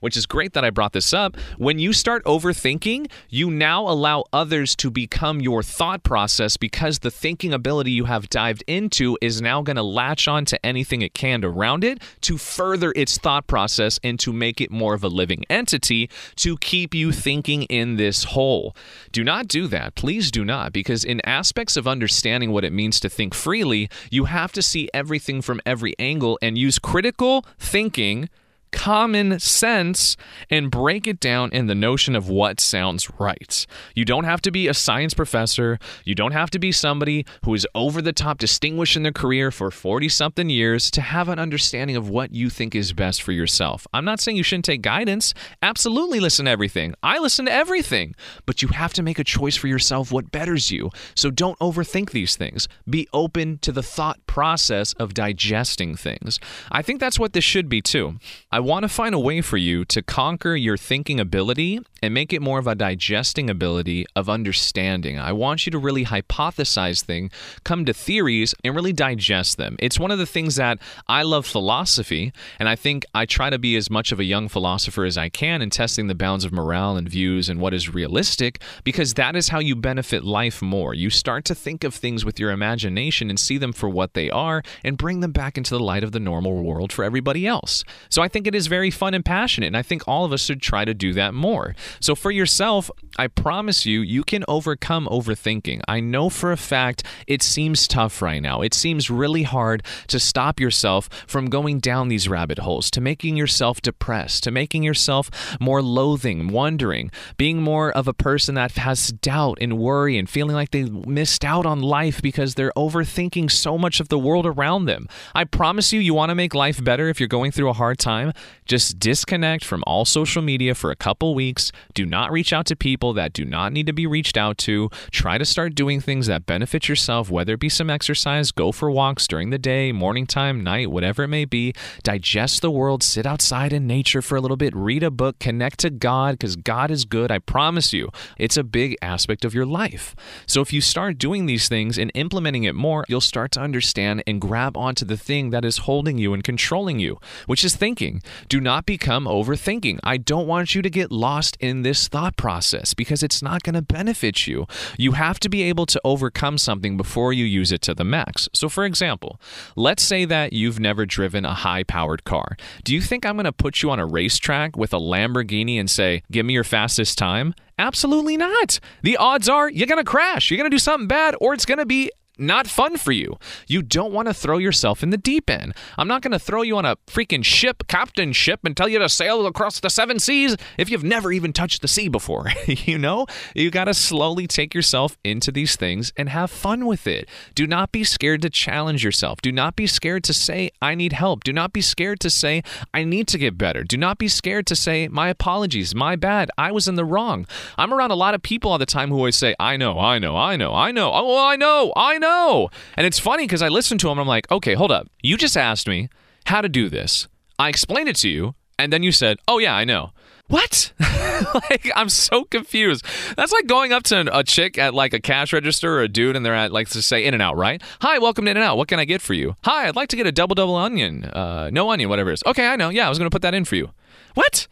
which 0.00 0.16
is 0.16 0.26
great 0.26 0.52
that 0.54 0.64
I 0.64 0.70
brought 0.70 0.92
this 0.92 1.12
up. 1.12 1.36
When 1.58 1.78
you 1.78 1.92
start 1.92 2.24
overthinking, 2.24 3.10
you 3.28 3.50
now 3.50 3.88
allow 3.88 4.24
others 4.32 4.74
to 4.76 4.90
become 4.90 5.40
your 5.40 5.62
thought 5.62 6.02
process 6.02 6.56
because 6.56 7.00
the 7.00 7.10
thinking 7.10 7.52
ability 7.52 7.90
you 7.90 8.04
have 8.06 8.28
dived 8.28 8.64
into 8.66 9.18
is 9.20 9.42
now 9.42 9.62
going 9.62 9.76
to 9.76 9.82
latch 9.82 10.28
on 10.28 10.44
to 10.46 10.66
anything 10.66 11.02
it 11.02 11.14
can 11.14 11.44
around 11.44 11.84
it 11.84 12.02
to 12.20 12.38
further 12.38 12.92
its 12.96 13.18
thought 13.18 13.46
process 13.46 13.98
and 14.02 14.18
to 14.20 14.32
make 14.32 14.60
it 14.60 14.70
more 14.70 14.94
of 14.94 15.04
a 15.04 15.08
living 15.08 15.44
entity 15.50 16.08
to 16.36 16.56
keep 16.58 16.94
you 16.94 17.12
thinking 17.12 17.62
in 17.64 17.96
this 17.96 18.24
hole. 18.24 18.76
Do 19.12 19.24
not 19.24 19.48
do 19.48 19.66
that. 19.68 19.94
Please 19.94 20.30
do 20.30 20.44
not, 20.44 20.72
because 20.72 21.04
in 21.04 21.20
aspects 21.26 21.76
of 21.76 21.86
understanding 21.86 22.50
what 22.50 22.64
it 22.64 22.72
means 22.72 23.00
to 23.00 23.08
think 23.08 23.34
freely, 23.34 23.88
you 24.10 24.24
have 24.24 24.52
to 24.52 24.62
see 24.62 24.88
everything 24.94 25.42
from 25.42 25.60
every 25.66 25.94
angle 25.98 26.38
and 26.42 26.58
use 26.58 26.78
critical 26.78 27.44
thinking 27.58 28.28
common 28.72 29.38
sense 29.38 30.16
and 30.50 30.70
break 30.70 31.06
it 31.06 31.20
down 31.20 31.52
in 31.52 31.66
the 31.66 31.74
notion 31.74 32.16
of 32.16 32.28
what 32.28 32.58
sounds 32.58 33.10
right. 33.20 33.66
You 33.94 34.04
don't 34.04 34.24
have 34.24 34.40
to 34.42 34.50
be 34.50 34.66
a 34.66 34.74
science 34.74 35.14
professor. 35.14 35.78
You 36.04 36.14
don't 36.14 36.32
have 36.32 36.50
to 36.50 36.58
be 36.58 36.72
somebody 36.72 37.24
who 37.44 37.54
is 37.54 37.66
over 37.74 38.02
the 38.02 38.12
top 38.12 38.38
distinguished 38.38 38.96
in 38.96 39.02
their 39.02 39.12
career 39.12 39.50
for 39.50 39.70
40 39.70 40.08
something 40.08 40.50
years 40.50 40.90
to 40.92 41.00
have 41.00 41.28
an 41.28 41.38
understanding 41.38 41.96
of 41.96 42.08
what 42.08 42.34
you 42.34 42.50
think 42.50 42.74
is 42.74 42.92
best 42.92 43.22
for 43.22 43.32
yourself. 43.32 43.86
I'm 43.92 44.04
not 44.04 44.20
saying 44.20 44.36
you 44.36 44.42
shouldn't 44.42 44.64
take 44.64 44.82
guidance. 44.82 45.34
Absolutely 45.62 46.18
listen 46.18 46.46
to 46.46 46.50
everything. 46.50 46.94
I 47.02 47.18
listen 47.18 47.44
to 47.46 47.52
everything. 47.52 48.14
But 48.46 48.62
you 48.62 48.68
have 48.68 48.92
to 48.94 49.02
make 49.02 49.18
a 49.18 49.24
choice 49.24 49.56
for 49.56 49.68
yourself 49.68 50.10
what 50.10 50.32
betters 50.32 50.70
you. 50.70 50.90
So 51.14 51.30
don't 51.30 51.58
overthink 51.58 52.10
these 52.10 52.36
things. 52.36 52.68
Be 52.88 53.08
open 53.12 53.58
to 53.58 53.72
the 53.72 53.82
thought 53.82 54.24
process 54.26 54.92
of 54.94 55.14
digesting 55.14 55.94
things. 55.94 56.40
I 56.70 56.82
think 56.82 57.00
that's 57.00 57.18
what 57.18 57.32
this 57.32 57.44
should 57.44 57.68
be 57.68 57.82
too. 57.82 58.18
I 58.50 58.60
want 58.62 58.84
to 58.84 58.88
find 58.88 59.14
a 59.14 59.18
way 59.18 59.40
for 59.40 59.56
you 59.56 59.84
to 59.86 60.02
conquer 60.02 60.56
your 60.56 60.76
thinking 60.76 61.20
ability 61.20 61.80
and 62.02 62.12
make 62.12 62.32
it 62.32 62.42
more 62.42 62.58
of 62.58 62.66
a 62.66 62.74
digesting 62.74 63.48
ability 63.48 64.06
of 64.16 64.28
understanding. 64.28 65.18
I 65.18 65.32
want 65.32 65.66
you 65.66 65.70
to 65.70 65.78
really 65.78 66.04
hypothesize 66.04 67.04
things, 67.04 67.30
come 67.64 67.84
to 67.84 67.92
theories, 67.92 68.54
and 68.64 68.74
really 68.74 68.92
digest 68.92 69.56
them. 69.56 69.76
It's 69.78 70.00
one 70.00 70.10
of 70.10 70.18
the 70.18 70.26
things 70.26 70.56
that 70.56 70.78
I 71.06 71.22
love 71.22 71.46
philosophy, 71.46 72.32
and 72.58 72.68
I 72.68 72.74
think 72.74 73.04
I 73.14 73.24
try 73.24 73.50
to 73.50 73.58
be 73.58 73.76
as 73.76 73.88
much 73.88 74.10
of 74.10 74.18
a 74.18 74.24
young 74.24 74.48
philosopher 74.48 75.04
as 75.04 75.16
I 75.16 75.28
can 75.28 75.62
in 75.62 75.70
testing 75.70 76.08
the 76.08 76.14
bounds 76.14 76.44
of 76.44 76.52
morale 76.52 76.96
and 76.96 77.08
views 77.08 77.48
and 77.48 77.60
what 77.60 77.74
is 77.74 77.94
realistic, 77.94 78.60
because 78.82 79.14
that 79.14 79.36
is 79.36 79.48
how 79.48 79.60
you 79.60 79.76
benefit 79.76 80.24
life 80.24 80.60
more. 80.60 80.94
You 80.94 81.10
start 81.10 81.44
to 81.46 81.54
think 81.54 81.84
of 81.84 81.94
things 81.94 82.24
with 82.24 82.40
your 82.40 82.50
imagination 82.50 83.30
and 83.30 83.38
see 83.38 83.58
them 83.58 83.72
for 83.72 83.88
what 83.88 84.14
they 84.14 84.28
are 84.30 84.62
and 84.82 84.98
bring 84.98 85.20
them 85.20 85.32
back 85.32 85.56
into 85.56 85.76
the 85.76 85.84
light 85.84 86.02
of 86.02 86.12
the 86.12 86.20
normal 86.20 86.62
world 86.64 86.92
for 86.92 87.04
everybody 87.04 87.46
else. 87.46 87.84
So 88.08 88.22
I 88.22 88.28
think 88.28 88.46
it 88.52 88.58
is 88.58 88.66
very 88.66 88.90
fun 88.90 89.14
and 89.14 89.24
passionate, 89.24 89.68
and 89.68 89.76
I 89.76 89.82
think 89.82 90.06
all 90.06 90.24
of 90.24 90.32
us 90.32 90.42
should 90.42 90.60
try 90.60 90.84
to 90.84 90.92
do 90.94 91.12
that 91.14 91.32
more. 91.32 91.74
So 92.00 92.14
for 92.14 92.30
yourself, 92.30 92.90
I 93.18 93.26
promise 93.26 93.86
you, 93.86 94.00
you 94.00 94.24
can 94.24 94.44
overcome 94.48 95.06
overthinking. 95.06 95.82
I 95.88 96.00
know 96.00 96.28
for 96.28 96.52
a 96.52 96.56
fact 96.56 97.02
it 97.26 97.42
seems 97.42 97.86
tough 97.86 98.22
right 98.22 98.40
now. 98.40 98.62
It 98.62 98.74
seems 98.74 99.10
really 99.10 99.42
hard 99.42 99.82
to 100.08 100.18
stop 100.18 100.60
yourself 100.60 101.08
from 101.26 101.46
going 101.46 101.80
down 101.80 102.08
these 102.08 102.28
rabbit 102.28 102.58
holes, 102.58 102.90
to 102.92 103.00
making 103.00 103.36
yourself 103.36 103.82
depressed, 103.82 104.44
to 104.44 104.50
making 104.50 104.82
yourself 104.82 105.30
more 105.60 105.82
loathing, 105.82 106.48
wondering, 106.48 107.10
being 107.36 107.62
more 107.62 107.90
of 107.92 108.08
a 108.08 108.14
person 108.14 108.54
that 108.54 108.72
has 108.72 109.08
doubt 109.08 109.58
and 109.60 109.78
worry 109.78 110.18
and 110.18 110.28
feeling 110.28 110.56
like 110.56 110.70
they 110.70 110.84
missed 110.84 111.44
out 111.44 111.66
on 111.66 111.80
life 111.80 112.22
because 112.22 112.54
they're 112.54 112.72
overthinking 112.76 113.50
so 113.50 113.76
much 113.78 114.00
of 114.00 114.08
the 114.08 114.18
world 114.18 114.46
around 114.46 114.86
them. 114.86 115.06
I 115.34 115.44
promise 115.44 115.92
you, 115.92 116.00
you 116.00 116.14
want 116.14 116.30
to 116.30 116.34
make 116.34 116.54
life 116.54 116.82
better 116.82 117.08
if 117.08 117.20
you're 117.20 117.28
going 117.28 117.52
through 117.52 117.68
a 117.68 117.74
hard 117.74 117.98
time. 117.98 118.32
Just 118.64 118.98
disconnect 118.98 119.64
from 119.64 119.82
all 119.86 120.04
social 120.04 120.40
media 120.40 120.74
for 120.74 120.90
a 120.90 120.96
couple 120.96 121.34
weeks. 121.34 121.72
Do 121.94 122.06
not 122.06 122.30
reach 122.30 122.52
out 122.52 122.66
to 122.66 122.76
people 122.76 123.12
that 123.14 123.32
do 123.32 123.44
not 123.44 123.72
need 123.72 123.86
to 123.86 123.92
be 123.92 124.06
reached 124.06 124.36
out 124.36 124.56
to. 124.58 124.88
Try 125.10 125.36
to 125.36 125.44
start 125.44 125.74
doing 125.74 126.00
things 126.00 126.26
that 126.28 126.46
benefit 126.46 126.88
yourself, 126.88 127.28
whether 127.30 127.54
it 127.54 127.60
be 127.60 127.68
some 127.68 127.90
exercise, 127.90 128.52
go 128.52 128.70
for 128.70 128.90
walks 128.90 129.26
during 129.26 129.50
the 129.50 129.58
day, 129.58 129.90
morning 129.90 130.26
time, 130.26 130.62
night, 130.62 130.90
whatever 130.90 131.24
it 131.24 131.28
may 131.28 131.44
be. 131.44 131.74
Digest 132.02 132.62
the 132.62 132.70
world, 132.70 133.02
sit 133.02 133.26
outside 133.26 133.72
in 133.72 133.86
nature 133.86 134.22
for 134.22 134.36
a 134.36 134.40
little 134.40 134.56
bit, 134.56 134.74
read 134.76 135.02
a 135.02 135.10
book, 135.10 135.38
connect 135.38 135.80
to 135.80 135.90
God 135.90 136.38
because 136.38 136.56
God 136.56 136.90
is 136.90 137.04
good. 137.04 137.30
I 137.30 137.38
promise 137.38 137.92
you, 137.92 138.10
it's 138.38 138.56
a 138.56 138.64
big 138.64 138.96
aspect 139.02 139.44
of 139.44 139.54
your 139.54 139.66
life. 139.66 140.14
So 140.46 140.60
if 140.60 140.72
you 140.72 140.80
start 140.80 141.18
doing 141.18 141.46
these 141.46 141.68
things 141.68 141.98
and 141.98 142.12
implementing 142.14 142.64
it 142.64 142.74
more, 142.74 143.04
you'll 143.08 143.20
start 143.20 143.50
to 143.52 143.60
understand 143.60 144.22
and 144.26 144.40
grab 144.40 144.76
onto 144.76 145.04
the 145.04 145.16
thing 145.16 145.50
that 145.50 145.64
is 145.64 145.78
holding 145.78 146.18
you 146.18 146.32
and 146.32 146.44
controlling 146.44 147.00
you, 147.00 147.18
which 147.46 147.64
is 147.64 147.74
thinking. 147.74 148.22
Do 148.48 148.60
not 148.60 148.86
become 148.86 149.24
overthinking. 149.24 149.98
I 150.04 150.16
don't 150.16 150.46
want 150.46 150.74
you 150.74 150.82
to 150.82 150.90
get 150.90 151.10
lost 151.10 151.56
in 151.60 151.82
this 151.82 152.08
thought 152.08 152.36
process 152.36 152.94
because 152.94 153.22
it's 153.22 153.42
not 153.42 153.62
going 153.62 153.74
to 153.74 153.82
benefit 153.82 154.46
you. 154.46 154.66
You 154.98 155.12
have 155.12 155.40
to 155.40 155.48
be 155.48 155.62
able 155.62 155.86
to 155.86 156.00
overcome 156.04 156.58
something 156.58 156.96
before 156.96 157.32
you 157.32 157.44
use 157.44 157.72
it 157.72 157.82
to 157.82 157.94
the 157.94 158.04
max. 158.04 158.48
So, 158.52 158.68
for 158.68 158.84
example, 158.84 159.40
let's 159.76 160.02
say 160.02 160.24
that 160.24 160.52
you've 160.52 160.80
never 160.80 161.06
driven 161.06 161.44
a 161.44 161.54
high 161.54 161.82
powered 161.82 162.24
car. 162.24 162.56
Do 162.84 162.94
you 162.94 163.00
think 163.00 163.24
I'm 163.24 163.36
going 163.36 163.44
to 163.44 163.52
put 163.52 163.82
you 163.82 163.90
on 163.90 163.98
a 163.98 164.06
racetrack 164.06 164.76
with 164.76 164.92
a 164.92 164.98
Lamborghini 164.98 165.78
and 165.78 165.90
say, 165.90 166.22
give 166.30 166.46
me 166.46 166.54
your 166.54 166.64
fastest 166.64 167.18
time? 167.18 167.54
Absolutely 167.78 168.36
not. 168.36 168.78
The 169.02 169.16
odds 169.16 169.48
are 169.48 169.68
you're 169.68 169.86
going 169.86 170.04
to 170.04 170.08
crash, 170.08 170.50
you're 170.50 170.58
going 170.58 170.70
to 170.70 170.74
do 170.74 170.78
something 170.78 171.08
bad, 171.08 171.34
or 171.40 171.54
it's 171.54 171.64
going 171.64 171.78
to 171.78 171.86
be 171.86 172.10
not 172.38 172.66
fun 172.66 172.96
for 172.96 173.12
you. 173.12 173.38
You 173.66 173.82
don't 173.82 174.12
want 174.12 174.28
to 174.28 174.34
throw 174.34 174.58
yourself 174.58 175.02
in 175.02 175.10
the 175.10 175.18
deep 175.18 175.50
end. 175.50 175.74
I'm 175.98 176.08
not 176.08 176.22
going 176.22 176.32
to 176.32 176.38
throw 176.38 176.62
you 176.62 176.76
on 176.76 176.86
a 176.86 176.96
freaking 177.06 177.44
ship, 177.44 177.86
captain 177.88 178.32
ship, 178.32 178.60
and 178.64 178.76
tell 178.76 178.88
you 178.88 178.98
to 178.98 179.08
sail 179.08 179.46
across 179.46 179.80
the 179.80 179.90
seven 179.90 180.18
seas 180.18 180.56
if 180.78 180.90
you've 180.90 181.04
never 181.04 181.30
even 181.30 181.52
touched 181.52 181.82
the 181.82 181.88
sea 181.88 182.08
before. 182.08 182.46
you 182.66 182.98
know, 182.98 183.26
you 183.54 183.70
got 183.70 183.84
to 183.84 183.94
slowly 183.94 184.46
take 184.46 184.74
yourself 184.74 185.18
into 185.22 185.52
these 185.52 185.76
things 185.76 186.12
and 186.16 186.30
have 186.30 186.50
fun 186.50 186.86
with 186.86 187.06
it. 187.06 187.28
Do 187.54 187.66
not 187.66 187.92
be 187.92 188.02
scared 188.02 188.42
to 188.42 188.50
challenge 188.50 189.04
yourself. 189.04 189.42
Do 189.42 189.52
not 189.52 189.76
be 189.76 189.86
scared 189.86 190.24
to 190.24 190.32
say, 190.32 190.70
I 190.80 190.94
need 190.94 191.12
help. 191.12 191.44
Do 191.44 191.52
not 191.52 191.72
be 191.72 191.82
scared 191.82 192.20
to 192.20 192.30
say, 192.30 192.62
I 192.94 193.04
need 193.04 193.28
to 193.28 193.38
get 193.38 193.58
better. 193.58 193.84
Do 193.84 193.96
not 193.96 194.18
be 194.18 194.28
scared 194.28 194.66
to 194.68 194.76
say, 194.76 195.08
my 195.08 195.28
apologies, 195.28 195.94
my 195.94 196.16
bad, 196.16 196.50
I 196.56 196.72
was 196.72 196.88
in 196.88 196.94
the 196.94 197.04
wrong. 197.04 197.46
I'm 197.76 197.92
around 197.92 198.10
a 198.10 198.16
lot 198.16 198.34
of 198.34 198.42
people 198.42 198.70
all 198.70 198.78
the 198.78 198.86
time 198.86 199.10
who 199.10 199.16
always 199.16 199.36
say, 199.36 199.54
I 199.60 199.76
know, 199.76 199.98
I 199.98 200.18
know, 200.18 200.36
I 200.36 200.56
know, 200.56 200.74
I 200.74 200.92
know, 200.92 201.10
oh, 201.12 201.46
I 201.46 201.56
know, 201.56 201.92
I 201.94 202.18
know. 202.18 202.21
And 202.28 203.06
it's 203.06 203.18
funny 203.18 203.44
because 203.44 203.62
I 203.62 203.68
listen 203.68 203.98
to 203.98 204.08
him 204.08 204.12
and 204.12 204.20
I'm 204.20 204.26
like, 204.26 204.50
okay, 204.50 204.74
hold 204.74 204.92
up. 204.92 205.08
You 205.22 205.36
just 205.36 205.56
asked 205.56 205.88
me 205.88 206.08
how 206.46 206.60
to 206.60 206.68
do 206.68 206.88
this. 206.88 207.28
I 207.58 207.68
explained 207.68 208.08
it 208.08 208.16
to 208.16 208.28
you, 208.28 208.54
and 208.78 208.92
then 208.92 209.02
you 209.02 209.12
said, 209.12 209.38
oh, 209.46 209.58
yeah, 209.58 209.74
I 209.74 209.84
know. 209.84 210.10
What? 210.48 210.92
like, 211.70 211.90
I'm 211.96 212.08
so 212.08 212.44
confused. 212.44 213.06
That's 213.36 213.52
like 213.52 213.66
going 213.66 213.92
up 213.92 214.02
to 214.04 214.36
a 214.36 214.44
chick 214.44 214.76
at 214.76 214.92
like 214.92 215.14
a 215.14 215.20
cash 215.20 215.52
register 215.52 215.94
or 215.96 216.02
a 216.02 216.08
dude, 216.08 216.36
and 216.36 216.44
they're 216.44 216.54
at 216.54 216.72
like 216.72 216.88
to 216.90 217.00
say 217.00 217.24
In 217.24 217.32
and 217.32 217.42
Out, 217.42 217.56
right? 217.56 217.80
Hi, 218.00 218.18
welcome 218.18 218.44
to 218.44 218.50
In 218.50 218.56
and 218.56 218.64
Out. 218.64 218.76
What 218.76 218.88
can 218.88 218.98
I 218.98 219.04
get 219.04 219.22
for 219.22 219.32
you? 219.32 219.56
Hi, 219.64 219.88
I'd 219.88 219.96
like 219.96 220.08
to 220.10 220.16
get 220.16 220.26
a 220.26 220.32
double 220.32 220.54
double 220.54 220.74
onion, 220.74 221.24
uh, 221.24 221.70
no 221.72 221.90
onion, 221.90 222.10
whatever 222.10 222.30
it 222.30 222.34
is. 222.34 222.42
Okay, 222.44 222.66
I 222.66 222.76
know. 222.76 222.90
Yeah, 222.90 223.06
I 223.06 223.08
was 223.08 223.18
gonna 223.18 223.30
put 223.30 223.42
that 223.42 223.54
in 223.54 223.64
for 223.64 223.76
you. 223.76 223.92
What? 224.34 224.66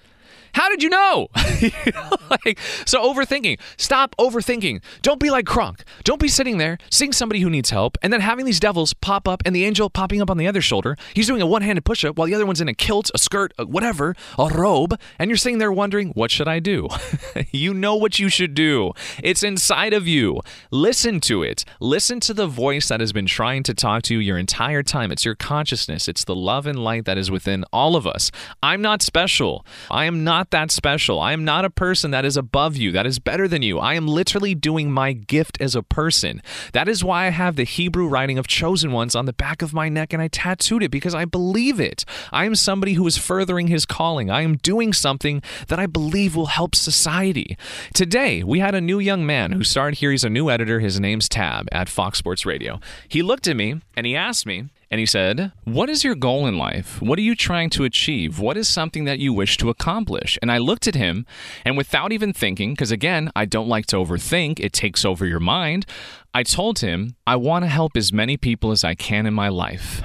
How 0.54 0.68
did 0.68 0.82
you 0.82 0.88
know? 0.88 1.28
like, 2.30 2.58
so 2.86 3.02
overthinking. 3.02 3.58
Stop 3.76 4.16
overthinking. 4.16 4.82
Don't 5.02 5.20
be 5.20 5.30
like 5.30 5.46
Kronk. 5.46 5.84
Don't 6.04 6.20
be 6.20 6.28
sitting 6.28 6.58
there 6.58 6.78
seeing 6.90 7.12
somebody 7.12 7.40
who 7.40 7.50
needs 7.50 7.70
help 7.70 7.96
and 8.02 8.12
then 8.12 8.20
having 8.20 8.44
these 8.44 8.60
devils 8.60 8.94
pop 8.94 9.28
up 9.28 9.42
and 9.44 9.54
the 9.54 9.64
angel 9.64 9.90
popping 9.90 10.20
up 10.20 10.30
on 10.30 10.38
the 10.38 10.46
other 10.46 10.60
shoulder. 10.60 10.96
He's 11.14 11.26
doing 11.26 11.42
a 11.42 11.46
one-handed 11.46 11.84
push-up 11.84 12.16
while 12.16 12.26
the 12.26 12.34
other 12.34 12.46
one's 12.46 12.60
in 12.60 12.68
a 12.68 12.74
kilt, 12.74 13.10
a 13.14 13.18
skirt, 13.18 13.52
a 13.58 13.66
whatever, 13.66 14.14
a 14.38 14.48
robe, 14.48 14.98
and 15.18 15.30
you're 15.30 15.36
sitting 15.36 15.58
there 15.58 15.72
wondering, 15.72 16.10
what 16.10 16.30
should 16.30 16.48
I 16.48 16.58
do? 16.58 16.88
you 17.52 17.74
know 17.74 17.94
what 17.96 18.18
you 18.18 18.28
should 18.28 18.54
do. 18.54 18.92
It's 19.22 19.42
inside 19.42 19.92
of 19.92 20.06
you. 20.06 20.40
Listen 20.70 21.20
to 21.20 21.42
it. 21.42 21.64
Listen 21.80 22.20
to 22.20 22.34
the 22.34 22.46
voice 22.46 22.88
that 22.88 23.00
has 23.00 23.12
been 23.12 23.26
trying 23.26 23.62
to 23.64 23.74
talk 23.74 24.02
to 24.02 24.14
you 24.14 24.20
your 24.20 24.38
entire 24.38 24.82
time. 24.82 25.12
It's 25.12 25.24
your 25.24 25.34
consciousness. 25.34 26.08
It's 26.08 26.24
the 26.24 26.34
love 26.34 26.66
and 26.66 26.82
light 26.82 27.04
that 27.04 27.18
is 27.18 27.30
within 27.30 27.64
all 27.72 27.96
of 27.96 28.06
us. 28.06 28.30
I'm 28.62 28.82
not 28.82 29.02
special. 29.02 29.64
I 29.90 30.04
am 30.04 30.24
not 30.24 30.39
that 30.48 30.70
special. 30.70 31.20
I 31.20 31.34
am 31.34 31.44
not 31.44 31.66
a 31.66 31.70
person 31.70 32.10
that 32.12 32.24
is 32.24 32.38
above 32.38 32.78
you, 32.78 32.90
that 32.92 33.04
is 33.04 33.18
better 33.18 33.46
than 33.46 33.60
you. 33.60 33.78
I 33.78 33.94
am 33.94 34.08
literally 34.08 34.54
doing 34.54 34.90
my 34.90 35.12
gift 35.12 35.60
as 35.60 35.74
a 35.74 35.82
person. 35.82 36.40
That 36.72 36.88
is 36.88 37.04
why 37.04 37.26
I 37.26 37.30
have 37.30 37.56
the 37.56 37.64
Hebrew 37.64 38.08
writing 38.08 38.38
of 38.38 38.46
chosen 38.46 38.92
ones 38.92 39.14
on 39.14 39.26
the 39.26 39.34
back 39.34 39.60
of 39.60 39.74
my 39.74 39.90
neck 39.90 40.14
and 40.14 40.22
I 40.22 40.28
tattooed 40.28 40.82
it 40.82 40.90
because 40.90 41.14
I 41.14 41.26
believe 41.26 41.78
it. 41.78 42.06
I 42.32 42.46
am 42.46 42.54
somebody 42.54 42.94
who 42.94 43.06
is 43.06 43.18
furthering 43.18 43.66
his 43.66 43.84
calling. 43.84 44.30
I 44.30 44.40
am 44.40 44.56
doing 44.56 44.94
something 44.94 45.42
that 45.68 45.78
I 45.78 45.86
believe 45.86 46.34
will 46.34 46.46
help 46.46 46.74
society. 46.74 47.58
Today, 47.92 48.42
we 48.42 48.60
had 48.60 48.74
a 48.74 48.80
new 48.80 48.98
young 48.98 49.26
man 49.26 49.52
who 49.52 49.64
started 49.64 49.98
here. 49.98 50.10
He's 50.10 50.24
a 50.24 50.30
new 50.30 50.48
editor. 50.48 50.80
His 50.80 50.98
name's 50.98 51.28
Tab 51.28 51.68
at 51.72 51.90
Fox 51.90 52.18
Sports 52.18 52.46
Radio. 52.46 52.80
He 53.08 53.22
looked 53.22 53.46
at 53.46 53.56
me 53.56 53.80
and 53.96 54.06
he 54.06 54.16
asked 54.16 54.46
me, 54.46 54.68
and 54.90 54.98
he 54.98 55.06
said, 55.06 55.52
What 55.64 55.88
is 55.88 56.02
your 56.02 56.16
goal 56.16 56.46
in 56.46 56.58
life? 56.58 57.00
What 57.00 57.18
are 57.18 57.22
you 57.22 57.36
trying 57.36 57.70
to 57.70 57.84
achieve? 57.84 58.40
What 58.40 58.56
is 58.56 58.68
something 58.68 59.04
that 59.04 59.20
you 59.20 59.32
wish 59.32 59.56
to 59.58 59.70
accomplish? 59.70 60.38
And 60.42 60.50
I 60.50 60.58
looked 60.58 60.88
at 60.88 60.96
him, 60.96 61.26
and 61.64 61.76
without 61.76 62.10
even 62.12 62.32
thinking, 62.32 62.72
because 62.72 62.90
again, 62.90 63.30
I 63.36 63.44
don't 63.44 63.68
like 63.68 63.86
to 63.86 63.96
overthink, 63.96 64.58
it 64.58 64.72
takes 64.72 65.04
over 65.04 65.24
your 65.24 65.40
mind, 65.40 65.86
I 66.34 66.42
told 66.42 66.80
him, 66.80 67.14
I 67.26 67.36
want 67.36 67.64
to 67.64 67.68
help 67.68 67.96
as 67.96 68.12
many 68.12 68.36
people 68.36 68.72
as 68.72 68.82
I 68.82 68.94
can 68.94 69.26
in 69.26 69.34
my 69.34 69.48
life. 69.48 70.02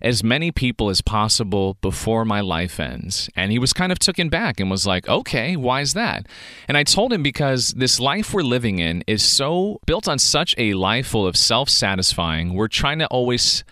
as 0.00 0.22
many 0.22 0.52
people 0.52 0.90
as 0.90 1.00
possible 1.00 1.76
before 1.80 2.24
my 2.24 2.40
life 2.40 2.78
ends. 2.78 3.28
And 3.34 3.50
he 3.50 3.58
was 3.58 3.72
kind 3.72 3.90
of 3.90 3.98
taken 3.98 4.28
back 4.28 4.60
and 4.60 4.70
was 4.70 4.86
like, 4.86 5.08
okay, 5.08 5.56
why 5.56 5.80
is 5.80 5.94
that? 5.94 6.26
And 6.68 6.76
I 6.76 6.84
told 6.84 7.12
him 7.12 7.22
because 7.22 7.72
this 7.74 7.98
life 7.98 8.32
we're 8.32 8.42
living 8.42 8.78
in 8.78 9.02
is 9.06 9.22
so 9.22 9.80
built 9.86 10.08
on 10.08 10.18
such 10.18 10.54
a 10.56 10.74
life 10.74 11.08
full 11.08 11.26
of 11.26 11.36
self 11.36 11.68
satisfying. 11.68 12.54
We're 12.54 12.68
trying 12.68 13.00
to 13.00 13.06
always 13.08 13.64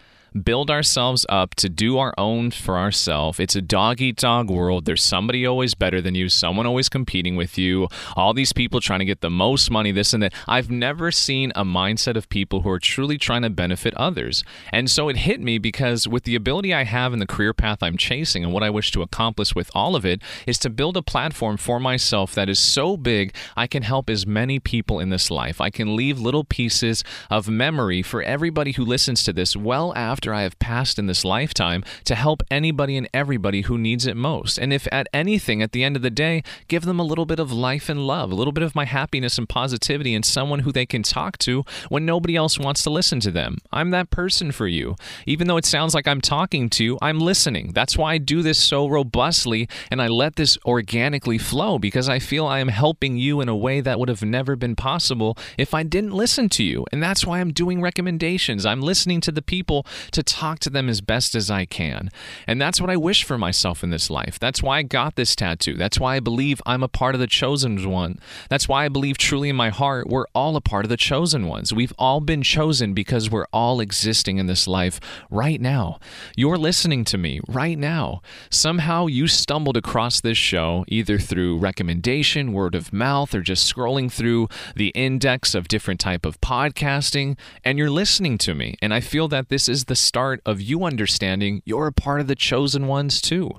build 0.45 0.71
ourselves 0.71 1.25
up 1.29 1.55
to 1.57 1.69
do 1.69 1.99
our 1.99 2.15
own 2.19 2.51
for 2.51 2.77
ourselves. 2.77 3.41
It's 3.41 3.57
a 3.57 3.63
dog 3.63 4.01
eat 4.01 4.17
dog 4.17 4.51
world. 4.51 4.85
There's 4.85 5.03
somebody 5.03 5.47
always 5.47 5.75
better 5.75 6.01
than 6.01 6.15
you, 6.15 6.29
someone 6.29 6.67
always 6.67 6.89
competing 6.89 7.37
with 7.37 7.59
you, 7.59 7.89
all 8.15 8.35
these 8.35 8.53
people 8.53 8.81
trying 8.81 9.01
to 9.01 9.05
get 9.05 9.21
the 9.21 9.31
most 9.31 9.71
money, 9.71 9.93
this 9.93 10.13
and 10.13 10.23
that. 10.23 10.35
I've 10.47 10.71
never 10.71 11.11
seen 11.11 11.53
a 11.55 11.65
mindset 11.65 12.17
of 12.17 12.29
people 12.29 12.63
who 12.63 12.71
are 12.71 12.79
truly 12.79 13.19
trying 13.19 13.43
to 13.43 13.51
benefit 13.51 13.95
others. 13.95 14.45
And 14.73 14.91
so 14.91 15.09
it 15.09 15.17
hit 15.17 15.41
me 15.41 15.59
because 15.59 16.07
with 16.07 16.25
the 16.25 16.35
ability 16.35 16.75
I 16.75 16.85
have 16.85 17.13
in 17.13 17.19
the 17.19 17.27
career 17.27 17.55
path 17.55 17.83
I'm 17.83 17.97
chasing 17.97 18.45
and 18.45 18.53
what 18.53 18.63
I 18.63 18.71
wish 18.71 18.91
to 18.93 19.03
accomplish 19.03 19.55
with 19.55 19.71
all 19.75 19.97
of 19.97 20.05
it 20.05 20.23
is 20.47 20.59
to 20.61 20.71
build 20.71 20.97
a 20.97 21.03
platform 21.03 21.57
for 21.57 21.81
myself 21.81 22.35
that 22.35 22.49
is 22.49 22.59
so 22.59 22.97
big 22.97 23.35
I 23.57 23.67
can 23.67 23.83
help 23.83 24.11
as 24.11 24.27
many 24.27 24.59
people 24.59 25.01
in 25.01 25.11
this 25.11 25.31
life. 25.31 25.61
I 25.61 25.71
can 25.71 25.97
leave 25.97 26.19
little 26.19 26.45
pieces 26.45 27.05
of 27.31 27.49
memory 27.49 28.03
for 28.03 28.23
everybody 28.23 28.73
who 28.73 28.85
listens 28.85 29.23
to 29.25 29.33
this 29.33 29.57
well 29.57 29.95
after 29.95 30.26
I 30.35 30.43
have 30.43 30.59
passed 30.59 30.99
in 30.99 31.07
this 31.07 31.25
lifetime 31.25 31.85
to 32.05 32.15
help 32.15 32.43
anybody 32.51 32.97
and 32.97 33.09
everybody 33.13 33.63
who 33.63 33.79
needs 33.79 34.07
it 34.07 34.17
most. 34.17 34.59
And 34.59 34.73
if 34.73 34.87
at 34.93 35.09
anything 35.13 35.63
at 35.63 35.73
the 35.73 35.85
end 35.85 35.97
of 35.97 36.03
the 36.03 36.11
day, 36.11 36.43
give 36.69 36.85
them 36.85 36.99
a 36.99 37.05
little 37.05 37.27
bit 37.27 37.39
of 37.39 37.53
life 37.53 37.89
and 37.89 38.07
love, 38.07 38.31
a 38.31 38.35
little 38.35 38.53
bit 38.53 38.65
of 38.65 38.75
my 38.75 38.85
happiness 38.85 39.39
and 39.39 39.49
positivity, 39.49 40.15
and 40.15 40.25
someone 40.25 40.61
who 40.61 40.73
they 40.73 40.87
can 40.87 41.03
talk 41.03 41.39
to 41.39 41.65
when 41.89 42.07
nobody 42.07 42.37
else 42.37 42.59
wants 42.59 42.83
to 42.83 42.91
listen 42.91 43.21
to 43.21 43.31
them. 43.31 43.59
I'm 43.73 43.91
that 43.91 44.11
person 44.11 44.53
for 44.53 44.67
you. 44.67 44.97
Even 45.27 45.47
though 45.47 45.57
it 45.57 45.65
sounds 45.65 45.95
like 45.95 46.09
I'm 46.09 46.21
talking 46.21 46.69
to 46.71 46.85
you, 46.85 46.99
I'm 47.03 47.21
listening. 47.21 47.73
That's 47.73 47.97
why 47.97 48.15
I 48.15 48.19
do 48.19 48.43
this 48.43 48.63
so 48.63 48.87
robustly 48.87 49.69
and 49.91 50.01
I 50.01 50.09
let 50.09 50.37
this 50.37 50.59
organically 50.65 51.39
flow 51.39 51.79
because 51.79 52.09
I 52.09 52.19
feel 52.19 52.47
I 52.47 52.61
am 52.61 52.69
helping 52.69 53.17
you 53.17 53.41
in 53.41 53.49
a 53.49 53.57
way 53.57 53.81
that 53.81 53.99
would 53.99 54.09
have 54.09 54.23
never 54.23 54.57
been 54.57 54.77
possible 54.77 55.37
if 55.59 55.75
I 55.75 55.83
didn't 55.83 56.13
listen 56.13 56.49
to 56.51 56.65
you. 56.65 56.87
And 56.93 57.03
that's 57.03 57.27
why 57.27 57.41
I'm 57.41 57.53
doing 57.53 57.81
recommendations. 57.81 58.67
I'm 58.67 58.83
listening 58.83 59.21
to 59.23 59.33
the 59.33 59.43
people 59.43 59.87
to 60.17 60.23
talk 60.23 60.59
to 60.61 60.71
them 60.71 60.89
as 60.89 61.01
best 61.01 61.35
as 61.35 61.51
I 61.51 61.65
can. 61.65 62.11
And 62.47 62.61
that's 62.61 62.81
what 62.81 62.91
I 62.91 62.97
wish 62.97 63.25
for 63.25 63.39
myself 63.39 63.85
in 63.85 63.91
this 63.91 64.11
life. 64.11 64.39
That's 64.39 64.63
why 64.63 64.79
I 64.79 64.83
got 64.83 65.15
this 65.15 65.37
tattoo. 65.37 65.75
That's 65.75 66.01
why 66.01 66.17
I 66.17 66.21
believe 66.21 66.61
I'm 66.67 66.83
a 66.83 66.89
part 66.89 67.15
of 67.15 67.21
the 67.21 67.27
chosen 67.27 67.89
one. 67.89 68.19
That's 68.49 68.69
why 68.69 68.85
I 68.85 68.89
believe 68.89 69.19
truly 69.19 69.49
in 69.49 69.57
my 69.57 69.69
heart 69.71 70.09
we're 70.09 70.27
all 70.35 70.57
a 70.57 70.61
part 70.61 70.85
of 70.85 70.89
the 70.89 70.97
chosen 70.97 71.47
ones. 71.47 71.73
We've 71.73 71.93
all 71.99 72.21
been 72.21 72.43
chosen 72.43 72.95
because 72.95 73.31
we're 73.31 73.47
all 73.53 73.81
existing 73.81 74.39
in 74.39 74.47
this 74.47 74.67
life 74.67 75.01
right 75.31 75.61
now. 75.61 75.99
You're 76.37 76.59
listening 76.59 77.05
to 77.07 77.19
me 77.19 77.41
right 77.47 77.79
now. 77.79 78.23
Somehow 78.51 79.07
you 79.07 79.27
stumbled 79.27 79.77
across 79.77 80.21
this 80.21 80.39
show 80.39 80.85
either 80.89 81.19
through 81.19 81.59
recommendation, 81.59 82.53
word 82.53 82.75
of 82.75 82.93
mouth, 82.93 83.35
or 83.35 83.43
just 83.43 83.73
scrolling 83.73 84.11
through 84.11 84.49
the 84.75 84.89
index 84.89 85.55
of 85.55 85.69
different 85.69 86.01
type 86.01 86.25
of 86.25 86.41
podcasting 86.41 87.37
and 87.65 87.79
you're 87.79 87.91
listening 87.91 88.39
to 88.39 88.55
me. 88.55 88.77
And 88.81 88.95
I 88.95 89.01
feel 89.01 89.29
that 89.29 89.49
this 89.49 89.69
is 89.69 89.85
the 89.85 89.96
start 89.97 90.41
of 90.47 90.61
you 90.61 90.85
understanding 90.85 91.63
you're 91.65 91.87
a 91.87 91.93
part 91.93 92.21
of 92.21 92.27
the 92.27 92.35
chosen 92.35 92.87
ones 92.87 93.21
too. 93.21 93.51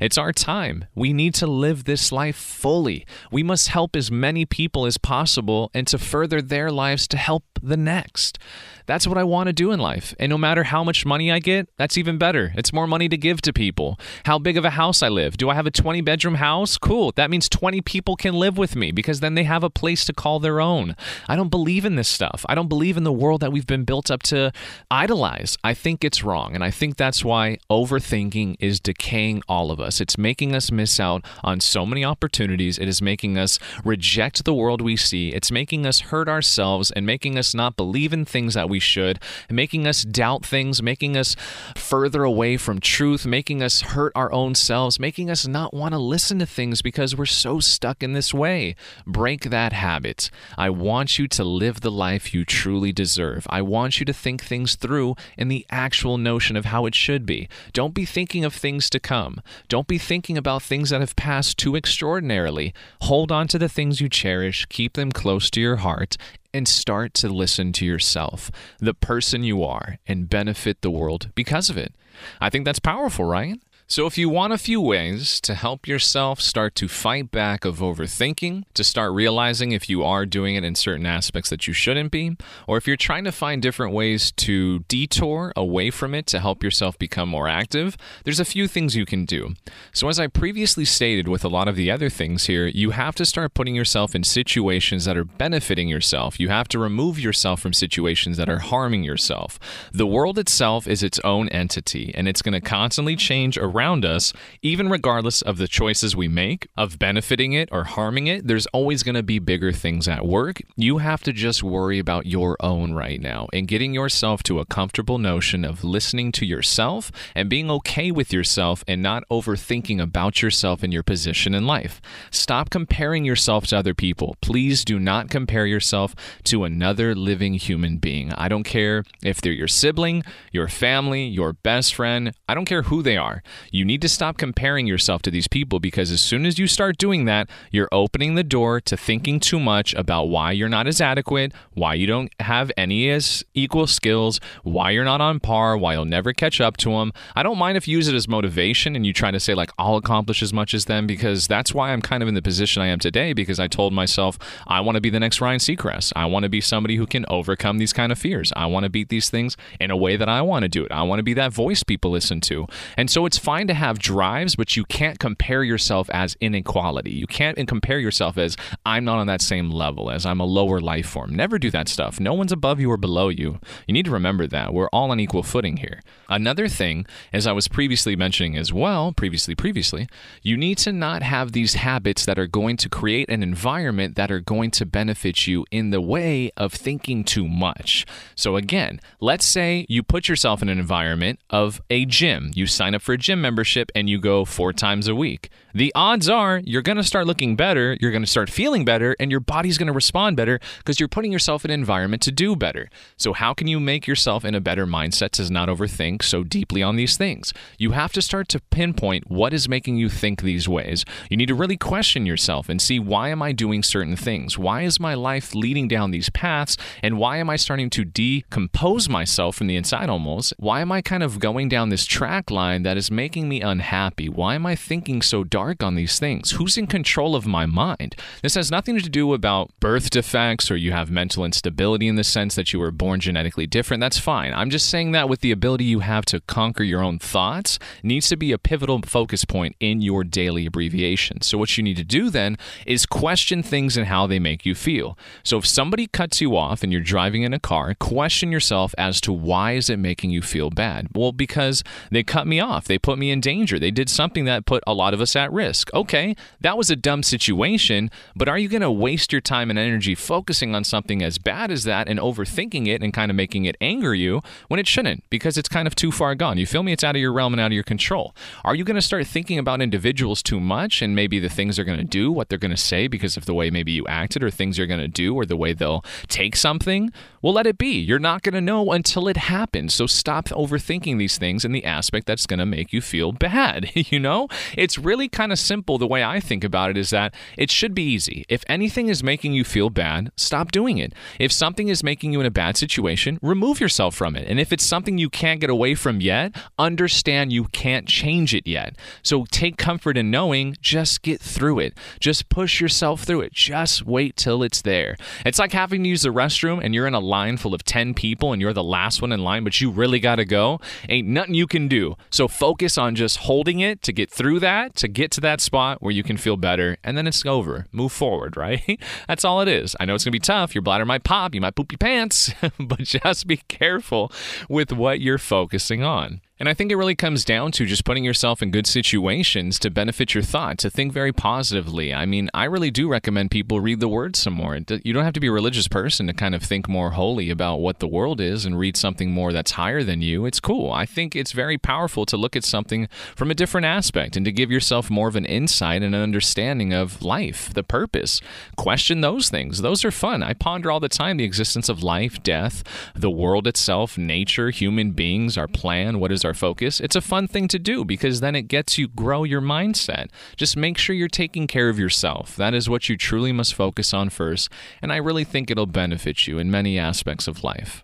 It's 0.00 0.18
our 0.18 0.32
time. 0.32 0.86
We 0.94 1.12
need 1.12 1.34
to 1.34 1.46
live 1.46 1.84
this 1.84 2.10
life 2.10 2.36
fully. 2.36 3.06
We 3.30 3.42
must 3.42 3.68
help 3.68 3.94
as 3.94 4.10
many 4.10 4.44
people 4.44 4.86
as 4.86 4.98
possible 4.98 5.70
and 5.74 5.86
to 5.88 5.98
further 5.98 6.42
their 6.42 6.70
lives 6.70 7.06
to 7.08 7.16
help 7.16 7.51
the 7.62 7.76
next. 7.76 8.38
That's 8.86 9.06
what 9.06 9.18
I 9.18 9.24
want 9.24 9.46
to 9.46 9.52
do 9.52 9.70
in 9.70 9.78
life. 9.78 10.14
And 10.18 10.30
no 10.30 10.38
matter 10.38 10.64
how 10.64 10.82
much 10.82 11.06
money 11.06 11.30
I 11.30 11.38
get, 11.38 11.68
that's 11.76 11.96
even 11.96 12.18
better. 12.18 12.52
It's 12.56 12.72
more 12.72 12.86
money 12.86 13.08
to 13.08 13.16
give 13.16 13.40
to 13.42 13.52
people. 13.52 13.98
How 14.26 14.38
big 14.38 14.56
of 14.56 14.64
a 14.64 14.70
house 14.70 15.02
I 15.02 15.08
live. 15.08 15.36
Do 15.36 15.48
I 15.50 15.54
have 15.54 15.66
a 15.66 15.70
20 15.70 16.00
bedroom 16.00 16.36
house? 16.36 16.78
Cool. 16.78 17.12
That 17.16 17.30
means 17.30 17.48
20 17.48 17.80
people 17.82 18.16
can 18.16 18.34
live 18.34 18.58
with 18.58 18.74
me 18.74 18.90
because 18.90 19.20
then 19.20 19.34
they 19.34 19.44
have 19.44 19.62
a 19.62 19.70
place 19.70 20.04
to 20.06 20.12
call 20.12 20.40
their 20.40 20.60
own. 20.60 20.96
I 21.28 21.36
don't 21.36 21.50
believe 21.50 21.84
in 21.84 21.96
this 21.96 22.08
stuff. 22.08 22.44
I 22.48 22.54
don't 22.54 22.68
believe 22.68 22.96
in 22.96 23.04
the 23.04 23.12
world 23.12 23.40
that 23.40 23.52
we've 23.52 23.66
been 23.66 23.84
built 23.84 24.10
up 24.10 24.22
to 24.24 24.52
idolize. 24.90 25.56
I 25.62 25.74
think 25.74 26.04
it's 26.04 26.24
wrong. 26.24 26.54
And 26.54 26.64
I 26.64 26.70
think 26.70 26.96
that's 26.96 27.24
why 27.24 27.58
overthinking 27.70 28.56
is 28.58 28.80
decaying 28.80 29.42
all 29.48 29.70
of 29.70 29.80
us. 29.80 30.00
It's 30.00 30.18
making 30.18 30.54
us 30.54 30.72
miss 30.72 30.98
out 30.98 31.24
on 31.44 31.60
so 31.60 31.86
many 31.86 32.04
opportunities. 32.04 32.78
It 32.78 32.88
is 32.88 33.00
making 33.00 33.38
us 33.38 33.58
reject 33.84 34.44
the 34.44 34.54
world 34.54 34.80
we 34.80 34.96
see. 34.96 35.32
It's 35.32 35.52
making 35.52 35.86
us 35.86 36.00
hurt 36.00 36.28
ourselves 36.28 36.90
and 36.90 37.06
making 37.06 37.38
us 37.38 37.51
not 37.54 37.76
believe 37.76 38.12
in 38.12 38.24
things 38.24 38.54
that 38.54 38.68
we 38.68 38.78
should, 38.78 39.18
making 39.50 39.86
us 39.86 40.02
doubt 40.02 40.44
things, 40.44 40.82
making 40.82 41.16
us 41.16 41.36
further 41.76 42.24
away 42.24 42.56
from 42.56 42.80
truth, 42.80 43.26
making 43.26 43.62
us 43.62 43.80
hurt 43.82 44.12
our 44.14 44.32
own 44.32 44.54
selves, 44.54 44.98
making 44.98 45.30
us 45.30 45.46
not 45.46 45.74
want 45.74 45.92
to 45.92 45.98
listen 45.98 46.38
to 46.38 46.46
things 46.46 46.82
because 46.82 47.16
we're 47.16 47.26
so 47.26 47.60
stuck 47.60 48.02
in 48.02 48.12
this 48.12 48.32
way. 48.32 48.74
Break 49.06 49.50
that 49.50 49.72
habit. 49.72 50.30
I 50.56 50.70
want 50.70 51.18
you 51.18 51.28
to 51.28 51.44
live 51.44 51.80
the 51.80 51.90
life 51.90 52.34
you 52.34 52.44
truly 52.44 52.92
deserve. 52.92 53.46
I 53.50 53.62
want 53.62 53.98
you 53.98 54.06
to 54.06 54.12
think 54.12 54.42
things 54.42 54.74
through 54.74 55.16
in 55.36 55.48
the 55.48 55.66
actual 55.70 56.18
notion 56.18 56.56
of 56.56 56.66
how 56.66 56.86
it 56.86 56.94
should 56.94 57.26
be. 57.26 57.48
Don't 57.72 57.94
be 57.94 58.04
thinking 58.04 58.44
of 58.44 58.54
things 58.54 58.88
to 58.90 59.00
come. 59.00 59.40
Don't 59.68 59.86
be 59.86 59.98
thinking 59.98 60.38
about 60.38 60.62
things 60.62 60.90
that 60.90 61.00
have 61.00 61.16
passed 61.16 61.58
too 61.58 61.76
extraordinarily. 61.76 62.74
Hold 63.02 63.32
on 63.32 63.48
to 63.48 63.58
the 63.58 63.68
things 63.68 64.00
you 64.00 64.08
cherish, 64.08 64.66
keep 64.66 64.94
them 64.94 65.12
close 65.12 65.50
to 65.50 65.60
your 65.60 65.76
heart, 65.76 66.16
and 66.54 66.68
start 66.68 67.14
to 67.14 67.28
listen 67.28 67.72
to 67.72 67.86
yourself, 67.86 68.50
the 68.78 68.94
person 68.94 69.42
you 69.42 69.62
are, 69.62 69.98
and 70.06 70.28
benefit 70.28 70.82
the 70.82 70.90
world 70.90 71.30
because 71.34 71.70
of 71.70 71.76
it. 71.76 71.94
I 72.40 72.50
think 72.50 72.64
that's 72.64 72.78
powerful, 72.78 73.24
right? 73.24 73.60
So, 73.92 74.06
if 74.06 74.16
you 74.16 74.30
want 74.30 74.54
a 74.54 74.56
few 74.56 74.80
ways 74.80 75.38
to 75.42 75.54
help 75.54 75.86
yourself 75.86 76.40
start 76.40 76.74
to 76.76 76.88
fight 76.88 77.30
back 77.30 77.66
of 77.66 77.80
overthinking, 77.80 78.64
to 78.72 78.84
start 78.84 79.12
realizing 79.12 79.72
if 79.72 79.90
you 79.90 80.02
are 80.02 80.24
doing 80.24 80.54
it 80.54 80.64
in 80.64 80.74
certain 80.74 81.04
aspects 81.04 81.50
that 81.50 81.66
you 81.66 81.74
shouldn't 81.74 82.10
be, 82.10 82.38
or 82.66 82.78
if 82.78 82.86
you're 82.86 82.96
trying 82.96 83.24
to 83.24 83.32
find 83.32 83.60
different 83.60 83.92
ways 83.92 84.32
to 84.32 84.78
detour 84.88 85.52
away 85.54 85.90
from 85.90 86.14
it 86.14 86.26
to 86.28 86.40
help 86.40 86.64
yourself 86.64 86.98
become 86.98 87.28
more 87.28 87.48
active, 87.48 87.98
there's 88.24 88.40
a 88.40 88.46
few 88.46 88.66
things 88.66 88.96
you 88.96 89.04
can 89.04 89.26
do. 89.26 89.56
So, 89.92 90.08
as 90.08 90.18
I 90.18 90.26
previously 90.26 90.86
stated 90.86 91.28
with 91.28 91.44
a 91.44 91.50
lot 91.50 91.68
of 91.68 91.76
the 91.76 91.90
other 91.90 92.08
things 92.08 92.46
here, 92.46 92.68
you 92.68 92.92
have 92.92 93.14
to 93.16 93.26
start 93.26 93.52
putting 93.52 93.74
yourself 93.74 94.14
in 94.14 94.24
situations 94.24 95.04
that 95.04 95.18
are 95.18 95.24
benefiting 95.26 95.88
yourself. 95.88 96.40
You 96.40 96.48
have 96.48 96.68
to 96.68 96.78
remove 96.78 97.20
yourself 97.20 97.60
from 97.60 97.74
situations 97.74 98.38
that 98.38 98.48
are 98.48 98.60
harming 98.60 99.04
yourself. 99.04 99.58
The 99.92 100.06
world 100.06 100.38
itself 100.38 100.88
is 100.88 101.02
its 101.02 101.20
own 101.24 101.50
entity, 101.50 102.10
and 102.14 102.26
it's 102.26 102.40
going 102.40 102.54
to 102.54 102.66
constantly 102.66 103.16
change 103.16 103.58
around 103.58 103.81
us, 103.82 104.32
even 104.62 104.88
regardless 104.88 105.42
of 105.42 105.56
the 105.56 105.66
choices 105.66 106.14
we 106.14 106.28
make 106.28 106.68
of 106.76 106.98
benefiting 106.98 107.52
it 107.52 107.68
or 107.72 107.84
harming 107.84 108.28
it. 108.28 108.46
There's 108.46 108.66
always 108.66 109.02
going 109.02 109.16
to 109.16 109.22
be 109.22 109.38
bigger 109.38 109.72
things 109.72 110.06
at 110.06 110.24
work. 110.24 110.62
You 110.76 110.98
have 110.98 111.22
to 111.24 111.32
just 111.32 111.62
worry 111.62 111.98
about 111.98 112.26
your 112.26 112.56
own 112.60 112.92
right 112.92 113.20
now 113.20 113.48
and 113.52 113.66
getting 113.66 113.92
yourself 113.92 114.42
to 114.44 114.60
a 114.60 114.64
comfortable 114.64 115.18
notion 115.18 115.64
of 115.64 115.82
listening 115.82 116.30
to 116.32 116.46
yourself 116.46 117.10
and 117.34 117.50
being 117.50 117.70
okay 117.70 118.10
with 118.10 118.32
yourself 118.32 118.84
and 118.86 119.02
not 119.02 119.24
overthinking 119.30 120.00
about 120.00 120.42
yourself 120.42 120.82
and 120.82 120.92
your 120.92 121.02
position 121.02 121.54
in 121.54 121.66
life. 121.66 122.00
Stop 122.30 122.70
comparing 122.70 123.24
yourself 123.24 123.66
to 123.66 123.78
other 123.78 123.94
people. 123.94 124.36
Please 124.40 124.84
do 124.84 125.00
not 125.00 125.28
compare 125.28 125.66
yourself 125.66 126.14
to 126.44 126.64
another 126.64 127.14
living 127.14 127.54
human 127.54 127.98
being. 127.98 128.32
I 128.34 128.48
don't 128.48 128.62
care 128.62 129.04
if 129.24 129.40
they're 129.40 129.52
your 129.52 129.68
sibling, 129.68 130.22
your 130.52 130.68
family, 130.68 131.24
your 131.24 131.52
best 131.52 131.94
friend. 131.94 132.32
I 132.48 132.54
don't 132.54 132.64
care 132.64 132.82
who 132.82 133.02
they 133.02 133.16
are. 133.16 133.42
You 133.70 133.84
need 133.84 134.02
to 134.02 134.08
stop 134.08 134.38
comparing 134.38 134.86
yourself 134.86 135.22
to 135.22 135.30
these 135.30 135.48
people 135.48 135.80
because 135.80 136.10
as 136.10 136.20
soon 136.20 136.46
as 136.46 136.58
you 136.58 136.66
start 136.66 136.98
doing 136.98 137.24
that, 137.26 137.48
you're 137.70 137.88
opening 137.92 138.34
the 138.34 138.42
door 138.42 138.80
to 138.80 138.96
thinking 138.96 139.40
too 139.40 139.60
much 139.60 139.94
about 139.94 140.24
why 140.24 140.52
you're 140.52 140.68
not 140.68 140.86
as 140.86 141.00
adequate, 141.00 141.52
why 141.74 141.94
you 141.94 142.06
don't 142.06 142.32
have 142.40 142.72
any 142.76 143.10
as 143.10 143.44
equal 143.54 143.86
skills, 143.86 144.40
why 144.62 144.90
you're 144.90 145.04
not 145.04 145.20
on 145.20 145.40
par, 145.40 145.76
why 145.76 145.94
you'll 145.94 146.04
never 146.04 146.32
catch 146.32 146.60
up 146.60 146.76
to 146.78 146.90
them. 146.90 147.12
I 147.36 147.42
don't 147.42 147.58
mind 147.58 147.76
if 147.76 147.86
you 147.86 147.96
use 147.96 148.08
it 148.08 148.14
as 148.14 148.28
motivation 148.28 148.96
and 148.96 149.06
you 149.06 149.12
try 149.12 149.30
to 149.30 149.40
say, 149.40 149.54
like, 149.54 149.70
I'll 149.78 149.96
accomplish 149.96 150.42
as 150.42 150.52
much 150.52 150.74
as 150.74 150.86
them 150.86 151.06
because 151.06 151.46
that's 151.46 151.74
why 151.74 151.92
I'm 151.92 152.02
kind 152.02 152.22
of 152.22 152.28
in 152.28 152.34
the 152.34 152.42
position 152.42 152.82
I 152.82 152.86
am 152.86 152.98
today 152.98 153.32
because 153.32 153.60
I 153.60 153.68
told 153.68 153.92
myself, 153.92 154.38
I 154.66 154.80
want 154.80 154.96
to 154.96 155.00
be 155.00 155.10
the 155.10 155.20
next 155.20 155.40
Ryan 155.40 155.58
Seacrest. 155.60 156.12
I 156.16 156.26
want 156.26 156.44
to 156.44 156.48
be 156.48 156.60
somebody 156.60 156.96
who 156.96 157.06
can 157.06 157.24
overcome 157.28 157.78
these 157.78 157.92
kind 157.92 158.10
of 158.10 158.18
fears. 158.18 158.52
I 158.56 158.66
want 158.66 158.84
to 158.84 158.90
beat 158.90 159.08
these 159.08 159.30
things 159.30 159.56
in 159.80 159.90
a 159.90 159.96
way 159.96 160.16
that 160.16 160.28
I 160.28 160.42
want 160.42 160.62
to 160.64 160.68
do 160.68 160.84
it. 160.84 160.92
I 160.92 161.02
want 161.02 161.18
to 161.18 161.22
be 161.22 161.34
that 161.34 161.52
voice 161.52 161.82
people 161.82 162.10
listen 162.10 162.40
to. 162.42 162.66
And 162.96 163.10
so 163.10 163.26
it's 163.26 163.38
fine 163.38 163.51
fine 163.52 163.66
to 163.66 163.74
have 163.74 163.98
drives, 163.98 164.56
but 164.56 164.78
you 164.78 164.84
can't 164.84 165.18
compare 165.18 165.62
yourself 165.62 166.08
as 166.08 166.34
inequality. 166.40 167.10
You 167.10 167.26
can't 167.26 167.68
compare 167.68 167.98
yourself 167.98 168.38
as 168.38 168.56
I'm 168.86 169.04
not 169.04 169.18
on 169.18 169.26
that 169.26 169.42
same 169.42 169.70
level, 169.70 170.10
as 170.10 170.24
I'm 170.24 170.40
a 170.40 170.46
lower 170.46 170.80
life 170.80 171.04
form. 171.04 171.36
Never 171.36 171.58
do 171.58 171.70
that 171.72 171.86
stuff. 171.86 172.18
No 172.18 172.32
one's 172.32 172.50
above 172.50 172.80
you 172.80 172.90
or 172.90 172.96
below 172.96 173.28
you. 173.28 173.60
You 173.86 173.92
need 173.92 174.06
to 174.06 174.10
remember 174.10 174.46
that. 174.46 174.72
We're 174.72 174.88
all 174.88 175.10
on 175.10 175.20
equal 175.20 175.42
footing 175.42 175.76
here. 175.76 176.00
Another 176.30 176.66
thing, 176.66 177.04
as 177.30 177.46
I 177.46 177.52
was 177.52 177.68
previously 177.68 178.16
mentioning 178.16 178.56
as 178.56 178.72
well, 178.72 179.12
previously, 179.12 179.54
previously, 179.54 180.08
you 180.40 180.56
need 180.56 180.78
to 180.78 180.90
not 180.90 181.22
have 181.22 181.52
these 181.52 181.74
habits 181.74 182.24
that 182.24 182.38
are 182.38 182.46
going 182.46 182.78
to 182.78 182.88
create 182.88 183.28
an 183.28 183.42
environment 183.42 184.16
that 184.16 184.30
are 184.30 184.40
going 184.40 184.70
to 184.70 184.86
benefit 184.86 185.46
you 185.46 185.66
in 185.70 185.90
the 185.90 186.00
way 186.00 186.50
of 186.56 186.72
thinking 186.72 187.22
too 187.22 187.46
much. 187.46 188.06
So, 188.34 188.56
again, 188.56 188.98
let's 189.20 189.44
say 189.44 189.84
you 189.90 190.02
put 190.02 190.26
yourself 190.26 190.62
in 190.62 190.70
an 190.70 190.78
environment 190.78 191.38
of 191.50 191.82
a 191.90 192.06
gym. 192.06 192.50
You 192.54 192.66
sign 192.66 192.94
up 192.94 193.02
for 193.02 193.12
a 193.12 193.18
gym 193.18 193.41
membership 193.42 193.92
and 193.94 194.08
you 194.08 194.18
go 194.18 194.44
four 194.46 194.72
times 194.72 195.08
a 195.08 195.14
week. 195.14 195.50
The 195.74 195.90
odds 195.94 196.28
are 196.28 196.60
you're 196.64 196.82
going 196.82 196.98
to 196.98 197.04
start 197.04 197.26
looking 197.26 197.56
better, 197.56 197.96
you're 197.98 198.10
going 198.10 198.22
to 198.22 198.30
start 198.30 198.50
feeling 198.50 198.84
better, 198.84 199.16
and 199.18 199.30
your 199.30 199.40
body's 199.40 199.78
going 199.78 199.86
to 199.86 199.92
respond 199.92 200.36
better 200.36 200.60
because 200.78 201.00
you're 201.00 201.08
putting 201.08 201.32
yourself 201.32 201.64
in 201.64 201.70
an 201.70 201.80
environment 201.80 202.20
to 202.22 202.32
do 202.32 202.54
better. 202.54 202.90
So, 203.16 203.32
how 203.32 203.54
can 203.54 203.66
you 203.68 203.80
make 203.80 204.06
yourself 204.06 204.44
in 204.44 204.54
a 204.54 204.60
better 204.60 204.86
mindset 204.86 205.30
to 205.32 205.50
not 205.50 205.70
overthink 205.70 206.22
so 206.22 206.44
deeply 206.44 206.82
on 206.82 206.96
these 206.96 207.16
things? 207.16 207.54
You 207.78 207.92
have 207.92 208.12
to 208.12 208.22
start 208.22 208.48
to 208.48 208.60
pinpoint 208.70 209.30
what 209.30 209.54
is 209.54 209.66
making 209.66 209.96
you 209.96 210.10
think 210.10 210.42
these 210.42 210.68
ways. 210.68 211.06
You 211.30 211.38
need 211.38 211.46
to 211.46 211.54
really 211.54 211.78
question 211.78 212.26
yourself 212.26 212.68
and 212.68 212.80
see 212.80 212.98
why 212.98 213.30
am 213.30 213.40
I 213.40 213.52
doing 213.52 213.82
certain 213.82 214.16
things? 214.16 214.58
Why 214.58 214.82
is 214.82 215.00
my 215.00 215.14
life 215.14 215.54
leading 215.54 215.88
down 215.88 216.10
these 216.10 216.28
paths? 216.28 216.76
And 217.02 217.18
why 217.18 217.38
am 217.38 217.48
I 217.48 217.56
starting 217.56 217.88
to 217.90 218.04
decompose 218.04 219.08
myself 219.08 219.56
from 219.56 219.68
the 219.68 219.76
inside 219.76 220.10
almost? 220.10 220.52
Why 220.58 220.82
am 220.82 220.92
I 220.92 221.00
kind 221.00 221.22
of 221.22 221.38
going 221.38 221.70
down 221.70 221.88
this 221.88 222.04
track 222.04 222.50
line 222.50 222.82
that 222.82 222.98
is 222.98 223.10
making 223.10 223.48
me 223.48 223.62
unhappy? 223.62 224.28
Why 224.28 224.54
am 224.54 224.66
I 224.66 224.76
thinking 224.76 225.22
so 225.22 225.44
dark 225.44 225.61
on 225.62 225.94
these 225.94 226.18
things? 226.18 226.52
Who's 226.52 226.76
in 226.76 226.86
control 226.86 227.36
of 227.36 227.46
my 227.46 227.66
mind? 227.66 228.16
This 228.42 228.54
has 228.54 228.70
nothing 228.70 228.98
to 228.98 229.08
do 229.08 229.32
about 229.32 229.70
birth 229.80 230.10
defects 230.10 230.70
or 230.70 230.76
you 230.76 230.92
have 230.92 231.10
mental 231.10 231.44
instability 231.44 232.08
in 232.08 232.16
the 232.16 232.24
sense 232.24 232.54
that 232.54 232.72
you 232.72 232.80
were 232.80 232.90
born 232.90 233.20
genetically 233.20 233.66
different. 233.66 234.00
That's 234.00 234.18
fine. 234.18 234.52
I'm 234.52 234.70
just 234.70 234.88
saying 234.88 235.12
that 235.12 235.28
with 235.28 235.40
the 235.40 235.52
ability 235.52 235.84
you 235.84 236.00
have 236.00 236.24
to 236.26 236.40
conquer 236.40 236.82
your 236.82 237.02
own 237.02 237.18
thoughts 237.18 237.78
needs 238.02 238.28
to 238.28 238.36
be 238.36 238.52
a 238.52 238.58
pivotal 238.58 239.00
focus 239.02 239.44
point 239.44 239.76
in 239.78 240.00
your 240.00 240.24
daily 240.24 240.66
abbreviation. 240.66 241.42
So, 241.42 241.58
what 241.58 241.76
you 241.76 241.84
need 241.84 241.96
to 241.96 242.04
do 242.04 242.30
then 242.30 242.58
is 242.86 243.06
question 243.06 243.62
things 243.62 243.96
and 243.96 244.06
how 244.06 244.26
they 244.26 244.38
make 244.38 244.66
you 244.66 244.74
feel. 244.74 245.16
So, 245.44 245.58
if 245.58 245.66
somebody 245.66 246.06
cuts 246.06 246.40
you 246.40 246.56
off 246.56 246.82
and 246.82 246.92
you're 246.92 247.00
driving 247.00 247.42
in 247.42 247.54
a 247.54 247.60
car, 247.60 247.94
question 247.94 248.50
yourself 248.50 248.94
as 248.98 249.20
to 249.22 249.32
why 249.32 249.72
is 249.72 249.88
it 249.88 249.98
making 249.98 250.30
you 250.30 250.42
feel 250.42 250.70
bad? 250.70 251.08
Well, 251.14 251.32
because 251.32 251.84
they 252.10 252.22
cut 252.22 252.46
me 252.46 252.60
off. 252.60 252.86
They 252.86 252.98
put 252.98 253.18
me 253.18 253.30
in 253.30 253.40
danger. 253.40 253.78
They 253.78 253.90
did 253.90 254.08
something 254.08 254.44
that 254.46 254.66
put 254.66 254.82
a 254.86 254.94
lot 254.94 255.14
of 255.14 255.20
us 255.20 255.36
at 255.36 255.51
risk. 255.52 255.92
Okay, 255.94 256.34
that 256.60 256.76
was 256.76 256.90
a 256.90 256.96
dumb 256.96 257.22
situation, 257.22 258.10
but 258.34 258.48
are 258.48 258.58
you 258.58 258.68
going 258.68 258.82
to 258.82 258.90
waste 258.90 259.32
your 259.32 259.40
time 259.40 259.70
and 259.70 259.78
energy 259.78 260.14
focusing 260.14 260.74
on 260.74 260.84
something 260.84 261.22
as 261.22 261.38
bad 261.38 261.70
as 261.70 261.84
that 261.84 262.08
and 262.08 262.18
overthinking 262.18 262.86
it 262.86 263.02
and 263.02 263.12
kind 263.12 263.30
of 263.30 263.36
making 263.36 263.64
it 263.64 263.76
anger 263.80 264.14
you 264.14 264.42
when 264.68 264.80
it 264.80 264.86
shouldn't 264.86 265.24
because 265.30 265.56
it's 265.56 265.68
kind 265.68 265.86
of 265.86 265.94
too 265.94 266.12
far 266.12 266.34
gone? 266.34 266.58
You 266.58 266.66
feel 266.66 266.82
me? 266.82 266.92
It's 266.92 267.04
out 267.04 267.16
of 267.16 267.20
your 267.20 267.32
realm 267.32 267.52
and 267.52 267.60
out 267.60 267.66
of 267.66 267.72
your 267.72 267.82
control. 267.82 268.34
Are 268.64 268.74
you 268.74 268.84
going 268.84 268.96
to 268.96 269.02
start 269.02 269.26
thinking 269.26 269.58
about 269.58 269.82
individuals 269.82 270.42
too 270.42 270.60
much 270.60 271.02
and 271.02 271.14
maybe 271.14 271.38
the 271.38 271.48
things 271.48 271.76
they're 271.76 271.84
going 271.84 271.98
to 271.98 272.04
do, 272.04 272.30
what 272.30 272.48
they're 272.48 272.58
going 272.58 272.70
to 272.70 272.76
say 272.76 273.08
because 273.08 273.36
of 273.36 273.46
the 273.46 273.54
way 273.54 273.70
maybe 273.70 273.92
you 273.92 274.06
acted 274.06 274.42
or 274.42 274.50
things 274.50 274.78
you're 274.78 274.86
going 274.86 275.00
to 275.00 275.08
do 275.08 275.34
or 275.34 275.44
the 275.44 275.56
way 275.56 275.72
they'll 275.72 276.04
take 276.28 276.56
something? 276.56 277.12
Well, 277.42 277.54
let 277.54 277.66
it 277.66 277.76
be. 277.76 277.98
You're 277.98 278.20
not 278.20 278.42
going 278.42 278.54
to 278.54 278.60
know 278.60 278.92
until 278.92 279.26
it 279.26 279.36
happens. 279.36 279.94
So 279.94 280.06
stop 280.06 280.46
overthinking 280.46 281.18
these 281.18 281.38
things 281.38 281.64
in 281.64 281.72
the 281.72 281.84
aspect 281.84 282.26
that's 282.26 282.46
going 282.46 282.60
to 282.60 282.66
make 282.66 282.92
you 282.92 283.00
feel 283.00 283.32
bad. 283.32 283.90
you 283.94 284.20
know, 284.20 284.46
it's 284.76 284.96
really 284.96 285.28
kind 285.28 285.41
of 285.50 285.58
simple. 285.58 285.98
The 285.98 286.06
way 286.06 286.22
I 286.22 286.38
think 286.38 286.62
about 286.62 286.90
it 286.90 286.96
is 286.96 287.10
that 287.10 287.34
it 287.56 287.70
should 287.70 287.94
be 287.94 288.02
easy. 288.02 288.44
If 288.48 288.62
anything 288.68 289.08
is 289.08 289.24
making 289.24 289.54
you 289.54 289.64
feel 289.64 289.90
bad, 289.90 290.30
stop 290.36 290.70
doing 290.70 290.98
it. 290.98 291.14
If 291.40 291.50
something 291.50 291.88
is 291.88 292.04
making 292.04 292.32
you 292.32 292.40
in 292.40 292.46
a 292.46 292.50
bad 292.50 292.76
situation, 292.76 293.38
remove 293.42 293.80
yourself 293.80 294.14
from 294.14 294.36
it. 294.36 294.46
And 294.46 294.60
if 294.60 294.72
it's 294.72 294.84
something 294.84 295.18
you 295.18 295.30
can't 295.30 295.60
get 295.60 295.70
away 295.70 295.94
from 295.94 296.20
yet, 296.20 296.54
understand 296.78 297.52
you 297.52 297.64
can't 297.64 298.06
change 298.06 298.54
it 298.54 298.66
yet. 298.66 298.96
So 299.22 299.46
take 299.50 299.78
comfort 299.78 300.16
in 300.16 300.30
knowing 300.30 300.76
just 300.80 301.22
get 301.22 301.40
through 301.40 301.80
it. 301.80 301.96
Just 302.20 302.48
push 302.48 302.80
yourself 302.80 303.22
through 303.24 303.40
it. 303.40 303.52
Just 303.52 304.06
wait 304.06 304.36
till 304.36 304.62
it's 304.62 304.82
there. 304.82 305.16
It's 305.44 305.58
like 305.58 305.72
having 305.72 306.02
to 306.02 306.08
use 306.08 306.22
the 306.22 306.28
restroom 306.28 306.80
and 306.82 306.94
you're 306.94 307.06
in 307.06 307.14
a 307.14 307.20
line 307.20 307.56
full 307.56 307.74
of 307.74 307.84
10 307.84 308.14
people 308.14 308.52
and 308.52 308.60
you're 308.60 308.72
the 308.72 308.84
last 308.84 309.22
one 309.22 309.32
in 309.32 309.40
line, 309.40 309.64
but 309.64 309.80
you 309.80 309.90
really 309.90 310.20
got 310.20 310.36
to 310.36 310.44
go. 310.44 310.80
Ain't 311.08 311.26
nothing 311.26 311.54
you 311.54 311.66
can 311.66 311.88
do. 311.88 312.16
So 312.30 312.46
focus 312.48 312.98
on 312.98 313.14
just 313.14 313.38
holding 313.38 313.80
it 313.80 314.02
to 314.02 314.12
get 314.12 314.30
through 314.30 314.60
that, 314.60 314.94
to 314.96 315.08
get 315.08 315.31
to 315.32 315.40
that 315.42 315.60
spot 315.60 316.02
where 316.02 316.12
you 316.12 316.22
can 316.22 316.36
feel 316.36 316.56
better, 316.56 316.96
and 317.02 317.16
then 317.16 317.26
it's 317.26 317.44
over. 317.44 317.86
Move 317.92 318.12
forward, 318.12 318.56
right? 318.56 319.00
That's 319.28 319.44
all 319.44 319.60
it 319.60 319.68
is. 319.68 319.96
I 320.00 320.04
know 320.04 320.14
it's 320.14 320.24
going 320.24 320.32
to 320.32 320.36
be 320.36 320.40
tough. 320.40 320.74
Your 320.74 320.82
bladder 320.82 321.04
might 321.04 321.24
pop, 321.24 321.54
you 321.54 321.60
might 321.60 321.74
poop 321.74 321.92
your 321.92 321.98
pants, 321.98 322.52
but 322.78 323.00
just 323.00 323.46
be 323.46 323.58
careful 323.68 324.32
with 324.68 324.92
what 324.92 325.20
you're 325.20 325.38
focusing 325.38 326.02
on. 326.02 326.40
And 326.62 326.68
I 326.68 326.74
think 326.74 326.92
it 326.92 326.96
really 326.96 327.16
comes 327.16 327.44
down 327.44 327.72
to 327.72 327.86
just 327.86 328.04
putting 328.04 328.22
yourself 328.22 328.62
in 328.62 328.70
good 328.70 328.86
situations 328.86 329.80
to 329.80 329.90
benefit 329.90 330.32
your 330.32 330.44
thought, 330.44 330.78
to 330.78 330.90
think 330.90 331.12
very 331.12 331.32
positively. 331.32 332.14
I 332.14 332.24
mean, 332.24 332.50
I 332.54 332.66
really 332.66 332.92
do 332.92 333.08
recommend 333.08 333.50
people 333.50 333.80
read 333.80 333.98
the 333.98 334.06
Word 334.06 334.36
some 334.36 334.52
more. 334.52 334.76
You 334.76 335.12
don't 335.12 335.24
have 335.24 335.32
to 335.32 335.40
be 335.40 335.48
a 335.48 335.52
religious 335.52 335.88
person 335.88 336.28
to 336.28 336.32
kind 336.32 336.54
of 336.54 336.62
think 336.62 336.88
more 336.88 337.10
wholly 337.10 337.50
about 337.50 337.78
what 337.78 337.98
the 337.98 338.06
world 338.06 338.40
is 338.40 338.64
and 338.64 338.78
read 338.78 338.96
something 338.96 339.32
more 339.32 339.52
that's 339.52 339.72
higher 339.72 340.04
than 340.04 340.22
you. 340.22 340.46
It's 340.46 340.60
cool. 340.60 340.92
I 340.92 341.04
think 341.04 341.34
it's 341.34 341.50
very 341.50 341.78
powerful 341.78 342.24
to 342.26 342.36
look 342.36 342.54
at 342.54 342.62
something 342.62 343.08
from 343.34 343.50
a 343.50 343.56
different 343.56 343.86
aspect 343.86 344.36
and 344.36 344.44
to 344.44 344.52
give 344.52 344.70
yourself 344.70 345.10
more 345.10 345.26
of 345.26 345.34
an 345.34 345.46
insight 345.46 346.04
and 346.04 346.14
an 346.14 346.22
understanding 346.22 346.92
of 346.92 347.22
life, 347.22 347.74
the 347.74 347.82
purpose. 347.82 348.40
Question 348.76 349.20
those 349.20 349.50
things. 349.50 349.82
Those 349.82 350.04
are 350.04 350.12
fun. 350.12 350.44
I 350.44 350.52
ponder 350.52 350.92
all 350.92 351.00
the 351.00 351.08
time 351.08 351.38
the 351.38 351.44
existence 351.44 351.88
of 351.88 352.04
life, 352.04 352.40
death, 352.44 352.84
the 353.16 353.32
world 353.32 353.66
itself, 353.66 354.16
nature, 354.16 354.70
human 354.70 355.10
beings, 355.10 355.58
our 355.58 355.66
plan, 355.66 356.20
what 356.20 356.30
is 356.30 356.44
our 356.44 356.51
focus. 356.54 357.00
It's 357.00 357.16
a 357.16 357.20
fun 357.20 357.48
thing 357.48 357.68
to 357.68 357.78
do 357.78 358.04
because 358.04 358.40
then 358.40 358.54
it 358.54 358.62
gets 358.62 358.98
you 358.98 359.08
grow 359.08 359.44
your 359.44 359.60
mindset. 359.60 360.28
Just 360.56 360.76
make 360.76 360.98
sure 360.98 361.14
you're 361.14 361.28
taking 361.28 361.66
care 361.66 361.88
of 361.88 361.98
yourself. 361.98 362.56
That 362.56 362.74
is 362.74 362.88
what 362.88 363.08
you 363.08 363.16
truly 363.16 363.52
must 363.52 363.74
focus 363.74 364.12
on 364.12 364.30
first, 364.30 364.68
and 365.00 365.12
I 365.12 365.16
really 365.16 365.44
think 365.44 365.70
it'll 365.70 365.86
benefit 365.86 366.46
you 366.46 366.58
in 366.58 366.70
many 366.70 366.98
aspects 366.98 367.46
of 367.48 367.64
life. 367.64 368.02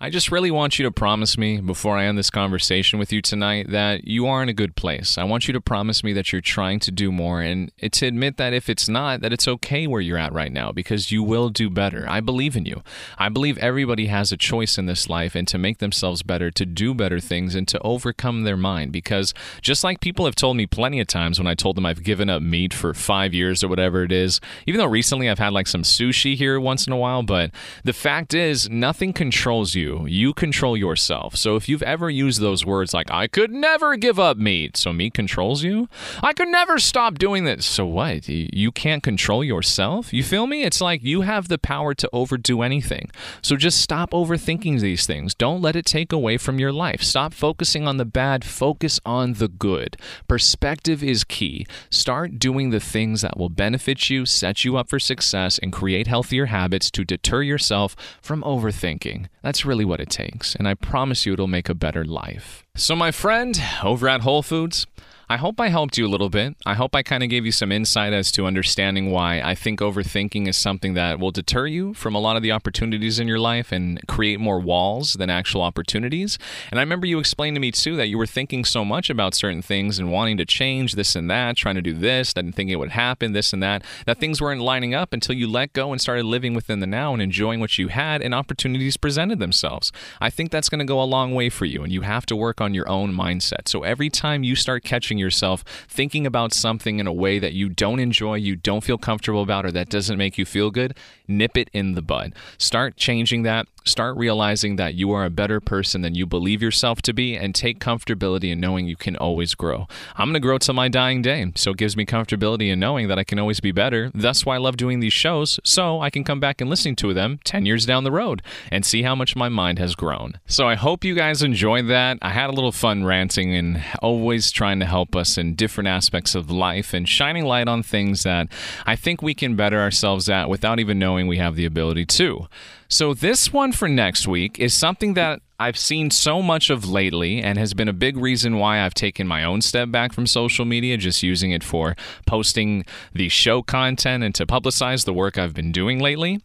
I 0.00 0.10
just 0.10 0.32
really 0.32 0.50
want 0.50 0.76
you 0.76 0.82
to 0.82 0.90
promise 0.90 1.38
me 1.38 1.60
before 1.60 1.96
I 1.96 2.06
end 2.06 2.18
this 2.18 2.28
conversation 2.28 2.98
with 2.98 3.12
you 3.12 3.22
tonight 3.22 3.70
that 3.70 4.08
you 4.08 4.26
are 4.26 4.42
in 4.42 4.48
a 4.48 4.52
good 4.52 4.74
place. 4.74 5.16
I 5.16 5.22
want 5.22 5.46
you 5.46 5.52
to 5.52 5.60
promise 5.60 6.02
me 6.02 6.12
that 6.14 6.32
you're 6.32 6.40
trying 6.40 6.80
to 6.80 6.90
do 6.90 7.12
more 7.12 7.40
and 7.40 7.70
to 7.80 8.06
admit 8.06 8.36
that 8.36 8.52
if 8.52 8.68
it's 8.68 8.88
not, 8.88 9.20
that 9.20 9.32
it's 9.32 9.46
okay 9.46 9.86
where 9.86 10.00
you're 10.00 10.18
at 10.18 10.32
right 10.32 10.52
now 10.52 10.72
because 10.72 11.12
you 11.12 11.22
will 11.22 11.48
do 11.48 11.70
better. 11.70 12.06
I 12.08 12.18
believe 12.18 12.56
in 12.56 12.66
you. 12.66 12.82
I 13.18 13.28
believe 13.28 13.56
everybody 13.58 14.06
has 14.06 14.32
a 14.32 14.36
choice 14.36 14.78
in 14.78 14.86
this 14.86 15.08
life 15.08 15.36
and 15.36 15.46
to 15.46 15.58
make 15.58 15.78
themselves 15.78 16.24
better, 16.24 16.50
to 16.50 16.66
do 16.66 16.92
better 16.92 17.20
things, 17.20 17.54
and 17.54 17.68
to 17.68 17.80
overcome 17.82 18.42
their 18.42 18.56
mind. 18.56 18.90
Because 18.90 19.32
just 19.62 19.84
like 19.84 20.00
people 20.00 20.24
have 20.24 20.34
told 20.34 20.56
me 20.56 20.66
plenty 20.66 20.98
of 20.98 21.06
times 21.06 21.38
when 21.38 21.46
I 21.46 21.54
told 21.54 21.76
them 21.76 21.86
I've 21.86 22.02
given 22.02 22.28
up 22.28 22.42
meat 22.42 22.74
for 22.74 22.94
five 22.94 23.32
years 23.32 23.62
or 23.62 23.68
whatever 23.68 24.02
it 24.02 24.10
is, 24.10 24.40
even 24.66 24.80
though 24.80 24.86
recently 24.86 25.30
I've 25.30 25.38
had 25.38 25.52
like 25.52 25.68
some 25.68 25.82
sushi 25.82 26.34
here 26.34 26.58
once 26.58 26.84
in 26.84 26.92
a 26.92 26.96
while, 26.96 27.22
but 27.22 27.52
the 27.84 27.92
fact 27.92 28.34
is, 28.34 28.68
nothing 28.68 29.12
controls 29.12 29.76
you 29.76 29.83
you. 29.84 30.06
You 30.06 30.32
control 30.32 30.76
yourself. 30.76 31.36
So 31.36 31.56
if 31.56 31.68
you've 31.68 31.82
ever 31.82 32.08
used 32.10 32.40
those 32.40 32.64
words 32.64 32.94
like, 32.94 33.10
I 33.10 33.26
could 33.26 33.52
never 33.52 33.96
give 33.96 34.18
up 34.18 34.36
meat, 34.36 34.76
so 34.76 34.92
meat 34.92 35.14
controls 35.14 35.62
you, 35.62 35.88
I 36.22 36.32
could 36.32 36.48
never 36.48 36.78
stop 36.78 37.18
doing 37.18 37.44
this. 37.44 37.66
So 37.66 37.84
what? 37.84 38.28
You 38.28 38.72
can't 38.72 39.02
control 39.02 39.44
yourself? 39.44 40.12
You 40.12 40.22
feel 40.22 40.46
me? 40.46 40.62
It's 40.62 40.80
like 40.80 41.02
you 41.02 41.20
have 41.20 41.48
the 41.48 41.58
power 41.58 41.94
to 41.94 42.08
overdo 42.12 42.62
anything. 42.62 43.10
So 43.42 43.56
just 43.56 43.80
stop 43.80 44.12
overthinking 44.12 44.80
these 44.80 45.06
things. 45.06 45.34
Don't 45.34 45.60
let 45.60 45.76
it 45.76 45.84
take 45.84 46.12
away 46.12 46.38
from 46.38 46.58
your 46.58 46.72
life. 46.72 47.02
Stop 47.02 47.34
focusing 47.34 47.86
on 47.86 47.98
the 47.98 48.04
bad, 48.04 48.44
focus 48.44 48.98
on 49.04 49.34
the 49.34 49.48
good. 49.48 49.96
Perspective 50.26 51.02
is 51.02 51.24
key. 51.24 51.66
Start 51.90 52.38
doing 52.38 52.70
the 52.70 52.80
things 52.80 53.20
that 53.20 53.36
will 53.36 53.50
benefit 53.50 54.08
you, 54.08 54.24
set 54.24 54.64
you 54.64 54.76
up 54.76 54.88
for 54.88 54.98
success, 54.98 55.58
and 55.58 55.72
create 55.72 56.06
healthier 56.06 56.46
habits 56.46 56.90
to 56.92 57.04
deter 57.04 57.42
yourself 57.42 57.94
from 58.22 58.42
overthinking. 58.42 59.26
That's 59.42 59.66
really 59.66 59.73
what 59.82 59.98
it 59.98 60.10
takes, 60.10 60.54
and 60.54 60.68
I 60.68 60.74
promise 60.74 61.24
you 61.24 61.32
it'll 61.32 61.46
make 61.46 61.70
a 61.70 61.74
better 61.74 62.04
life. 62.04 62.62
So, 62.76 62.94
my 62.94 63.10
friend, 63.10 63.58
over 63.82 64.06
at 64.06 64.20
Whole 64.20 64.42
Foods, 64.42 64.86
I 65.28 65.38
hope 65.38 65.58
I 65.58 65.68
helped 65.68 65.96
you 65.96 66.06
a 66.06 66.08
little 66.08 66.28
bit. 66.28 66.54
I 66.66 66.74
hope 66.74 66.94
I 66.94 67.02
kind 67.02 67.22
of 67.22 67.30
gave 67.30 67.46
you 67.46 67.52
some 67.52 67.72
insight 67.72 68.12
as 68.12 68.30
to 68.32 68.46
understanding 68.46 69.10
why 69.10 69.40
I 69.40 69.54
think 69.54 69.80
overthinking 69.80 70.46
is 70.48 70.56
something 70.56 70.94
that 70.94 71.18
will 71.18 71.30
deter 71.30 71.66
you 71.66 71.94
from 71.94 72.14
a 72.14 72.18
lot 72.18 72.36
of 72.36 72.42
the 72.42 72.52
opportunities 72.52 73.18
in 73.18 73.26
your 73.26 73.38
life 73.38 73.72
and 73.72 74.06
create 74.06 74.38
more 74.38 74.60
walls 74.60 75.14
than 75.14 75.30
actual 75.30 75.62
opportunities. 75.62 76.38
And 76.70 76.78
I 76.78 76.82
remember 76.82 77.06
you 77.06 77.18
explained 77.18 77.56
to 77.56 77.60
me 77.60 77.72
too 77.72 77.96
that 77.96 78.08
you 78.08 78.18
were 78.18 78.26
thinking 78.26 78.64
so 78.66 78.84
much 78.84 79.08
about 79.08 79.34
certain 79.34 79.62
things 79.62 79.98
and 79.98 80.12
wanting 80.12 80.36
to 80.36 80.44
change 80.44 80.94
this 80.94 81.16
and 81.16 81.30
that, 81.30 81.56
trying 81.56 81.76
to 81.76 81.82
do 81.82 81.94
this, 81.94 82.34
and 82.36 82.54
thinking 82.54 82.74
it 82.74 82.78
would 82.78 82.90
happen, 82.90 83.32
this 83.32 83.52
and 83.52 83.62
that, 83.62 83.82
that 84.04 84.18
things 84.18 84.42
weren't 84.42 84.60
lining 84.60 84.94
up 84.94 85.12
until 85.14 85.34
you 85.34 85.46
let 85.50 85.72
go 85.72 85.90
and 85.90 86.00
started 86.00 86.26
living 86.26 86.52
within 86.52 86.80
the 86.80 86.86
now 86.86 87.14
and 87.14 87.22
enjoying 87.22 87.60
what 87.60 87.78
you 87.78 87.88
had 87.88 88.20
and 88.20 88.34
opportunities 88.34 88.98
presented 88.98 89.38
themselves. 89.38 89.90
I 90.20 90.28
think 90.28 90.50
that's 90.50 90.68
going 90.68 90.80
to 90.80 90.84
go 90.84 91.00
a 91.00 91.04
long 91.04 91.34
way 91.34 91.48
for 91.48 91.64
you 91.64 91.82
and 91.82 91.92
you 91.92 92.02
have 92.02 92.26
to 92.26 92.36
work 92.36 92.60
on 92.60 92.74
your 92.74 92.88
own 92.88 93.14
mindset. 93.14 93.68
So 93.68 93.82
every 93.82 94.10
time 94.10 94.44
you 94.44 94.54
start 94.54 94.84
catching 94.84 95.18
yourself 95.24 95.64
thinking 95.88 96.26
about 96.26 96.52
something 96.52 97.00
in 97.00 97.06
a 97.06 97.12
way 97.12 97.38
that 97.38 97.52
you 97.52 97.68
don't 97.68 97.98
enjoy, 97.98 98.34
you 98.34 98.54
don't 98.54 98.84
feel 98.84 98.98
comfortable 98.98 99.42
about, 99.42 99.66
or 99.66 99.72
that 99.72 99.88
doesn't 99.88 100.18
make 100.18 100.38
you 100.38 100.44
feel 100.44 100.70
good, 100.70 100.96
nip 101.26 101.56
it 101.56 101.68
in 101.72 101.94
the 101.94 102.02
bud. 102.02 102.34
Start 102.58 102.96
changing 102.96 103.42
that. 103.42 103.66
Start 103.86 104.16
realizing 104.16 104.76
that 104.76 104.94
you 104.94 105.12
are 105.12 105.26
a 105.26 105.30
better 105.30 105.60
person 105.60 106.00
than 106.00 106.14
you 106.14 106.24
believe 106.24 106.62
yourself 106.62 107.02
to 107.02 107.12
be, 107.12 107.36
and 107.36 107.54
take 107.54 107.80
comfortability 107.80 108.50
in 108.50 108.58
knowing 108.58 108.86
you 108.86 108.96
can 108.96 109.14
always 109.16 109.54
grow. 109.54 109.86
I'm 110.16 110.28
going 110.28 110.34
to 110.34 110.40
grow 110.40 110.56
till 110.56 110.72
my 110.72 110.88
dying 110.88 111.20
day, 111.20 111.52
so 111.54 111.72
it 111.72 111.76
gives 111.76 111.94
me 111.94 112.06
comfortability 112.06 112.72
in 112.72 112.80
knowing 112.80 113.08
that 113.08 113.18
I 113.18 113.24
can 113.24 113.38
always 113.38 113.60
be 113.60 113.72
better. 113.72 114.10
That's 114.14 114.46
why 114.46 114.54
I 114.54 114.58
love 114.58 114.78
doing 114.78 115.00
these 115.00 115.12
shows, 115.12 115.60
so 115.64 116.00
I 116.00 116.08
can 116.08 116.24
come 116.24 116.40
back 116.40 116.62
and 116.62 116.70
listen 116.70 116.96
to 116.96 117.12
them 117.12 117.40
10 117.44 117.66
years 117.66 117.84
down 117.84 118.04
the 118.04 118.10
road 118.10 118.40
and 118.70 118.86
see 118.86 119.02
how 119.02 119.14
much 119.14 119.36
my 119.36 119.50
mind 119.50 119.78
has 119.78 119.94
grown. 119.94 120.40
So 120.46 120.66
I 120.66 120.76
hope 120.76 121.04
you 121.04 121.14
guys 121.14 121.42
enjoyed 121.42 121.86
that. 121.88 122.16
I 122.22 122.30
had 122.30 122.48
a 122.48 122.54
little 122.54 122.72
fun 122.72 123.04
ranting 123.04 123.54
and 123.54 123.84
always 124.00 124.50
trying 124.50 124.80
to 124.80 124.86
help 124.86 125.14
us 125.14 125.36
in 125.36 125.56
different 125.56 125.88
aspects 125.88 126.34
of 126.34 126.50
life 126.50 126.94
and 126.94 127.06
shining 127.06 127.44
light 127.44 127.68
on 127.68 127.82
things 127.82 128.22
that 128.22 128.48
I 128.86 128.96
think 128.96 129.20
we 129.20 129.34
can 129.34 129.56
better 129.56 129.78
ourselves 129.78 130.30
at 130.30 130.48
without 130.48 130.80
even 130.80 130.98
knowing 130.98 131.26
we 131.26 131.36
have 131.36 131.54
the 131.54 131.66
ability 131.66 132.06
to. 132.06 132.48
So, 132.88 133.14
this 133.14 133.52
one 133.52 133.72
for 133.72 133.88
next 133.88 134.26
week 134.26 134.58
is 134.58 134.74
something 134.74 135.14
that 135.14 135.40
I've 135.64 135.78
seen 135.78 136.10
so 136.10 136.42
much 136.42 136.68
of 136.68 136.86
lately 136.90 137.42
and 137.42 137.56
has 137.56 137.72
been 137.72 137.88
a 137.88 137.94
big 137.94 138.18
reason 138.18 138.58
why 138.58 138.82
I've 138.82 138.92
taken 138.92 139.26
my 139.26 139.44
own 139.44 139.62
step 139.62 139.90
back 139.90 140.12
from 140.12 140.26
social 140.26 140.66
media, 140.66 140.98
just 140.98 141.22
using 141.22 141.52
it 141.52 141.64
for 141.64 141.96
posting 142.26 142.84
the 143.14 143.30
show 143.30 143.62
content 143.62 144.22
and 144.22 144.34
to 144.34 144.44
publicize 144.44 145.06
the 145.06 145.14
work 145.14 145.38
I've 145.38 145.54
been 145.54 145.72
doing 145.72 146.00
lately. 146.00 146.42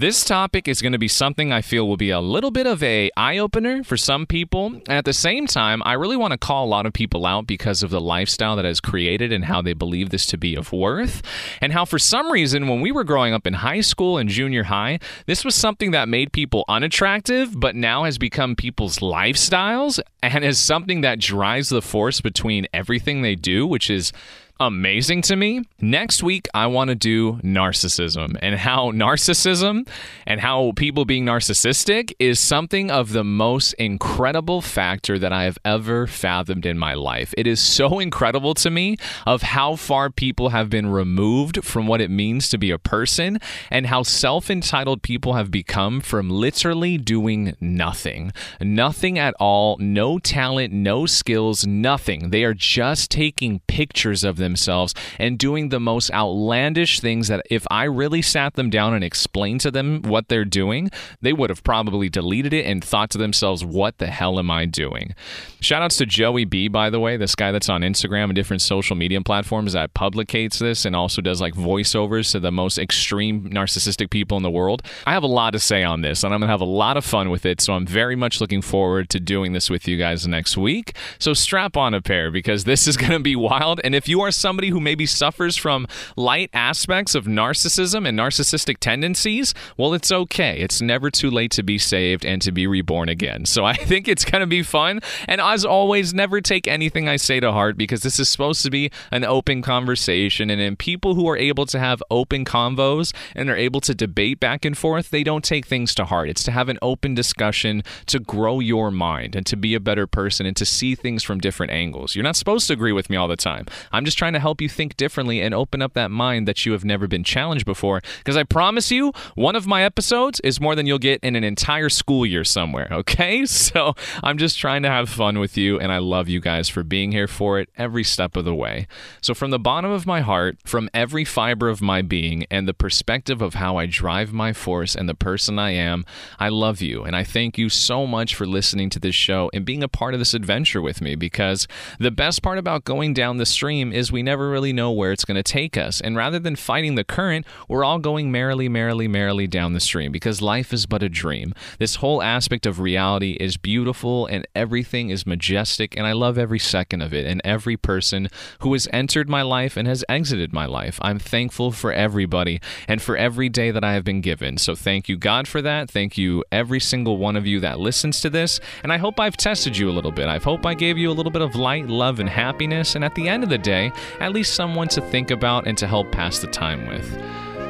This 0.00 0.24
topic 0.24 0.68
is 0.68 0.80
going 0.80 0.92
to 0.92 0.98
be 0.98 1.08
something 1.08 1.50
I 1.50 1.60
feel 1.60 1.88
will 1.88 1.96
be 1.96 2.10
a 2.10 2.20
little 2.20 2.52
bit 2.52 2.68
of 2.68 2.84
a 2.84 3.10
eye 3.16 3.38
opener 3.38 3.82
for 3.82 3.96
some 3.96 4.26
people. 4.26 4.66
And 4.66 4.90
at 4.90 5.04
the 5.04 5.12
same 5.12 5.48
time, 5.48 5.82
I 5.84 5.94
really 5.94 6.16
want 6.16 6.30
to 6.30 6.38
call 6.38 6.66
a 6.66 6.68
lot 6.68 6.86
of 6.86 6.92
people 6.92 7.26
out 7.26 7.48
because 7.48 7.82
of 7.82 7.90
the 7.90 8.00
lifestyle 8.00 8.54
that 8.54 8.64
has 8.64 8.80
created 8.80 9.32
and 9.32 9.46
how 9.46 9.60
they 9.60 9.72
believe 9.72 10.10
this 10.10 10.26
to 10.26 10.36
be 10.36 10.54
of 10.54 10.72
worth. 10.72 11.20
And 11.60 11.72
how 11.72 11.84
for 11.84 11.98
some 11.98 12.30
reason 12.30 12.68
when 12.68 12.80
we 12.80 12.92
were 12.92 13.02
growing 13.02 13.34
up 13.34 13.44
in 13.44 13.54
high 13.54 13.80
school 13.80 14.18
and 14.18 14.28
junior 14.28 14.64
high, 14.64 15.00
this 15.26 15.44
was 15.44 15.56
something 15.56 15.90
that 15.90 16.08
made 16.08 16.32
people 16.32 16.64
unattractive, 16.68 17.58
but 17.58 17.74
now 17.74 18.04
has 18.04 18.18
become 18.18 18.54
people's 18.58 18.98
lifestyles 18.98 19.98
and 20.22 20.44
is 20.44 20.58
something 20.58 21.00
that 21.00 21.18
drives 21.18 21.70
the 21.70 21.80
force 21.80 22.20
between 22.20 22.66
everything 22.74 23.22
they 23.22 23.34
do, 23.34 23.66
which 23.66 23.88
is 23.88 24.12
amazing 24.60 25.22
to 25.22 25.36
me. 25.36 25.62
Next 25.80 26.22
week, 26.22 26.48
I 26.52 26.66
want 26.66 26.88
to 26.88 26.96
do 26.96 27.34
narcissism 27.44 28.36
and 28.42 28.56
how 28.56 28.90
narcissism 28.90 29.88
and 30.26 30.40
how 30.40 30.72
people 30.74 31.04
being 31.04 31.24
narcissistic 31.24 32.12
is 32.18 32.40
something 32.40 32.90
of 32.90 33.12
the 33.12 33.22
most 33.22 33.74
incredible 33.74 34.60
factor 34.60 35.18
that 35.18 35.32
I 35.32 35.44
have 35.44 35.58
ever 35.64 36.08
fathomed 36.08 36.66
in 36.66 36.76
my 36.76 36.94
life. 36.94 37.32
It 37.38 37.46
is 37.46 37.60
so 37.60 38.00
incredible 38.00 38.54
to 38.54 38.70
me 38.70 38.96
of 39.26 39.42
how 39.42 39.76
far 39.76 40.10
people 40.10 40.48
have 40.48 40.68
been 40.68 40.88
removed 40.88 41.64
from 41.64 41.86
what 41.86 42.00
it 42.00 42.10
means 42.10 42.48
to 42.48 42.58
be 42.58 42.72
a 42.72 42.78
person 42.78 43.38
and 43.70 43.86
how 43.86 44.02
self 44.02 44.50
entitled 44.50 45.02
people 45.02 45.34
have 45.34 45.52
become 45.52 46.00
from 46.00 46.30
literally 46.30 46.98
doing 46.98 47.54
nothing. 47.60 48.32
Nothing 48.60 49.18
at 49.18 49.34
all, 49.38 49.76
no 49.78 50.18
talent, 50.18 50.72
no 50.72 51.06
skills, 51.06 51.64
nothing. 51.64 52.30
They 52.30 52.42
are 52.42 52.54
just 52.54 53.12
taking 53.12 53.60
pictures 53.68 54.24
of 54.24 54.47
themselves 54.48 54.94
and 55.18 55.38
doing 55.38 55.68
the 55.68 55.80
most 55.80 56.10
outlandish 56.12 57.00
things 57.00 57.28
that 57.28 57.44
if 57.50 57.66
I 57.70 57.84
really 57.84 58.22
sat 58.22 58.54
them 58.54 58.70
down 58.70 58.94
and 58.94 59.04
explained 59.04 59.60
to 59.60 59.70
them 59.70 60.02
what 60.02 60.28
they're 60.28 60.44
doing, 60.44 60.90
they 61.20 61.32
would 61.32 61.50
have 61.50 61.62
probably 61.62 62.08
deleted 62.08 62.52
it 62.52 62.64
and 62.64 62.82
thought 62.82 63.10
to 63.10 63.18
themselves, 63.18 63.64
what 63.64 63.98
the 63.98 64.06
hell 64.06 64.38
am 64.38 64.50
I 64.50 64.64
doing? 64.64 65.14
Shout 65.60 65.82
outs 65.82 65.96
to 65.98 66.06
Joey 66.06 66.44
B, 66.44 66.68
by 66.68 66.88
the 66.88 67.00
way, 67.00 67.16
this 67.16 67.34
guy 67.34 67.52
that's 67.52 67.68
on 67.68 67.82
Instagram 67.82 68.24
and 68.24 68.34
different 68.34 68.62
social 68.62 68.96
media 68.96 69.20
platforms 69.20 69.72
that 69.72 69.94
publicates 69.94 70.58
this 70.58 70.84
and 70.84 70.94
also 70.94 71.20
does 71.20 71.40
like 71.40 71.54
voiceovers 71.54 72.32
to 72.32 72.40
the 72.40 72.52
most 72.52 72.78
extreme 72.78 73.50
narcissistic 73.50 74.10
people 74.10 74.36
in 74.36 74.42
the 74.42 74.50
world. 74.50 74.82
I 75.06 75.12
have 75.12 75.22
a 75.22 75.28
lot 75.28 75.50
to 75.50 75.58
say 75.58 75.82
on 75.82 76.00
this 76.00 76.22
and 76.22 76.32
I'm 76.32 76.40
going 76.40 76.48
to 76.48 76.52
have 76.52 76.60
a 76.60 76.64
lot 76.64 76.96
of 76.96 77.04
fun 77.04 77.30
with 77.30 77.44
it. 77.44 77.60
So 77.60 77.74
I'm 77.74 77.86
very 77.86 78.16
much 78.16 78.40
looking 78.40 78.62
forward 78.62 79.08
to 79.10 79.20
doing 79.20 79.52
this 79.52 79.68
with 79.68 79.88
you 79.88 79.96
guys 79.96 80.26
next 80.26 80.56
week. 80.56 80.94
So 81.18 81.34
strap 81.34 81.76
on 81.76 81.94
a 81.94 82.00
pair 82.00 82.30
because 82.30 82.64
this 82.64 82.86
is 82.86 82.96
going 82.96 83.12
to 83.12 83.18
be 83.18 83.36
wild. 83.36 83.80
And 83.82 83.94
if 83.94 84.08
you 84.08 84.20
are 84.20 84.30
somebody 84.38 84.70
who 84.70 84.80
maybe 84.80 85.06
suffers 85.06 85.56
from 85.56 85.86
light 86.16 86.50
aspects 86.52 87.14
of 87.14 87.24
narcissism 87.26 88.08
and 88.08 88.18
narcissistic 88.18 88.78
tendencies, 88.78 89.54
well, 89.76 89.94
it's 89.94 90.12
okay. 90.12 90.58
It's 90.58 90.80
never 90.80 91.10
too 91.10 91.30
late 91.30 91.50
to 91.52 91.62
be 91.62 91.78
saved 91.78 92.24
and 92.24 92.40
to 92.42 92.52
be 92.52 92.66
reborn 92.66 93.08
again. 93.08 93.44
So 93.44 93.64
I 93.64 93.74
think 93.74 94.08
it's 94.08 94.24
going 94.24 94.40
to 94.40 94.46
be 94.46 94.62
fun. 94.62 95.00
And 95.26 95.40
as 95.40 95.64
always, 95.64 96.14
never 96.14 96.40
take 96.40 96.68
anything 96.68 97.08
I 97.08 97.16
say 97.16 97.40
to 97.40 97.52
heart 97.52 97.76
because 97.76 98.02
this 98.02 98.18
is 98.18 98.28
supposed 98.28 98.62
to 98.62 98.70
be 98.70 98.90
an 99.10 99.24
open 99.24 99.62
conversation. 99.62 100.50
And 100.50 100.60
in 100.60 100.76
people 100.76 101.14
who 101.14 101.28
are 101.28 101.36
able 101.36 101.66
to 101.66 101.78
have 101.78 102.02
open 102.10 102.44
convos 102.44 103.14
and 103.34 103.50
are 103.50 103.56
able 103.56 103.80
to 103.82 103.94
debate 103.94 104.40
back 104.40 104.64
and 104.64 104.76
forth, 104.76 105.10
they 105.10 105.24
don't 105.24 105.44
take 105.44 105.66
things 105.66 105.94
to 105.96 106.04
heart. 106.04 106.28
It's 106.28 106.44
to 106.44 106.50
have 106.52 106.68
an 106.68 106.78
open 106.82 107.14
discussion 107.14 107.82
to 108.06 108.18
grow 108.18 108.60
your 108.60 108.90
mind 108.90 109.34
and 109.34 109.46
to 109.46 109.56
be 109.56 109.74
a 109.74 109.80
better 109.80 110.06
person 110.06 110.46
and 110.46 110.56
to 110.56 110.64
see 110.64 110.94
things 110.94 111.22
from 111.22 111.40
different 111.40 111.72
angles. 111.72 112.14
You're 112.14 112.24
not 112.24 112.36
supposed 112.36 112.66
to 112.68 112.72
agree 112.72 112.92
with 112.92 113.10
me 113.10 113.16
all 113.16 113.28
the 113.28 113.36
time. 113.36 113.66
I'm 113.92 114.04
just 114.04 114.18
trying 114.18 114.27
to 114.34 114.40
help 114.40 114.60
you 114.60 114.68
think 114.68 114.96
differently 114.96 115.40
and 115.40 115.54
open 115.54 115.82
up 115.82 115.94
that 115.94 116.10
mind 116.10 116.48
that 116.48 116.64
you 116.64 116.72
have 116.72 116.84
never 116.84 117.06
been 117.06 117.24
challenged 117.24 117.64
before. 117.64 118.00
Because 118.18 118.36
I 118.36 118.44
promise 118.44 118.90
you, 118.90 119.12
one 119.34 119.56
of 119.56 119.66
my 119.66 119.82
episodes 119.82 120.40
is 120.40 120.60
more 120.60 120.74
than 120.74 120.86
you'll 120.86 120.98
get 120.98 121.20
in 121.22 121.36
an 121.36 121.44
entire 121.44 121.88
school 121.88 122.24
year 122.24 122.44
somewhere, 122.44 122.88
okay? 122.92 123.46
So 123.46 123.94
I'm 124.22 124.38
just 124.38 124.58
trying 124.58 124.82
to 124.82 124.88
have 124.88 125.08
fun 125.08 125.38
with 125.38 125.56
you, 125.56 125.78
and 125.78 125.92
I 125.92 125.98
love 125.98 126.28
you 126.28 126.40
guys 126.40 126.68
for 126.68 126.82
being 126.82 127.12
here 127.12 127.28
for 127.28 127.58
it 127.58 127.68
every 127.76 128.04
step 128.04 128.36
of 128.36 128.44
the 128.44 128.54
way. 128.54 128.86
So, 129.20 129.34
from 129.34 129.50
the 129.50 129.58
bottom 129.58 129.90
of 129.90 130.06
my 130.06 130.20
heart, 130.20 130.58
from 130.64 130.88
every 130.94 131.24
fiber 131.24 131.68
of 131.68 131.80
my 131.82 132.02
being, 132.02 132.46
and 132.50 132.68
the 132.68 132.74
perspective 132.74 133.42
of 133.42 133.54
how 133.54 133.76
I 133.76 133.86
drive 133.86 134.32
my 134.32 134.52
force 134.52 134.94
and 134.94 135.08
the 135.08 135.14
person 135.14 135.58
I 135.58 135.70
am, 135.70 136.04
I 136.38 136.48
love 136.48 136.80
you, 136.80 137.04
and 137.04 137.16
I 137.16 137.24
thank 137.24 137.58
you 137.58 137.68
so 137.68 138.06
much 138.06 138.34
for 138.34 138.46
listening 138.46 138.90
to 138.90 139.00
this 139.00 139.14
show 139.14 139.50
and 139.52 139.64
being 139.64 139.82
a 139.82 139.88
part 139.88 140.14
of 140.14 140.20
this 140.20 140.34
adventure 140.34 140.82
with 140.82 141.00
me 141.00 141.14
because 141.14 141.66
the 141.98 142.10
best 142.10 142.42
part 142.42 142.58
about 142.58 142.84
going 142.84 143.14
down 143.14 143.36
the 143.36 143.46
stream 143.46 143.92
is 143.92 144.12
we 144.18 144.22
never 144.24 144.50
really 144.50 144.72
know 144.72 144.90
where 144.90 145.12
it's 145.12 145.24
going 145.24 145.36
to 145.36 145.44
take 145.44 145.76
us. 145.76 146.00
And 146.00 146.16
rather 146.16 146.40
than 146.40 146.56
fighting 146.56 146.96
the 146.96 147.04
current, 147.04 147.46
we're 147.68 147.84
all 147.84 148.00
going 148.00 148.32
merrily, 148.32 148.68
merrily, 148.68 149.06
merrily 149.06 149.46
down 149.46 149.74
the 149.74 149.80
stream 149.80 150.10
because 150.10 150.42
life 150.42 150.72
is 150.72 150.86
but 150.86 151.04
a 151.04 151.08
dream. 151.08 151.54
This 151.78 151.94
whole 151.96 152.20
aspect 152.20 152.66
of 152.66 152.80
reality 152.80 153.36
is 153.38 153.56
beautiful 153.56 154.26
and 154.26 154.44
everything 154.56 155.10
is 155.10 155.24
majestic, 155.24 155.96
and 155.96 156.04
I 156.04 156.14
love 156.14 156.36
every 156.36 156.58
second 156.58 157.00
of 157.00 157.14
it 157.14 157.26
and 157.26 157.40
every 157.44 157.76
person 157.76 158.26
who 158.58 158.72
has 158.72 158.88
entered 158.92 159.28
my 159.28 159.42
life 159.42 159.76
and 159.76 159.86
has 159.86 160.04
exited 160.08 160.52
my 160.52 160.66
life. 160.66 160.98
I'm 161.00 161.20
thankful 161.20 161.70
for 161.70 161.92
everybody 161.92 162.60
and 162.88 163.00
for 163.00 163.16
every 163.16 163.48
day 163.48 163.70
that 163.70 163.84
I 163.84 163.92
have 163.92 164.02
been 164.02 164.20
given. 164.20 164.58
So 164.58 164.74
thank 164.74 165.08
you, 165.08 165.16
God, 165.16 165.46
for 165.46 165.62
that. 165.62 165.88
Thank 165.88 166.18
you, 166.18 166.42
every 166.50 166.80
single 166.80 167.18
one 167.18 167.36
of 167.36 167.46
you 167.46 167.60
that 167.60 167.78
listens 167.78 168.20
to 168.22 168.30
this. 168.30 168.58
And 168.82 168.92
I 168.92 168.96
hope 168.96 169.20
I've 169.20 169.36
tested 169.36 169.76
you 169.76 169.88
a 169.88 169.94
little 169.94 170.10
bit. 170.10 170.26
I 170.26 170.38
hope 170.38 170.66
I 170.66 170.74
gave 170.74 170.98
you 170.98 171.08
a 171.08 171.14
little 171.14 171.30
bit 171.30 171.42
of 171.42 171.54
light, 171.54 171.86
love, 171.86 172.18
and 172.18 172.28
happiness. 172.28 172.96
And 172.96 173.04
at 173.04 173.14
the 173.14 173.28
end 173.28 173.44
of 173.44 173.48
the 173.48 173.58
day, 173.58 173.92
at 174.20 174.32
least 174.32 174.54
someone 174.54 174.88
to 174.88 175.00
think 175.00 175.30
about 175.30 175.66
and 175.66 175.76
to 175.78 175.86
help 175.86 176.12
pass 176.12 176.38
the 176.38 176.46
time 176.46 176.86
with. 176.86 177.10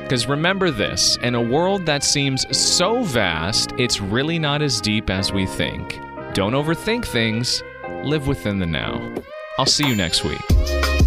Because 0.02 0.26
remember 0.26 0.70
this 0.70 1.18
in 1.22 1.34
a 1.34 1.42
world 1.42 1.84
that 1.86 2.02
seems 2.02 2.46
so 2.56 3.02
vast, 3.02 3.72
it's 3.78 4.00
really 4.00 4.38
not 4.38 4.62
as 4.62 4.80
deep 4.80 5.10
as 5.10 5.32
we 5.32 5.44
think. 5.46 5.98
Don't 6.32 6.54
overthink 6.54 7.04
things, 7.04 7.62
live 8.04 8.26
within 8.26 8.58
the 8.58 8.66
now. 8.66 9.14
I'll 9.58 9.66
see 9.66 9.86
you 9.86 9.94
next 9.94 10.24
week. 10.24 10.97